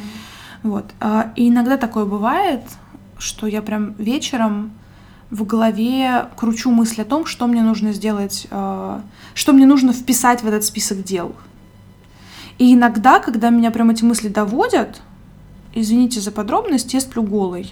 Вот. 0.64 0.86
А, 1.00 1.32
и 1.36 1.50
иногда 1.50 1.78
такое 1.78 2.06
бывает, 2.06 2.62
что 3.18 3.48
я 3.48 3.62
прям 3.62 3.94
вечером 3.94 4.72
в 5.30 5.46
голове 5.46 6.28
кручу 6.36 6.72
мысль 6.72 7.02
о 7.02 7.06
том, 7.06 7.26
что 7.26 7.48
мне 7.48 7.62
нужно 7.62 7.92
сделать, 7.92 8.48
э, 8.50 9.02
что 9.38 9.54
мне 9.54 9.68
нужно 9.68 9.94
вписать 9.94 10.42
в 10.42 10.48
этот 10.48 10.64
список 10.64 11.04
дел. 11.04 11.36
И 12.58 12.74
иногда, 12.74 13.20
когда 13.20 13.52
меня 13.52 13.70
прям 13.70 13.92
эти 13.92 14.04
мысли 14.04 14.30
доводят, 14.30 15.04
извините 15.76 16.20
за 16.20 16.32
подробность, 16.32 16.92
я 16.96 17.02
сплю 17.02 17.22
голой. 17.22 17.72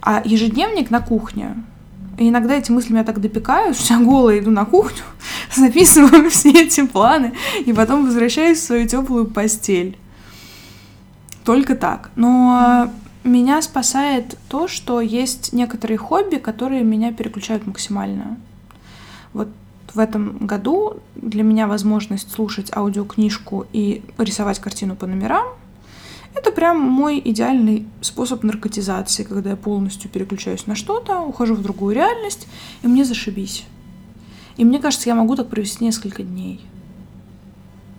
А 0.00 0.22
ежедневник 0.24 0.90
на 0.90 1.00
кухне. 1.00 1.62
И 2.16 2.30
иногда 2.30 2.54
эти 2.54 2.72
мысли 2.72 2.94
меня 2.94 3.04
так 3.04 3.20
допекают, 3.20 3.76
что 3.76 3.92
я 3.92 4.00
голая 4.00 4.38
иду 4.38 4.50
на 4.50 4.64
кухню, 4.64 5.02
записываю 5.54 6.30
все 6.30 6.64
эти 6.64 6.86
планы, 6.86 7.34
и 7.66 7.74
потом 7.74 8.06
возвращаюсь 8.06 8.58
в 8.58 8.64
свою 8.64 8.88
теплую 8.88 9.26
постель. 9.26 9.98
Только 11.44 11.76
так. 11.76 12.10
Но 12.16 12.90
меня 13.24 13.60
спасает 13.60 14.38
то, 14.48 14.68
что 14.68 15.02
есть 15.02 15.52
некоторые 15.52 15.98
хобби, 15.98 16.36
которые 16.36 16.82
меня 16.82 17.12
переключают 17.12 17.66
максимально. 17.66 18.38
Вот 19.34 19.48
в 19.94 19.98
этом 19.98 20.46
году 20.46 21.00
для 21.16 21.42
меня 21.42 21.66
возможность 21.66 22.30
слушать 22.30 22.70
аудиокнижку 22.74 23.66
и 23.72 24.02
рисовать 24.18 24.58
картину 24.58 24.96
по 24.96 25.06
номерам— 25.06 25.46
это 26.34 26.50
прям 26.50 26.80
мой 26.80 27.20
идеальный 27.22 27.86
способ 28.00 28.42
наркотизации, 28.42 29.22
когда 29.22 29.50
я 29.50 29.56
полностью 29.56 30.10
переключаюсь 30.10 30.66
на 30.66 30.74
что-то, 30.74 31.20
ухожу 31.20 31.54
в 31.54 31.62
другую 31.62 31.94
реальность, 31.94 32.48
и 32.82 32.86
мне 32.86 33.04
зашибись. 33.04 33.64
И 34.56 34.64
мне 34.64 34.78
кажется, 34.78 35.08
я 35.08 35.14
могу 35.14 35.36
так 35.36 35.48
провести 35.48 35.84
несколько 35.84 36.22
дней. 36.22 36.60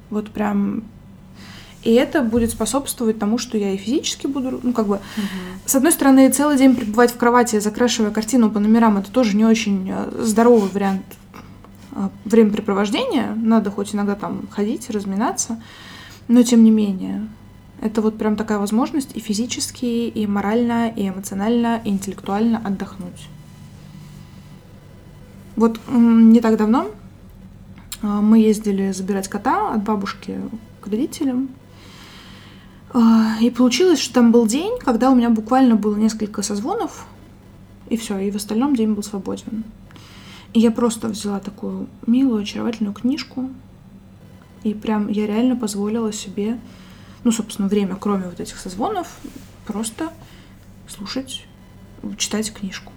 Вот 0.10 0.30
прям 0.30 0.84
и 1.84 1.92
это 1.94 2.22
будет 2.22 2.52
способствовать 2.52 3.20
тому, 3.20 3.38
что 3.38 3.58
я 3.58 3.72
и 3.72 3.78
физически 3.78 4.26
буду, 4.26 4.62
ну, 4.64 4.72
как 4.72 4.88
бы, 4.88 4.96
угу. 4.96 5.02
с 5.66 5.76
одной 5.76 5.92
стороны, 5.92 6.30
целый 6.30 6.58
день 6.58 6.76
пребывать 6.76 7.12
в 7.12 7.18
кровати, 7.18 7.60
закрашивая 7.60 8.12
картину 8.12 8.50
по 8.50 8.60
номерам, 8.60 8.98
это 8.98 9.12
тоже 9.12 9.36
не 9.36 9.44
очень 9.44 9.90
э, 9.92 10.12
здоровый 10.22 10.70
вариант 10.70 11.04
э, 11.96 12.10
времяпрепровождения. 12.26 13.34
Надо 13.36 13.72
хоть 13.72 13.94
иногда 13.96 14.16
там 14.16 14.48
ходить, 14.50 14.90
разминаться. 14.90 15.62
Но 16.28 16.44
тем 16.44 16.64
не 16.64 16.72
менее, 16.72 17.28
это 17.82 18.02
вот 18.02 18.18
прям 18.18 18.36
такая 18.36 18.60
возможность 18.60 19.16
и 19.16 19.20
физически, 19.20 19.86
и 19.86 20.28
морально, 20.28 20.90
и 20.90 21.10
эмоционально, 21.10 21.82
и 21.84 21.90
интеллектуально 21.90 22.62
отдохнуть. 22.64 23.28
Вот 25.56 25.80
не 25.88 26.40
так 26.40 26.58
давно 26.58 26.88
э, 28.02 28.08
мы 28.08 28.40
ездили 28.40 28.92
забирать 28.92 29.28
кота 29.28 29.74
от 29.74 29.84
бабушки 29.84 30.40
к 30.82 30.88
родителям. 30.88 31.50
А, 32.94 33.38
и 33.42 33.50
получилось, 33.50 34.00
что 34.00 34.14
там 34.14 34.32
был 34.32 34.46
день, 34.46 34.78
когда 34.80 35.10
у 35.10 35.16
меня 35.16 35.30
буквально 35.30 35.76
было 35.76 35.96
несколько 35.96 36.44
созвонов, 36.44 37.08
и 37.90 37.98
все, 37.98 38.20
и 38.20 38.32
в 38.32 38.36
остальном 38.36 38.76
день 38.76 38.94
был 38.94 39.04
свободен. 39.04 39.64
Я 40.54 40.72
просто 40.72 41.08
взяла 41.08 41.40
такую 41.40 41.88
милую, 42.06 42.44
очаровательную 42.44 42.94
книжку, 42.94 43.50
и 44.64 44.74
прям 44.74 45.08
я 45.08 45.26
реально 45.26 45.56
позволила 45.56 46.14
себе, 46.14 46.60
ну, 47.24 47.32
собственно, 47.32 47.68
время, 47.68 47.96
кроме 47.96 48.26
вот 48.26 48.40
этих 48.40 48.58
созвонов, 48.58 49.08
просто 49.66 50.12
слушать, 50.88 51.46
читать 52.18 52.54
книжку. 52.54 52.94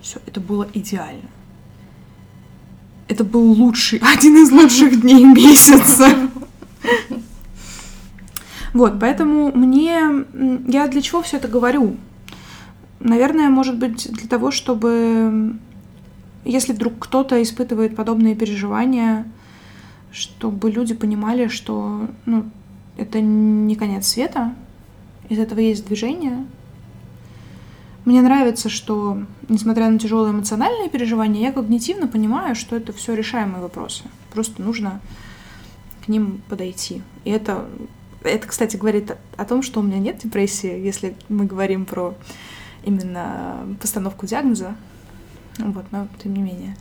Все, 0.00 0.20
это 0.26 0.40
было 0.40 0.68
идеально. 0.74 1.28
Это 3.08 3.24
был 3.24 3.52
лучший, 3.52 3.98
один 4.16 4.36
из 4.36 4.50
лучших 4.50 5.00
дней 5.00 5.24
месяца. 5.24 6.08
Вот, 8.72 9.00
поэтому 9.00 9.50
мне... 9.52 10.24
Я 10.68 10.86
для 10.86 11.02
чего 11.02 11.22
все 11.22 11.38
это 11.38 11.48
говорю? 11.48 11.96
Наверное, 13.00 13.48
может 13.48 13.78
быть, 13.78 14.10
для 14.12 14.28
того, 14.28 14.50
чтобы... 14.50 15.56
Если 16.46 16.72
вдруг 16.72 16.94
кто-то 16.98 17.42
испытывает 17.42 17.96
подобные 17.96 18.34
переживания, 18.34 19.26
чтобы 20.12 20.70
люди 20.70 20.94
понимали, 20.94 21.48
что 21.48 22.08
ну, 22.24 22.44
это 22.96 23.20
не 23.20 23.76
конец 23.76 24.08
света, 24.08 24.54
из 25.28 25.38
этого 25.38 25.58
есть 25.58 25.86
движение. 25.86 26.46
Мне 28.04 28.22
нравится, 28.22 28.68
что, 28.68 29.18
несмотря 29.48 29.90
на 29.90 29.98
тяжелые 29.98 30.32
эмоциональные 30.32 30.88
переживания, 30.88 31.42
я 31.42 31.52
когнитивно 31.52 32.06
понимаю, 32.06 32.54
что 32.54 32.76
это 32.76 32.92
все 32.92 33.14
решаемые 33.14 33.60
вопросы. 33.60 34.04
Просто 34.32 34.62
нужно 34.62 35.00
к 36.04 36.08
ним 36.08 36.40
подойти. 36.48 37.02
И 37.24 37.30
это 37.30 37.66
это, 38.26 38.46
кстати, 38.46 38.76
говорит 38.76 39.16
о 39.36 39.44
том, 39.44 39.62
что 39.62 39.80
у 39.80 39.82
меня 39.82 39.98
нет 39.98 40.18
депрессии, 40.18 40.80
если 40.80 41.16
мы 41.28 41.44
говорим 41.44 41.84
про 41.84 42.14
именно 42.84 43.76
постановку 43.80 44.26
диагноза. 44.26 44.74
Вот, 45.58 45.86
но 45.90 46.08
тем 46.22 46.34
не 46.34 46.42
менее. 46.42 46.76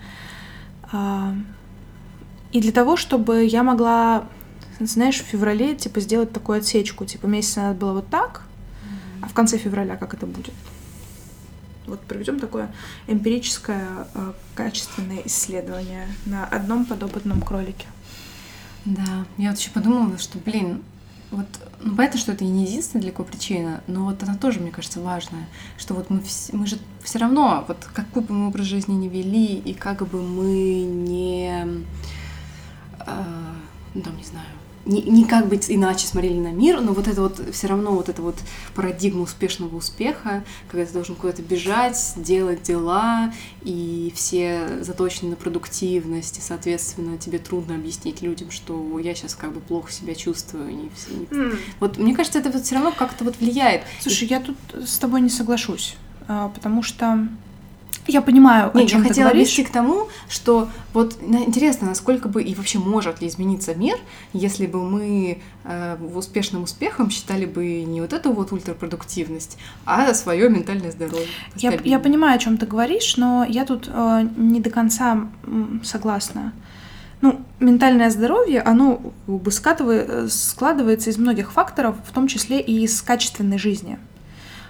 А, 0.92 1.34
и 2.52 2.62
для 2.62 2.72
того, 2.72 2.98
чтобы 2.98 3.46
я 3.46 3.64
могла, 3.64 4.28
знаешь, 4.80 5.20
в 5.20 5.26
феврале, 5.26 5.76
типа, 5.76 6.00
сделать 6.00 6.32
такую 6.32 6.60
отсечку, 6.60 7.06
типа, 7.06 7.26
месяц 7.26 7.58
надо 7.58 7.80
было 7.80 7.94
вот 7.94 8.08
так, 8.10 8.44
а 9.22 9.28
в 9.28 9.34
конце 9.34 9.58
февраля 9.58 9.96
как 9.96 10.14
это 10.14 10.26
будет? 10.26 10.54
Вот 11.88 12.02
проведем 12.02 12.40
такое 12.40 12.72
эмпирическое, 13.08 14.08
а, 14.14 14.34
качественное 14.56 15.22
исследование 15.26 16.08
на 16.26 16.46
одном 16.46 16.86
подопытном 16.86 17.42
кролике. 17.42 17.86
Да, 18.86 19.26
я 19.38 19.50
вот 19.50 19.60
еще 19.60 19.72
подумала, 19.72 20.18
что, 20.18 20.38
блин, 20.40 20.84
вот, 21.36 21.48
ну, 21.82 21.96
понятно, 21.96 22.20
что 22.20 22.32
это 22.32 22.44
не 22.44 22.64
единственная 22.66 23.04
далеко 23.04 23.24
причина, 23.24 23.82
но 23.88 24.06
вот 24.06 24.22
она 24.24 24.36
тоже, 24.36 24.60
мне 24.60 24.72
кажется, 24.72 25.02
важная, 25.02 25.48
что 25.78 25.94
вот 25.94 26.10
мы, 26.10 26.20
вс- 26.20 26.56
мы 26.56 26.66
же 26.68 26.78
все 27.04 27.20
равно, 27.20 27.64
вот 27.68 27.86
какой 27.94 28.22
бы 28.24 28.34
мы 28.34 28.48
образ 28.48 28.66
жизни 28.66 28.94
не 28.94 29.10
вели, 29.10 29.56
и 29.58 29.74
как 29.74 30.08
бы 30.08 30.22
мы 30.22 30.82
не, 30.84 31.66
э, 33.06 33.54
ну, 33.94 34.02
там, 34.02 34.18
не 34.18 34.24
знаю, 34.24 34.48
не, 34.86 35.02
не 35.02 35.26
как 35.26 35.48
быть 35.48 35.66
иначе 35.70 36.08
смотрели 36.08 36.40
на 36.40 36.52
мир, 36.52 36.82
но 36.82 36.94
вот 36.94 37.08
это 37.08 37.22
вот 37.22 37.42
все 37.52 37.68
равно 37.68 37.92
вот 37.92 38.10
эта 38.10 38.22
вот 38.22 38.36
парадигма 38.76 39.24
успешного 39.24 39.76
успеха, 39.76 40.44
когда 40.70 40.86
ты 40.86 40.94
должен 40.94 41.16
куда-то 41.16 41.42
бежать, 41.42 42.14
делать 42.16 42.64
дела, 42.64 43.34
и 43.64 44.14
все 44.16 44.84
заточены 44.84 45.32
на 45.32 45.36
продуктивность, 45.36 46.38
и, 46.38 46.42
соответственно, 46.42 47.18
тебе 47.18 47.40
трудно 47.40 47.76
объяснить 47.76 48.22
людям, 48.22 48.52
что 48.52 49.00
я 49.00 49.16
сейчас 49.16 49.36
как 49.36 49.54
бы 49.54 49.60
плохо 49.60 49.92
себя 49.92 50.16
чувствую. 50.16 50.68
Не, 50.68 50.84
не... 50.84 51.26
Mm. 51.26 51.58
Вот 51.80 51.98
мне 51.98 52.16
кажется, 52.16 52.40
это 52.40 52.52
вот 52.52 52.64
все 52.64 52.76
равно 52.76 52.92
как-то 52.92 53.24
вот 53.24 53.38
влияет. 53.40 53.84
Слушай, 54.02 54.26
и... 54.26 54.32
я 54.32 54.40
тут 54.40 54.58
с 54.86 54.98
тобой 55.00 55.22
не 55.22 55.30
соглашусь, 55.30 55.96
а, 56.28 56.50
потому 56.50 56.84
что 56.84 57.28
я 58.08 58.22
понимаю, 58.22 58.72
о 58.74 58.78
Нет, 58.78 58.90
чем 58.90 59.00
я 59.00 59.04
ты 59.04 59.10
хотела 59.10 59.30
говоришь. 59.30 59.50
вести 59.50 59.64
к 59.64 59.72
тому, 59.72 60.08
что 60.30 60.70
вот 60.94 61.18
интересно, 61.22 61.88
насколько 61.88 62.30
бы 62.30 62.44
и 62.44 62.54
вообще 62.56 62.80
может 62.80 63.22
ли 63.22 63.28
измениться 63.28 63.74
мир, 63.76 63.98
если 64.34 64.68
бы 64.68 64.84
мы 64.84 65.40
э, 65.64 65.98
успешным 66.14 66.64
успехом 66.64 67.10
считали 67.10 67.46
бы 67.46 67.84
не 67.84 68.02
вот 68.02 68.14
эту 68.14 68.32
вот 68.32 68.52
ультрапродуктивность, 68.52 69.58
а 69.86 70.14
свое 70.14 70.50
ментальное 70.50 70.92
здоровье. 70.92 71.28
Я, 71.56 71.80
я 71.84 72.00
понимаю, 72.00 72.36
о 72.36 72.40
чем 72.40 72.58
ты 72.58 72.66
говоришь, 72.66 73.18
но 73.18 73.46
я 73.48 73.66
тут 73.66 73.90
э, 73.92 74.28
не 74.38 74.60
до 74.60 74.70
конца 74.70 75.28
согласна. 75.84 76.54
Ну, 77.22 77.42
ментальное 77.60 78.10
здоровье, 78.10 78.62
оно 78.62 79.02
бы 79.26 79.52
скатывает, 79.52 80.32
складывается 80.32 81.10
из 81.10 81.18
многих 81.18 81.54
факторов, 81.54 81.96
в 82.06 82.12
том 82.12 82.28
числе 82.28 82.60
и 82.60 82.84
из 82.84 83.02
качественной 83.02 83.58
жизни. 83.58 83.98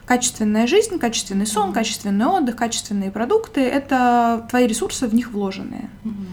Качественная 0.05 0.67
жизнь, 0.67 0.99
качественный 0.99 1.47
сон, 1.47 1.69
mm-hmm. 1.69 1.73
качественный 1.73 2.25
отдых, 2.25 2.55
качественные 2.55 3.11
продукты— 3.11 3.61
это 3.61 4.45
твои 4.49 4.67
ресурсы 4.67 5.07
в 5.07 5.15
них 5.15 5.31
вложенные. 5.31 5.89
Mm-hmm. 6.03 6.25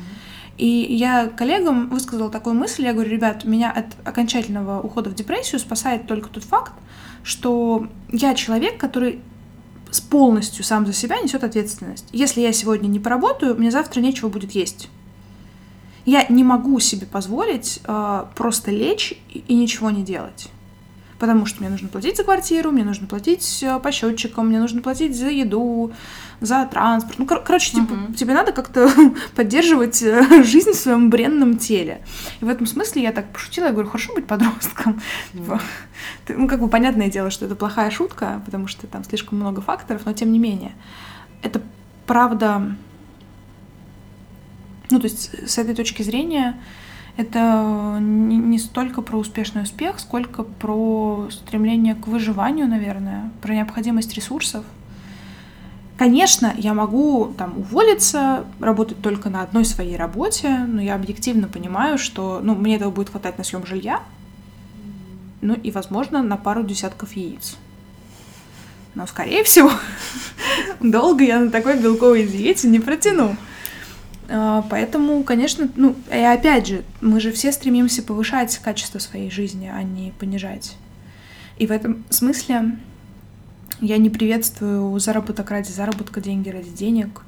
И 0.58 0.94
я 0.94 1.28
коллегам 1.28 1.88
высказала 1.88 2.30
такую 2.30 2.54
мысль, 2.54 2.84
я 2.84 2.92
говорю, 2.92 3.10
ребят, 3.10 3.44
меня 3.44 3.72
от 3.72 3.86
окончательного 4.06 4.80
ухода 4.80 5.08
в 5.08 5.14
депрессию 5.14 5.58
спасает 5.58 6.06
только 6.06 6.28
тот 6.28 6.44
факт, 6.44 6.72
что 7.24 7.88
я 8.10 8.34
человек, 8.34 8.78
который 8.78 9.20
полностью 10.10 10.64
сам 10.64 10.86
за 10.86 10.92
себя 10.92 11.20
несет 11.20 11.42
ответственность. 11.44 12.06
Если 12.12 12.40
я 12.40 12.52
сегодня 12.52 12.88
не 12.88 13.00
поработаю, 13.00 13.56
мне 13.56 13.70
завтра 13.70 14.00
нечего 14.00 14.28
будет 14.28 14.52
есть. 14.52 14.88
Я 16.04 16.26
не 16.28 16.44
могу 16.44 16.78
себе 16.80 17.06
позволить 17.06 17.80
э, 17.84 18.24
просто 18.34 18.70
лечь 18.70 19.14
и, 19.30 19.44
и 19.46 19.54
ничего 19.54 19.90
не 19.90 20.02
делать 20.02 20.48
потому 21.22 21.46
что 21.46 21.60
мне 21.60 21.70
нужно 21.70 21.86
платить 21.86 22.16
за 22.16 22.24
квартиру, 22.24 22.72
мне 22.72 22.82
нужно 22.82 23.06
платить 23.06 23.62
э, 23.62 23.78
по 23.78 23.92
счетчикам, 23.92 24.48
мне 24.48 24.58
нужно 24.58 24.82
платить 24.82 25.16
за 25.16 25.28
еду, 25.28 25.92
за 26.40 26.66
транспорт. 26.66 27.16
Ну, 27.20 27.26
кор- 27.26 27.44
короче, 27.44 27.70
uh-huh. 27.70 27.80
типа, 27.80 28.18
тебе 28.18 28.34
надо 28.34 28.50
как-то 28.50 28.90
поддерживать 29.36 30.02
э, 30.02 30.42
жизнь 30.42 30.72
в 30.72 30.74
своем 30.74 31.10
бренном 31.10 31.58
теле. 31.58 32.04
И 32.40 32.44
в 32.44 32.48
этом 32.48 32.66
смысле 32.66 33.02
я 33.02 33.12
так 33.12 33.32
пошутила, 33.32 33.66
я 33.66 33.70
говорю, 33.70 33.88
хорошо 33.88 34.12
быть 34.14 34.26
подростком. 34.26 35.00
Uh-huh. 35.34 35.60
Ну, 36.28 36.48
как 36.48 36.58
бы 36.58 36.68
понятное 36.68 37.08
дело, 37.08 37.30
что 37.30 37.46
это 37.46 37.54
плохая 37.54 37.90
шутка, 37.92 38.42
потому 38.44 38.66
что 38.66 38.88
там 38.88 39.04
слишком 39.04 39.38
много 39.38 39.60
факторов, 39.60 40.02
но 40.04 40.12
тем 40.12 40.32
не 40.32 40.40
менее. 40.40 40.72
Это 41.42 41.62
правда... 42.06 42.74
Ну, 44.90 44.98
то 44.98 45.04
есть 45.04 45.48
с 45.48 45.56
этой 45.56 45.76
точки 45.76 46.02
зрения 46.02 46.60
это 47.16 47.98
не, 48.00 48.36
не 48.36 48.58
столько 48.58 49.02
про 49.02 49.18
успешный 49.18 49.62
успех, 49.62 50.00
сколько 50.00 50.42
про 50.44 51.28
стремление 51.30 51.94
к 51.94 52.06
выживанию, 52.06 52.66
наверное, 52.66 53.30
про 53.42 53.54
необходимость 53.54 54.14
ресурсов. 54.14 54.64
Конечно, 55.98 56.54
я 56.56 56.74
могу 56.74 57.34
там 57.36 57.58
уволиться, 57.58 58.44
работать 58.60 59.00
только 59.02 59.28
на 59.28 59.42
одной 59.42 59.64
своей 59.64 59.96
работе, 59.96 60.48
но 60.66 60.80
я 60.80 60.94
объективно 60.94 61.48
понимаю, 61.48 61.98
что 61.98 62.40
ну, 62.42 62.54
мне 62.54 62.76
этого 62.76 62.90
будет 62.90 63.10
хватать 63.10 63.38
на 63.38 63.44
съем 63.44 63.66
жилья, 63.66 64.00
ну 65.42 65.54
и, 65.54 65.70
возможно, 65.70 66.22
на 66.22 66.36
пару 66.36 66.62
десятков 66.62 67.12
яиц. 67.12 67.56
Но, 68.94 69.06
скорее 69.06 69.44
всего, 69.44 69.70
долго 70.80 71.24
я 71.24 71.38
на 71.38 71.50
такой 71.50 71.78
белковой 71.78 72.26
диете 72.26 72.68
не 72.68 72.80
протяну. 72.80 73.36
А, 74.34 74.62
поэтому, 74.70 75.22
конечно, 75.24 75.68
ну, 75.76 75.94
и 76.10 76.16
опять 76.16 76.66
же, 76.66 76.84
мы 77.02 77.20
же 77.20 77.32
все 77.32 77.52
стремимся 77.52 78.02
повышать 78.02 78.56
качество 78.58 78.98
своей 78.98 79.30
жизни, 79.30 79.70
а 79.72 79.82
не 79.82 80.12
понижать. 80.12 80.76
И 81.58 81.66
в 81.66 81.70
этом 81.70 82.04
смысле 82.08 82.78
я 83.80 83.98
не 83.98 84.08
приветствую 84.08 84.98
заработок 84.98 85.50
ради 85.50 85.70
заработка, 85.70 86.22
деньги 86.22 86.48
ради 86.48 86.70
денег, 86.70 87.22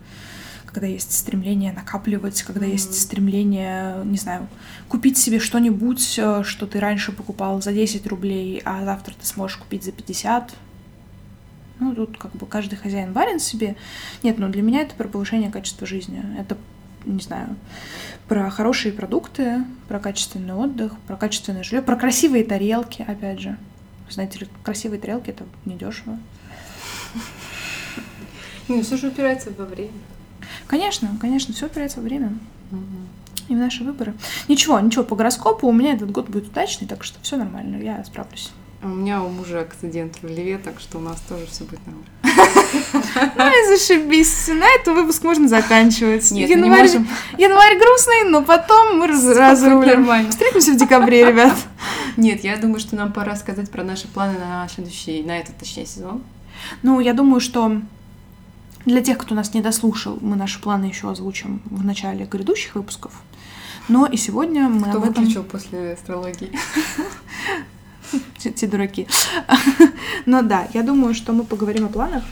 когда 0.65 0.87
есть 0.87 1.13
стремление 1.13 1.73
накапливать, 1.73 2.43
когда 2.43 2.65
mm-hmm. 2.65 2.73
есть 2.73 2.99
стремление, 2.99 3.97
не 4.05 4.17
знаю, 4.17 4.49
купить 4.89 5.19
себе 5.19 5.41
что-нибудь, 5.41 6.19
э, 6.19 6.43
что 6.43 6.67
ты 6.67 6.81
раньше 6.81 7.13
покупал 7.13 7.61
за 7.61 7.73
10 7.73 8.07
рублей, 8.07 8.63
а 8.65 8.83
завтра 8.85 9.15
ты 9.21 9.27
сможешь 9.27 9.59
купить 9.59 9.85
за 9.85 9.93
50. 9.93 10.55
Ну, 11.81 11.95
тут 11.95 12.17
как 12.17 12.33
бы 12.33 12.47
каждый 12.47 12.77
хозяин 12.77 13.13
барин 13.13 13.41
себе. 13.41 13.77
Нет, 14.23 14.39
ну 14.39 14.49
для 14.49 14.63
меня 14.63 14.83
это 14.83 14.95
про 14.95 15.07
повышение 15.07 15.51
качества 15.51 15.87
жизни. 15.87 16.23
Это, 16.39 16.57
не 17.05 17.21
знаю, 17.21 17.57
про 18.29 18.51
хорошие 18.51 18.93
продукты, 18.93 19.65
про 19.89 19.99
качественный 19.99 20.55
отдых, 20.55 20.93
про 21.07 21.17
качественное 21.17 21.63
жилье, 21.63 21.83
про 21.83 21.97
красивые 21.97 22.45
тарелки, 22.45 23.05
опять 23.07 23.41
же. 23.41 23.57
Знаете 24.09 24.41
ли, 24.41 24.49
красивые 24.63 25.01
тарелки 25.01 25.31
это 25.31 25.45
недешево. 25.65 26.19
Ну, 28.69 28.83
все 28.83 28.97
же 28.97 29.09
упирается 29.09 29.51
во 29.57 29.67
время. 29.67 29.93
Конечно, 30.67 31.11
конечно, 31.21 31.53
все 31.53 31.67
упирается 31.67 31.99
во 31.99 32.05
время. 32.05 32.33
Угу. 32.71 33.49
И 33.49 33.55
в 33.55 33.59
наши 33.59 33.85
выборы. 33.85 34.15
Ничего, 34.49 34.81
ничего, 34.81 35.05
по 35.05 35.17
гороскопу 35.17 35.69
у 35.69 35.73
меня 35.73 35.93
этот 35.93 36.11
год 36.11 36.29
будет 36.31 36.49
удачный, 36.49 36.89
так 36.89 37.05
что 37.05 37.19
все 37.21 37.37
нормально, 37.37 37.77
я 37.77 38.03
справлюсь. 38.05 38.53
У 38.83 38.89
меня 38.89 39.23
у 39.23 39.29
мужа 39.29 39.61
акцидент 39.61 40.17
в 40.23 40.27
Льве, 40.27 40.59
так 40.59 40.81
что 40.81 40.99
у 40.99 41.01
нас 41.01 41.21
тоже 41.29 41.47
все 41.47 41.65
будет 41.65 41.81
нормально. 41.87 42.09
Ну 43.37 43.47
и 43.47 43.77
зашибись. 43.77 44.49
На 44.49 44.67
этом 44.75 44.95
выпуск 44.95 45.23
можно 45.23 45.49
заканчивать. 45.49 46.31
Нет, 46.31 46.51
январь, 46.51 46.71
не 46.71 46.99
можем. 46.99 47.09
Январь 47.39 47.79
грустный, 47.79 48.25
но 48.29 48.43
потом 48.43 48.99
мы 48.99 49.07
раз, 49.07 49.25
разрулим. 49.25 50.31
Встретимся 50.31 50.73
в 50.73 50.77
декабре, 50.77 51.27
ребят. 51.27 51.55
Нет, 52.17 52.45
я 52.45 52.57
думаю, 52.57 52.81
что 52.81 52.97
нам 52.97 53.13
пора 53.13 53.37
сказать 53.37 53.71
про 53.71 53.83
наши 53.85 54.09
планы 54.09 54.39
на 54.39 54.69
следующий, 54.69 55.23
на 55.23 55.39
этот, 55.39 55.57
точнее, 55.57 55.87
сезон. 55.87 56.23
Ну, 56.83 57.01
я 57.01 57.13
думаю, 57.13 57.41
что 57.41 57.81
для 58.87 59.03
тех, 59.03 59.19
кто 59.19 59.35
нас 59.35 59.55
не 59.55 59.61
дослушал, 59.61 60.19
мы 60.21 60.37
наши 60.37 60.61
планы 60.61 60.87
еще 60.87 61.11
озвучим 61.11 61.63
в 61.65 61.85
начале 61.85 62.25
грядущих 62.27 62.75
выпусков. 62.75 63.13
Но 63.89 64.07
и 64.07 64.17
сегодня 64.17 64.69
мы 64.69 64.89
Кто 64.89 64.99
об 64.99 65.05
этом... 65.05 65.23
выключил 65.23 65.43
после 65.43 65.93
астрологии? 65.93 66.51
Те 68.55 68.67
дураки. 68.67 69.07
Но 70.27 70.43
да, 70.43 70.69
я 70.73 70.83
думаю, 70.83 71.15
что 71.15 71.33
мы 71.33 71.45
поговорим 71.45 71.87
о 71.87 71.89
планах. 71.89 72.25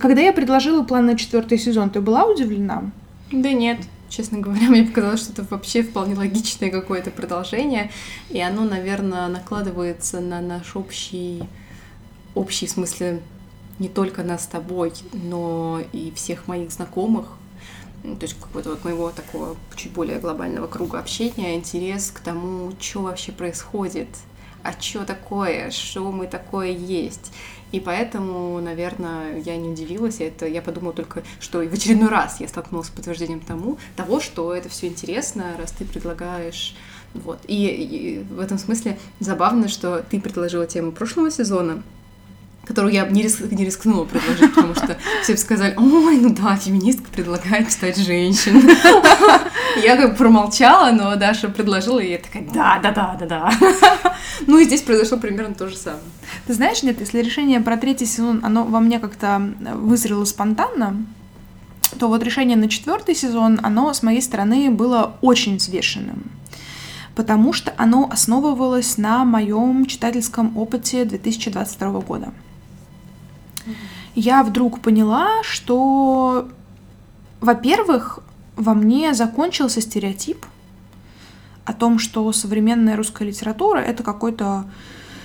Когда 0.00 0.20
я 0.20 0.32
предложила 0.32 0.82
план 0.82 1.06
на 1.06 1.16
четвертый 1.16 1.58
сезон, 1.58 1.90
ты 1.90 2.00
была 2.00 2.24
удивлена? 2.24 2.90
Да 3.32 3.52
нет. 3.52 3.78
Честно 4.08 4.38
говоря, 4.38 4.68
мне 4.68 4.82
показалось, 4.84 5.20
что 5.20 5.32
это 5.32 5.46
вообще 5.48 5.82
вполне 5.82 6.16
логичное 6.16 6.70
какое-то 6.70 7.12
продолжение, 7.12 7.92
и 8.28 8.40
оно, 8.40 8.64
наверное, 8.64 9.28
накладывается 9.28 10.20
на 10.20 10.40
наш 10.40 10.74
общий, 10.74 11.44
общий 12.34 12.66
в 12.66 12.70
смысле 12.70 13.20
не 13.78 13.88
только 13.88 14.24
нас 14.24 14.44
с 14.44 14.46
тобой, 14.48 14.92
но 15.12 15.80
и 15.92 16.12
всех 16.16 16.48
моих 16.48 16.72
знакомых, 16.72 17.26
ну, 18.02 18.16
то 18.16 18.24
есть 18.24 18.34
какого-то 18.34 18.70
вот 18.70 18.84
моего 18.84 19.10
такого 19.10 19.56
чуть 19.76 19.92
более 19.92 20.18
глобального 20.18 20.66
круга 20.66 20.98
общения, 20.98 21.54
интерес 21.54 22.10
к 22.10 22.18
тому, 22.20 22.72
что 22.80 23.02
вообще 23.02 23.30
происходит, 23.30 24.08
а 24.62 24.72
что 24.78 25.04
такое, 25.04 25.70
что 25.70 26.10
мы 26.10 26.26
такое 26.26 26.70
есть. 26.70 27.32
И 27.72 27.80
поэтому, 27.80 28.60
наверное, 28.60 29.38
я 29.38 29.56
не 29.56 29.70
удивилась, 29.70 30.20
это 30.20 30.46
я 30.46 30.62
подумала 30.62 30.92
только, 30.92 31.22
что 31.38 31.58
в 31.58 31.72
очередной 31.72 32.08
раз 32.08 32.40
я 32.40 32.48
столкнулась 32.48 32.88
с 32.88 32.90
подтверждением 32.90 33.40
тому, 33.40 33.78
того, 33.96 34.20
что 34.20 34.54
это 34.54 34.68
все 34.68 34.88
интересно, 34.88 35.54
раз 35.58 35.72
ты 35.72 35.84
предлагаешь 35.84 36.74
вот. 37.14 37.40
И, 37.46 37.66
и 37.66 38.18
в 38.32 38.38
этом 38.38 38.58
смысле 38.58 38.98
забавно, 39.18 39.68
что 39.68 40.04
ты 40.08 40.20
предложила 40.20 40.66
тему 40.66 40.92
прошлого 40.92 41.30
сезона, 41.30 41.82
которую 42.70 42.94
я 42.94 43.04
не, 43.08 43.24
риск, 43.24 43.40
не 43.50 43.64
рискнула 43.64 44.04
предложить, 44.04 44.54
потому 44.54 44.76
что 44.76 44.96
все 45.24 45.32
бы 45.32 45.38
сказали, 45.38 45.74
ой, 45.76 46.18
ну 46.20 46.32
да, 46.32 46.54
феминистка 46.54 47.10
предлагает 47.10 47.68
читать 47.68 47.96
женщин. 47.96 48.62
Я 49.82 49.96
как 49.96 50.10
бы 50.12 50.16
промолчала, 50.16 50.92
но 50.92 51.16
Даша 51.16 51.48
предложила, 51.48 51.98
и 51.98 52.10
я 52.10 52.18
такая, 52.18 52.44
да, 52.52 52.80
да, 52.82 52.90
да, 52.90 53.16
да, 53.18 53.26
да. 53.26 54.14
Ну 54.46 54.58
и 54.58 54.64
здесь 54.64 54.82
произошло 54.82 55.16
примерно 55.16 55.54
то 55.54 55.68
же 55.68 55.76
самое. 55.76 56.02
Ты 56.46 56.54
знаешь, 56.54 56.82
нет, 56.82 56.98
если 57.00 57.20
решение 57.22 57.60
про 57.60 57.76
третий 57.76 58.06
сезон, 58.06 58.40
оно 58.42 58.64
во 58.64 58.80
мне 58.80 58.98
как-то 58.98 59.40
вызрело 59.74 60.24
спонтанно, 60.24 60.96
то 61.98 62.08
вот 62.08 62.22
решение 62.22 62.56
на 62.56 62.68
четвертый 62.68 63.14
сезон, 63.14 63.60
оно 63.62 63.92
с 63.92 64.02
моей 64.02 64.22
стороны 64.22 64.70
было 64.70 65.16
очень 65.20 65.56
взвешенным 65.56 66.30
потому 67.16 67.52
что 67.52 67.74
оно 67.76 68.08
основывалось 68.10 68.96
на 68.96 69.24
моем 69.24 69.84
читательском 69.86 70.56
опыте 70.56 71.04
2022 71.04 72.00
года 72.00 72.32
я 74.14 74.42
вдруг 74.42 74.80
поняла, 74.80 75.42
что, 75.42 76.48
во-первых, 77.40 78.20
во 78.56 78.74
мне 78.74 79.14
закончился 79.14 79.80
стереотип 79.80 80.44
о 81.64 81.72
том, 81.72 81.98
что 81.98 82.32
современная 82.32 82.96
русская 82.96 83.24
литература 83.24 83.78
это 83.78 84.02
какой-то, 84.02 84.64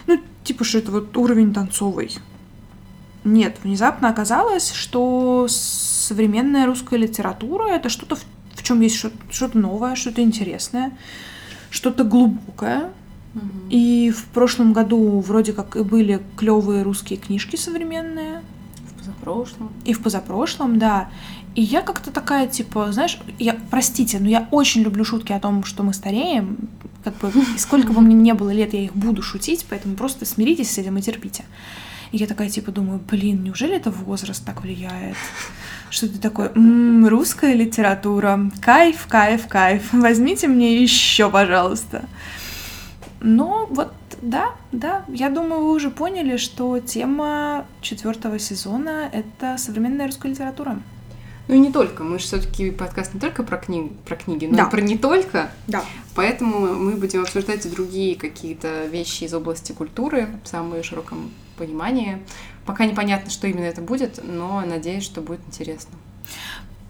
ну, 0.07 0.19
типа, 0.43 0.63
что 0.63 0.77
это 0.77 0.91
вот 0.91 1.15
уровень 1.17 1.53
танцовый. 1.53 2.15
Нет, 3.23 3.57
внезапно 3.63 4.09
оказалось, 4.09 4.71
что 4.71 5.47
современная 5.49 6.67
русская 6.67 6.97
литература 6.97 7.67
это 7.69 7.89
что-то, 7.89 8.15
в, 8.15 8.63
чем 8.63 8.81
есть 8.81 8.95
что-то 8.95 9.57
новое, 9.57 9.95
что-то 9.95 10.21
интересное, 10.21 10.95
что-то 11.71 12.03
глубокое, 12.03 12.91
и 13.69 14.13
в 14.15 14.25
прошлом 14.25 14.71
году 14.71 15.19
вроде 15.19 15.51
как 15.53 15.75
и 15.75 15.83
были 15.83 16.21
клевые 16.37 16.83
русские 16.83 17.19
книжки 17.19 17.55
современные. 17.55 18.43
В 19.15 19.23
позапрошлом. 19.23 19.71
И 19.85 19.93
в 19.93 20.01
позапрошлом, 20.01 20.79
да. 20.79 21.09
И 21.55 21.61
я 21.61 21.81
как-то 21.81 22.11
такая, 22.11 22.47
типа, 22.47 22.91
знаешь, 22.91 23.17
я, 23.39 23.55
простите, 23.71 24.19
но 24.19 24.27
я 24.27 24.47
очень 24.51 24.81
люблю 24.81 25.05
шутки 25.05 25.31
о 25.31 25.39
том, 25.39 25.63
что 25.63 25.83
мы 25.83 25.93
стареем. 25.93 26.57
Как 27.03 27.15
бы, 27.17 27.31
сколько 27.57 27.93
бы 27.93 28.01
мне 28.01 28.15
не 28.15 28.33
было 28.33 28.51
лет, 28.51 28.73
я 28.73 28.83
их 28.83 28.93
буду 28.93 29.21
шутить, 29.21 29.65
поэтому 29.69 29.95
просто 29.95 30.25
смиритесь 30.25 30.71
с 30.71 30.77
этим 30.77 30.97
и 30.97 31.01
терпите. 31.01 31.45
И 32.11 32.17
я 32.17 32.27
такая, 32.27 32.49
типа, 32.49 32.71
думаю, 32.71 32.99
блин, 33.09 33.43
неужели 33.43 33.75
это 33.75 33.89
возраст 33.91 34.45
так 34.45 34.61
влияет? 34.63 35.15
Что 35.89 36.07
ты 36.07 36.17
такой, 36.17 36.47
м-м, 36.47 37.07
русская 37.07 37.53
литература, 37.53 38.51
кайф, 38.61 39.05
кайф, 39.07 39.47
кайф, 39.47 39.93
возьмите 39.93 40.47
мне 40.47 40.81
еще, 40.81 41.29
пожалуйста. 41.29 42.05
Но 43.21 43.67
вот 43.69 43.93
да, 44.21 44.53
да, 44.71 45.05
я 45.07 45.29
думаю, 45.29 45.61
вы 45.61 45.71
уже 45.71 45.89
поняли, 45.89 46.37
что 46.37 46.79
тема 46.79 47.65
четвертого 47.81 48.39
сезона 48.39 49.09
это 49.11 49.57
современная 49.57 50.07
русская 50.07 50.29
литература. 50.29 50.79
Ну 51.47 51.55
и 51.55 51.59
не 51.59 51.71
только. 51.71 52.03
Мы 52.03 52.17
же 52.17 52.25
все-таки 52.25 52.71
подкаст 52.71 53.13
не 53.13 53.19
только 53.19 53.43
про, 53.43 53.57
книг, 53.57 53.91
про 54.05 54.15
книги, 54.15 54.47
но 54.47 54.57
да. 54.57 54.63
и 54.63 54.69
про 54.69 54.81
не 54.81 54.97
только. 54.97 55.51
Да. 55.67 55.83
Поэтому 56.15 56.73
мы 56.73 56.93
будем 56.93 57.21
обсуждать 57.21 57.65
и 57.65 57.69
другие 57.69 58.15
какие-то 58.15 58.85
вещи 58.85 59.25
из 59.25 59.33
области 59.33 59.71
культуры 59.71 60.27
в 60.43 60.47
самом 60.47 60.81
широком 60.83 61.31
понимании. 61.57 62.19
Пока 62.65 62.85
непонятно, 62.85 63.29
что 63.29 63.47
именно 63.47 63.65
это 63.65 63.81
будет, 63.81 64.19
но 64.23 64.61
надеюсь, 64.61 65.03
что 65.03 65.21
будет 65.21 65.41
интересно. 65.47 65.91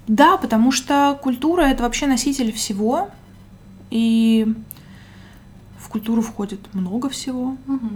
Да, 0.07 0.38
потому 0.38 0.71
что 0.71 1.19
культура 1.21 1.63
это 1.63 1.84
вообще 1.84 2.07
носитель 2.07 2.53
всего. 2.53 3.09
И 3.91 4.47
культуру 5.89 6.21
входит 6.21 6.73
много 6.73 7.09
всего. 7.09 7.57
Угу. 7.67 7.89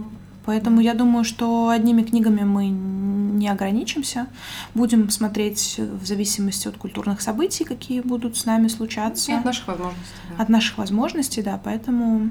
Поэтому 0.46 0.80
я 0.80 0.94
думаю, 0.94 1.24
что 1.24 1.68
одними 1.68 2.02
книгами 2.02 2.42
мы 2.42 2.68
не 2.68 3.48
ограничимся. 3.48 4.26
Будем 4.74 5.10
смотреть 5.10 5.76
в 5.78 6.04
зависимости 6.06 6.68
от 6.68 6.76
культурных 6.76 7.20
событий, 7.20 7.64
какие 7.64 8.00
будут 8.00 8.36
с 8.36 8.44
нами 8.44 8.68
случаться. 8.68 9.32
И 9.32 9.34
от 9.34 9.44
наших 9.44 9.68
возможностей. 9.68 10.14
Да. 10.36 10.42
От 10.42 10.48
наших 10.48 10.78
возможностей, 10.78 11.42
да. 11.42 11.60
Поэтому, 11.62 12.30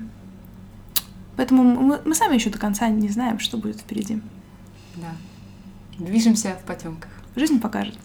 поэтому 1.36 1.64
мы, 1.64 2.02
мы 2.04 2.16
сами 2.16 2.36
еще 2.36 2.50
до 2.50 2.58
конца 2.58 2.88
не 2.90 3.10
знаем, 3.10 3.40
что 3.40 3.58
будет 3.58 3.80
впереди. 3.80 4.22
Да. 4.96 5.12
Движемся 5.98 6.58
в 6.62 6.66
потемках. 6.66 7.12
Жизнь 7.36 7.60
покажет. 7.60 7.98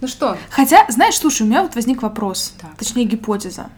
Ну 0.00 0.08
что? 0.08 0.38
Хотя, 0.48 0.86
знаешь, 0.88 1.16
слушай, 1.16 1.42
у 1.42 1.46
меня 1.46 1.62
вот 1.62 1.74
возник 1.74 2.02
вопрос, 2.02 2.54
так. 2.58 2.74
точнее 2.76 3.04
гипотеза. 3.04 3.68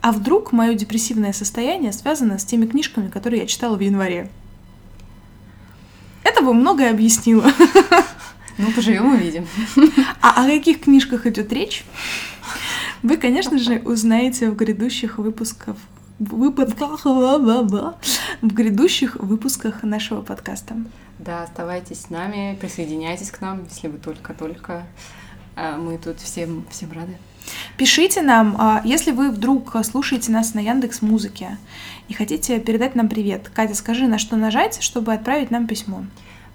А 0.00 0.12
вдруг 0.12 0.52
мое 0.52 0.74
депрессивное 0.74 1.32
состояние 1.32 1.92
связано 1.92 2.38
с 2.38 2.44
теми 2.44 2.66
книжками, 2.66 3.08
которые 3.08 3.42
я 3.42 3.46
читала 3.46 3.76
в 3.76 3.80
январе? 3.80 4.30
Это 6.22 6.42
бы 6.42 6.54
многое 6.54 6.90
объяснило. 6.90 7.50
Ну, 8.58 8.72
поживем 8.72 9.12
увидим. 9.12 9.46
А 10.22 10.44
о 10.44 10.48
каких 10.48 10.80
книжках 10.80 11.26
идет 11.26 11.52
речь? 11.52 11.84
Вы, 13.02 13.18
конечно 13.18 13.58
же, 13.58 13.80
узнаете 13.84 14.50
в 14.50 14.56
грядущих 14.56 15.18
выпусках 15.18 15.76
выпусках, 16.18 17.04
в 17.04 18.46
грядущих 18.46 19.16
выпусках 19.16 19.82
нашего 19.82 20.22
подкаста. 20.22 20.76
Да, 21.18 21.42
оставайтесь 21.42 22.02
с 22.02 22.10
нами, 22.10 22.56
присоединяйтесь 22.60 23.30
к 23.30 23.40
нам, 23.40 23.64
если 23.68 23.88
вы 23.88 23.98
только-только. 23.98 24.86
А 25.54 25.76
мы 25.76 25.98
тут 25.98 26.20
всем, 26.20 26.64
всем 26.70 26.92
рады. 26.92 27.16
Пишите 27.76 28.22
нам, 28.22 28.56
а, 28.58 28.82
если 28.84 29.12
вы 29.12 29.30
вдруг 29.30 29.76
слушаете 29.84 30.32
нас 30.32 30.54
на 30.54 30.60
Яндекс 30.60 31.02
Музыке 31.02 31.58
и 32.08 32.14
хотите 32.14 32.58
передать 32.60 32.94
нам 32.94 33.08
привет. 33.08 33.50
Катя, 33.54 33.74
скажи, 33.74 34.06
на 34.06 34.18
что 34.18 34.36
нажать, 34.36 34.82
чтобы 34.82 35.12
отправить 35.12 35.50
нам 35.50 35.66
письмо? 35.66 36.04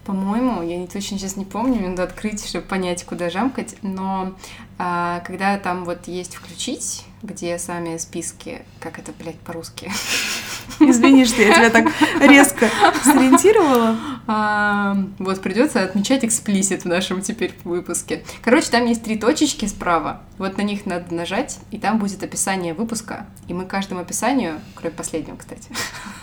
По-моему, 0.05 0.63
я 0.63 0.77
не 0.77 0.87
точно 0.87 1.19
сейчас 1.19 1.35
не 1.35 1.45
помню, 1.45 1.87
надо 1.87 2.03
открыть, 2.03 2.45
чтобы 2.45 2.65
понять, 2.65 3.03
куда 3.03 3.29
жамкать, 3.29 3.75
но 3.83 4.33
а, 4.77 5.19
когда 5.21 5.57
там 5.57 5.85
вот 5.85 6.07
есть 6.07 6.35
включить, 6.35 7.05
где 7.21 7.57
сами 7.59 7.97
списки, 7.97 8.63
как 8.79 8.97
это, 8.97 9.11
блядь, 9.17 9.39
по-русски? 9.39 9.91
Извини, 10.79 11.25
что 11.25 11.41
я 11.41 11.53
тебя 11.53 11.69
так 11.69 11.87
резко 12.19 12.67
сориентировала. 13.03 13.95
А, 14.27 14.97
вот, 15.19 15.41
придется 15.41 15.83
отмечать 15.83 16.25
эксплисит 16.25 16.83
в 16.83 16.87
нашем 16.87 17.21
теперь 17.21 17.53
выпуске. 17.63 18.23
Короче, 18.41 18.71
там 18.71 18.85
есть 18.85 19.03
три 19.03 19.17
точечки 19.17 19.65
справа. 19.65 20.21
Вот 20.37 20.57
на 20.57 20.61
них 20.63 20.85
надо 20.85 21.13
нажать, 21.13 21.59
и 21.69 21.77
там 21.77 21.99
будет 21.99 22.23
описание 22.23 22.73
выпуска. 22.73 23.27
И 23.47 23.53
мы 23.53 23.65
каждому 23.65 24.01
описанию, 24.01 24.59
кроме 24.73 24.95
последнего, 24.95 25.35
кстати, 25.35 25.69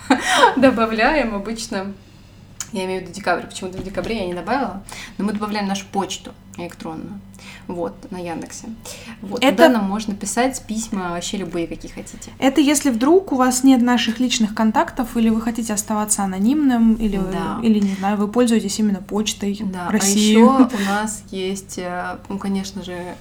добавляем 0.57 1.35
обычно 1.35 1.95
я 2.73 2.85
имею 2.85 3.01
в 3.01 3.03
виду 3.05 3.15
декабрь, 3.15 3.47
почему-то 3.47 3.79
в 3.79 3.83
декабре 3.83 4.19
я 4.19 4.27
не 4.27 4.35
добавила, 4.35 4.83
но 5.17 5.25
мы 5.25 5.33
добавляем 5.33 5.67
нашу 5.67 5.87
почту 5.87 6.33
электронную, 6.57 7.21
вот, 7.67 7.95
на 8.11 8.19
Яндексе. 8.19 8.67
Вот, 9.23 9.43
Это... 9.43 9.53
туда 9.53 9.69
нам 9.69 9.85
можно 9.85 10.15
писать 10.15 10.61
письма 10.67 11.11
вообще 11.11 11.37
любые, 11.37 11.67
какие 11.67 11.91
хотите. 11.91 12.33
Это 12.39 12.61
если 12.61 12.91
вдруг 12.91 13.33
у 13.33 13.37
вас 13.37 13.65
нет 13.65 13.81
наших 13.81 14.19
личных 14.19 14.55
контактов, 14.55 15.17
или 15.17 15.29
вы 15.29 15.41
хотите 15.41 15.73
оставаться 15.73 16.25
анонимным, 16.25 16.95
или, 16.95 17.17
да. 17.17 17.61
или 17.63 17.79
не 17.79 17.95
знаю, 17.95 18.17
вы 18.17 18.29
пользуетесь 18.29 18.79
именно 18.81 19.01
почтой 19.01 19.59
да. 19.61 19.89
России. 19.91 20.37
А 20.37 20.61
еще 20.61 20.77
у 20.77 20.85
нас 20.87 21.23
есть, 21.31 21.79
э, 21.79 22.19
ну, 22.29 22.39
конечно 22.39 22.83
же, 22.83 22.93
а, 22.93 23.15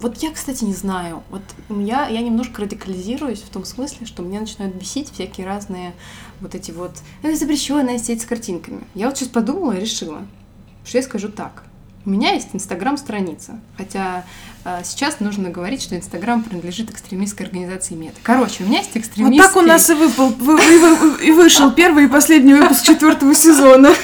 вот 0.00 0.18
я, 0.18 0.32
кстати, 0.32 0.64
не 0.64 0.74
знаю. 0.74 1.22
Вот 1.30 1.42
я, 1.68 2.08
я 2.08 2.20
немножко 2.20 2.62
радикализируюсь 2.62 3.42
в 3.42 3.48
том 3.48 3.64
смысле, 3.64 4.06
что 4.06 4.22
меня 4.22 4.40
начинают 4.40 4.74
бесить 4.74 5.10
всякие 5.10 5.46
разные 5.46 5.94
вот 6.40 6.54
эти 6.54 6.70
вот 6.70 6.92
ну, 7.22 7.34
запрещенная 7.34 7.98
сеть 7.98 8.22
с 8.22 8.26
картинками. 8.26 8.84
Я 8.94 9.06
вот 9.08 9.16
сейчас 9.16 9.28
подумала 9.28 9.72
и 9.72 9.80
решила, 9.80 10.26
что 10.84 10.98
я 10.98 11.02
скажу 11.02 11.28
так. 11.30 11.64
У 12.06 12.10
меня 12.10 12.34
есть 12.34 12.50
инстаграм-страница, 12.52 13.58
хотя 13.76 14.24
э, 14.64 14.82
сейчас 14.84 15.18
нужно 15.18 15.50
говорить, 15.50 15.82
что 15.82 15.96
инстаграм 15.96 16.40
принадлежит 16.40 16.88
экстремистской 16.88 17.46
организации 17.46 17.94
МЕТА. 17.94 18.18
Короче, 18.22 18.62
у 18.62 18.68
меня 18.68 18.78
есть 18.78 18.96
экстремистский... 18.96 19.42
Вот 19.42 19.46
так 19.46 19.56
у 19.56 19.66
нас 19.66 19.90
и, 19.90 19.94
выпал, 19.94 20.28
вы, 20.28 20.56
и 21.26 21.32
вышел 21.32 21.72
первый 21.72 22.04
и 22.04 22.08
последний 22.08 22.54
выпуск 22.54 22.84
четвертого 22.84 23.34
сезона. 23.34 23.90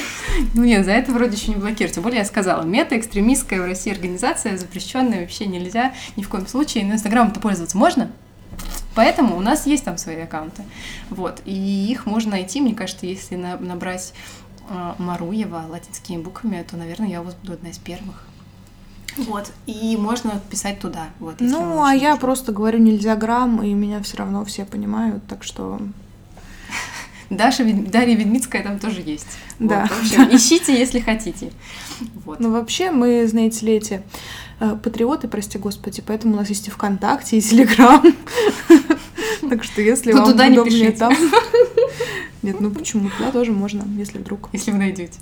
Ну 0.54 0.64
нет, 0.64 0.84
за 0.86 0.92
это 0.92 1.12
вроде 1.12 1.36
еще 1.36 1.50
не 1.50 1.56
блокируют. 1.56 1.94
Тем 1.94 2.02
более 2.02 2.20
я 2.20 2.24
сказала, 2.24 2.62
мета 2.62 2.98
экстремистская 2.98 3.60
в 3.60 3.66
России 3.66 3.92
организация, 3.92 4.56
запрещенная 4.56 5.20
вообще 5.20 5.44
нельзя 5.44 5.92
ни 6.16 6.22
в 6.22 6.28
коем 6.28 6.46
случае. 6.46 6.84
Но 6.86 6.94
Инстаграмом-то 6.94 7.38
пользоваться 7.38 7.76
можно, 7.76 8.10
Поэтому 8.94 9.36
у 9.36 9.40
нас 9.40 9.66
есть 9.66 9.84
там 9.84 9.96
свои 9.96 10.20
аккаунты. 10.20 10.64
Вот. 11.10 11.40
И 11.44 11.90
их 11.90 12.06
можно 12.06 12.32
найти, 12.32 12.60
мне 12.60 12.74
кажется, 12.74 13.06
если 13.06 13.36
набрать 13.36 14.12
Маруева 14.98 15.66
латинскими 15.68 16.20
буквами, 16.20 16.64
то, 16.68 16.76
наверное, 16.76 17.08
я 17.08 17.20
у 17.20 17.24
вас 17.24 17.34
буду 17.34 17.54
одна 17.54 17.70
из 17.70 17.78
первых. 17.78 18.24
Вот. 19.16 19.52
И 19.66 19.96
можно 19.96 20.40
писать 20.50 20.80
туда. 20.80 21.10
Вот, 21.18 21.36
ну, 21.40 21.82
а 21.84 21.94
я 21.94 22.16
просто 22.16 22.52
говорю 22.52 22.78
нельзя 22.78 23.14
грамм, 23.16 23.62
и 23.62 23.72
меня 23.74 24.02
все 24.02 24.16
равно 24.18 24.44
все 24.44 24.64
понимают, 24.64 25.26
так 25.26 25.44
что 25.44 25.80
Даша, 27.30 27.64
Дарья 27.64 28.16
Ведмицкая 28.16 28.62
там 28.62 28.78
тоже 28.78 29.02
есть. 29.04 29.38
Да. 29.58 29.82
Вот, 29.82 29.90
в 29.90 30.00
общем, 30.00 30.28
ищите, 30.36 30.78
если 30.78 31.00
хотите. 31.00 31.52
Вот. 32.24 32.40
Ну, 32.40 32.50
вообще, 32.50 32.90
мы, 32.90 33.26
знаете 33.26 33.66
ли, 33.66 33.74
эти 33.74 34.02
э, 34.60 34.76
патриоты, 34.82 35.28
прости 35.28 35.58
господи, 35.58 36.02
поэтому 36.04 36.34
у 36.34 36.36
нас 36.36 36.48
есть 36.48 36.68
и 36.68 36.70
ВКонтакте, 36.70 37.38
и 37.38 37.40
Телеграм. 37.40 38.02
Так 39.50 39.64
что, 39.64 39.82
если 39.82 40.12
вам 40.12 40.30
удобнее 40.30 40.92
там... 40.92 41.12
Нет, 42.42 42.60
ну 42.60 42.70
почему? 42.70 43.10
Туда 43.10 43.30
тоже 43.30 43.52
можно, 43.52 43.84
если 43.96 44.18
вдруг. 44.18 44.48
Если 44.52 44.70
вы 44.70 44.78
найдете. 44.78 45.18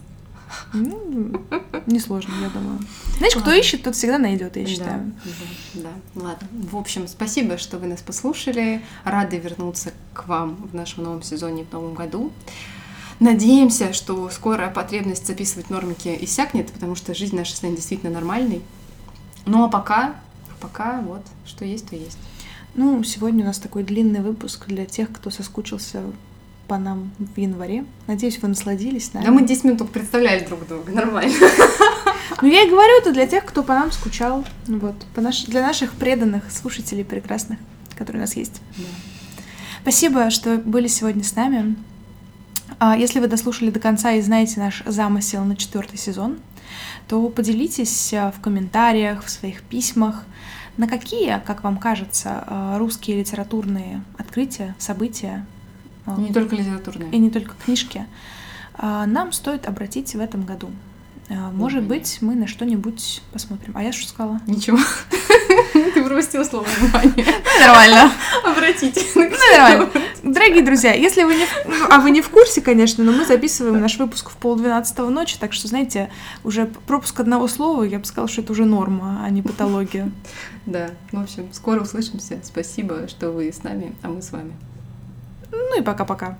Ну, 0.72 1.44
несложно, 1.86 2.32
я 2.40 2.48
думаю. 2.48 2.80
Знаешь, 3.18 3.34
кто 3.34 3.52
ищет, 3.52 3.82
тот 3.82 3.94
всегда 3.94 4.18
найдет, 4.18 4.56
я 4.56 4.66
считаю. 4.66 5.12
Да, 5.74 5.82
да, 6.14 6.22
ладно. 6.22 6.48
В 6.50 6.76
общем, 6.76 7.06
спасибо, 7.06 7.58
что 7.58 7.78
вы 7.78 7.86
нас 7.86 8.00
послушали. 8.00 8.82
Рады 9.04 9.38
вернуться 9.38 9.92
к 10.12 10.26
вам 10.26 10.56
в 10.72 10.74
нашем 10.74 11.04
новом 11.04 11.22
сезоне 11.22 11.64
в 11.64 11.72
новом 11.72 11.94
году. 11.94 12.32
Надеемся, 13.20 13.92
что 13.92 14.28
скоро 14.30 14.70
потребность 14.70 15.26
записывать 15.26 15.68
нормики 15.68 16.16
иссякнет, 16.22 16.72
потому 16.72 16.94
что 16.96 17.14
жизнь 17.14 17.36
наша 17.36 17.54
станет 17.54 17.76
действительно 17.76 18.10
нормальной. 18.10 18.62
Ну 19.44 19.64
а 19.64 19.68
пока, 19.68 20.16
пока 20.60 21.00
вот, 21.02 21.22
что 21.44 21.64
есть, 21.64 21.88
то 21.88 21.96
есть. 21.96 22.18
Ну, 22.74 23.02
сегодня 23.04 23.44
у 23.44 23.46
нас 23.46 23.58
такой 23.58 23.82
длинный 23.82 24.20
выпуск 24.20 24.66
для 24.68 24.86
тех, 24.86 25.12
кто 25.12 25.30
соскучился 25.30 26.02
по 26.70 26.78
нам 26.78 27.10
в 27.18 27.36
январе. 27.36 27.84
Надеюсь, 28.06 28.38
вы 28.40 28.46
насладились 28.46 29.12
нами. 29.12 29.24
Да 29.24 29.32
мы 29.32 29.44
10 29.44 29.64
минут 29.64 29.78
только 29.78 29.94
представляли 29.94 30.44
друг 30.44 30.68
друга, 30.68 30.92
нормально. 30.92 31.34
Ну, 32.42 32.48
я 32.48 32.62
и 32.62 32.70
говорю 32.70 32.96
это 33.00 33.12
для 33.12 33.26
тех, 33.26 33.44
кто 33.44 33.64
по 33.64 33.74
нам 33.74 33.90
скучал. 33.90 34.46
Вот, 34.68 34.94
по 35.14 35.20
наш... 35.20 35.44
для 35.46 35.66
наших 35.66 35.92
преданных 35.94 36.50
слушателей 36.52 37.04
прекрасных, 37.04 37.58
которые 37.98 38.20
у 38.20 38.22
нас 38.22 38.36
есть. 38.36 38.62
Да. 38.76 38.84
Спасибо, 39.82 40.30
что 40.30 40.58
были 40.58 40.86
сегодня 40.86 41.24
с 41.24 41.34
нами. 41.34 41.74
А 42.78 42.96
если 42.96 43.18
вы 43.18 43.26
дослушали 43.26 43.70
до 43.70 43.80
конца 43.80 44.12
и 44.12 44.22
знаете 44.22 44.60
наш 44.60 44.84
замысел 44.86 45.44
на 45.44 45.56
четвертый 45.56 45.98
сезон, 45.98 46.38
то 47.08 47.28
поделитесь 47.28 48.14
а, 48.14 48.30
в 48.30 48.40
комментариях, 48.40 49.24
в 49.24 49.28
своих 49.28 49.62
письмах, 49.62 50.24
на 50.76 50.86
какие, 50.86 51.42
как 51.44 51.64
вам 51.64 51.78
кажется, 51.78 52.44
а, 52.46 52.78
русские 52.78 53.18
литературные 53.18 54.02
открытия, 54.16 54.76
события 54.78 55.44
и 56.07 56.20
не 56.20 56.32
только 56.32 56.57
литературные. 56.57 57.11
И 57.11 57.18
не 57.18 57.30
только 57.30 57.55
книжки. 57.64 58.07
А, 58.74 59.07
нам 59.07 59.32
стоит 59.32 59.66
обратить 59.66 60.14
в 60.14 60.20
этом 60.20 60.44
году. 60.44 60.70
А, 61.28 61.51
может 61.53 61.84
быть, 61.84 62.18
мы 62.20 62.34
на 62.34 62.46
что-нибудь 62.46 63.22
посмотрим. 63.32 63.72
А 63.76 63.82
я 63.82 63.92
что 63.92 64.09
сказала? 64.09 64.40
Ничего. 64.46 64.78
Ты 65.72 66.05
пропустила 66.05 66.42
слово 66.44 66.64
внимание. 66.64 67.26
Нормально. 67.61 68.12
Обратите. 68.44 69.05
Ну, 69.14 69.30
нормально. 69.53 69.90
Дорогие 70.22 70.62
друзья, 70.62 70.92
если 70.92 71.22
вы 71.22 71.34
не... 71.34 71.46
Ну, 71.66 71.86
а 71.88 72.01
вы 72.01 72.11
не 72.11 72.20
в 72.20 72.30
курсе, 72.30 72.61
конечно, 72.61 73.05
но 73.05 73.12
мы 73.12 73.24
записываем 73.24 73.80
наш 73.80 73.98
выпуск 73.98 74.30
в 74.30 74.36
полдвенадцатого 74.36 75.09
ночи, 75.09 75.36
так 75.38 75.53
что, 75.53 75.68
знаете, 75.68 76.11
уже 76.42 76.66
пропуск 76.66 77.18
одного 77.20 77.48
слова, 77.48 77.84
я 77.84 77.98
бы 77.98 78.05
сказала, 78.05 78.28
что 78.28 78.42
это 78.42 78.53
уже 78.53 78.64
норма, 78.64 79.22
а 79.24 79.30
не 79.30 79.42
патология. 79.42 80.11
Да. 80.66 80.90
В 81.11 81.18
общем, 81.18 81.48
скоро 81.53 81.80
услышимся. 81.80 82.38
Спасибо, 82.44 83.09
что 83.09 83.32
вы 83.32 83.48
с 83.48 83.62
нами, 83.62 83.94
а 84.03 84.09
мы 84.09 84.22
с 84.22 84.30
вами. 84.30 84.53
Ну 85.53 85.78
и 85.78 85.82
пока-пока. 85.82 86.36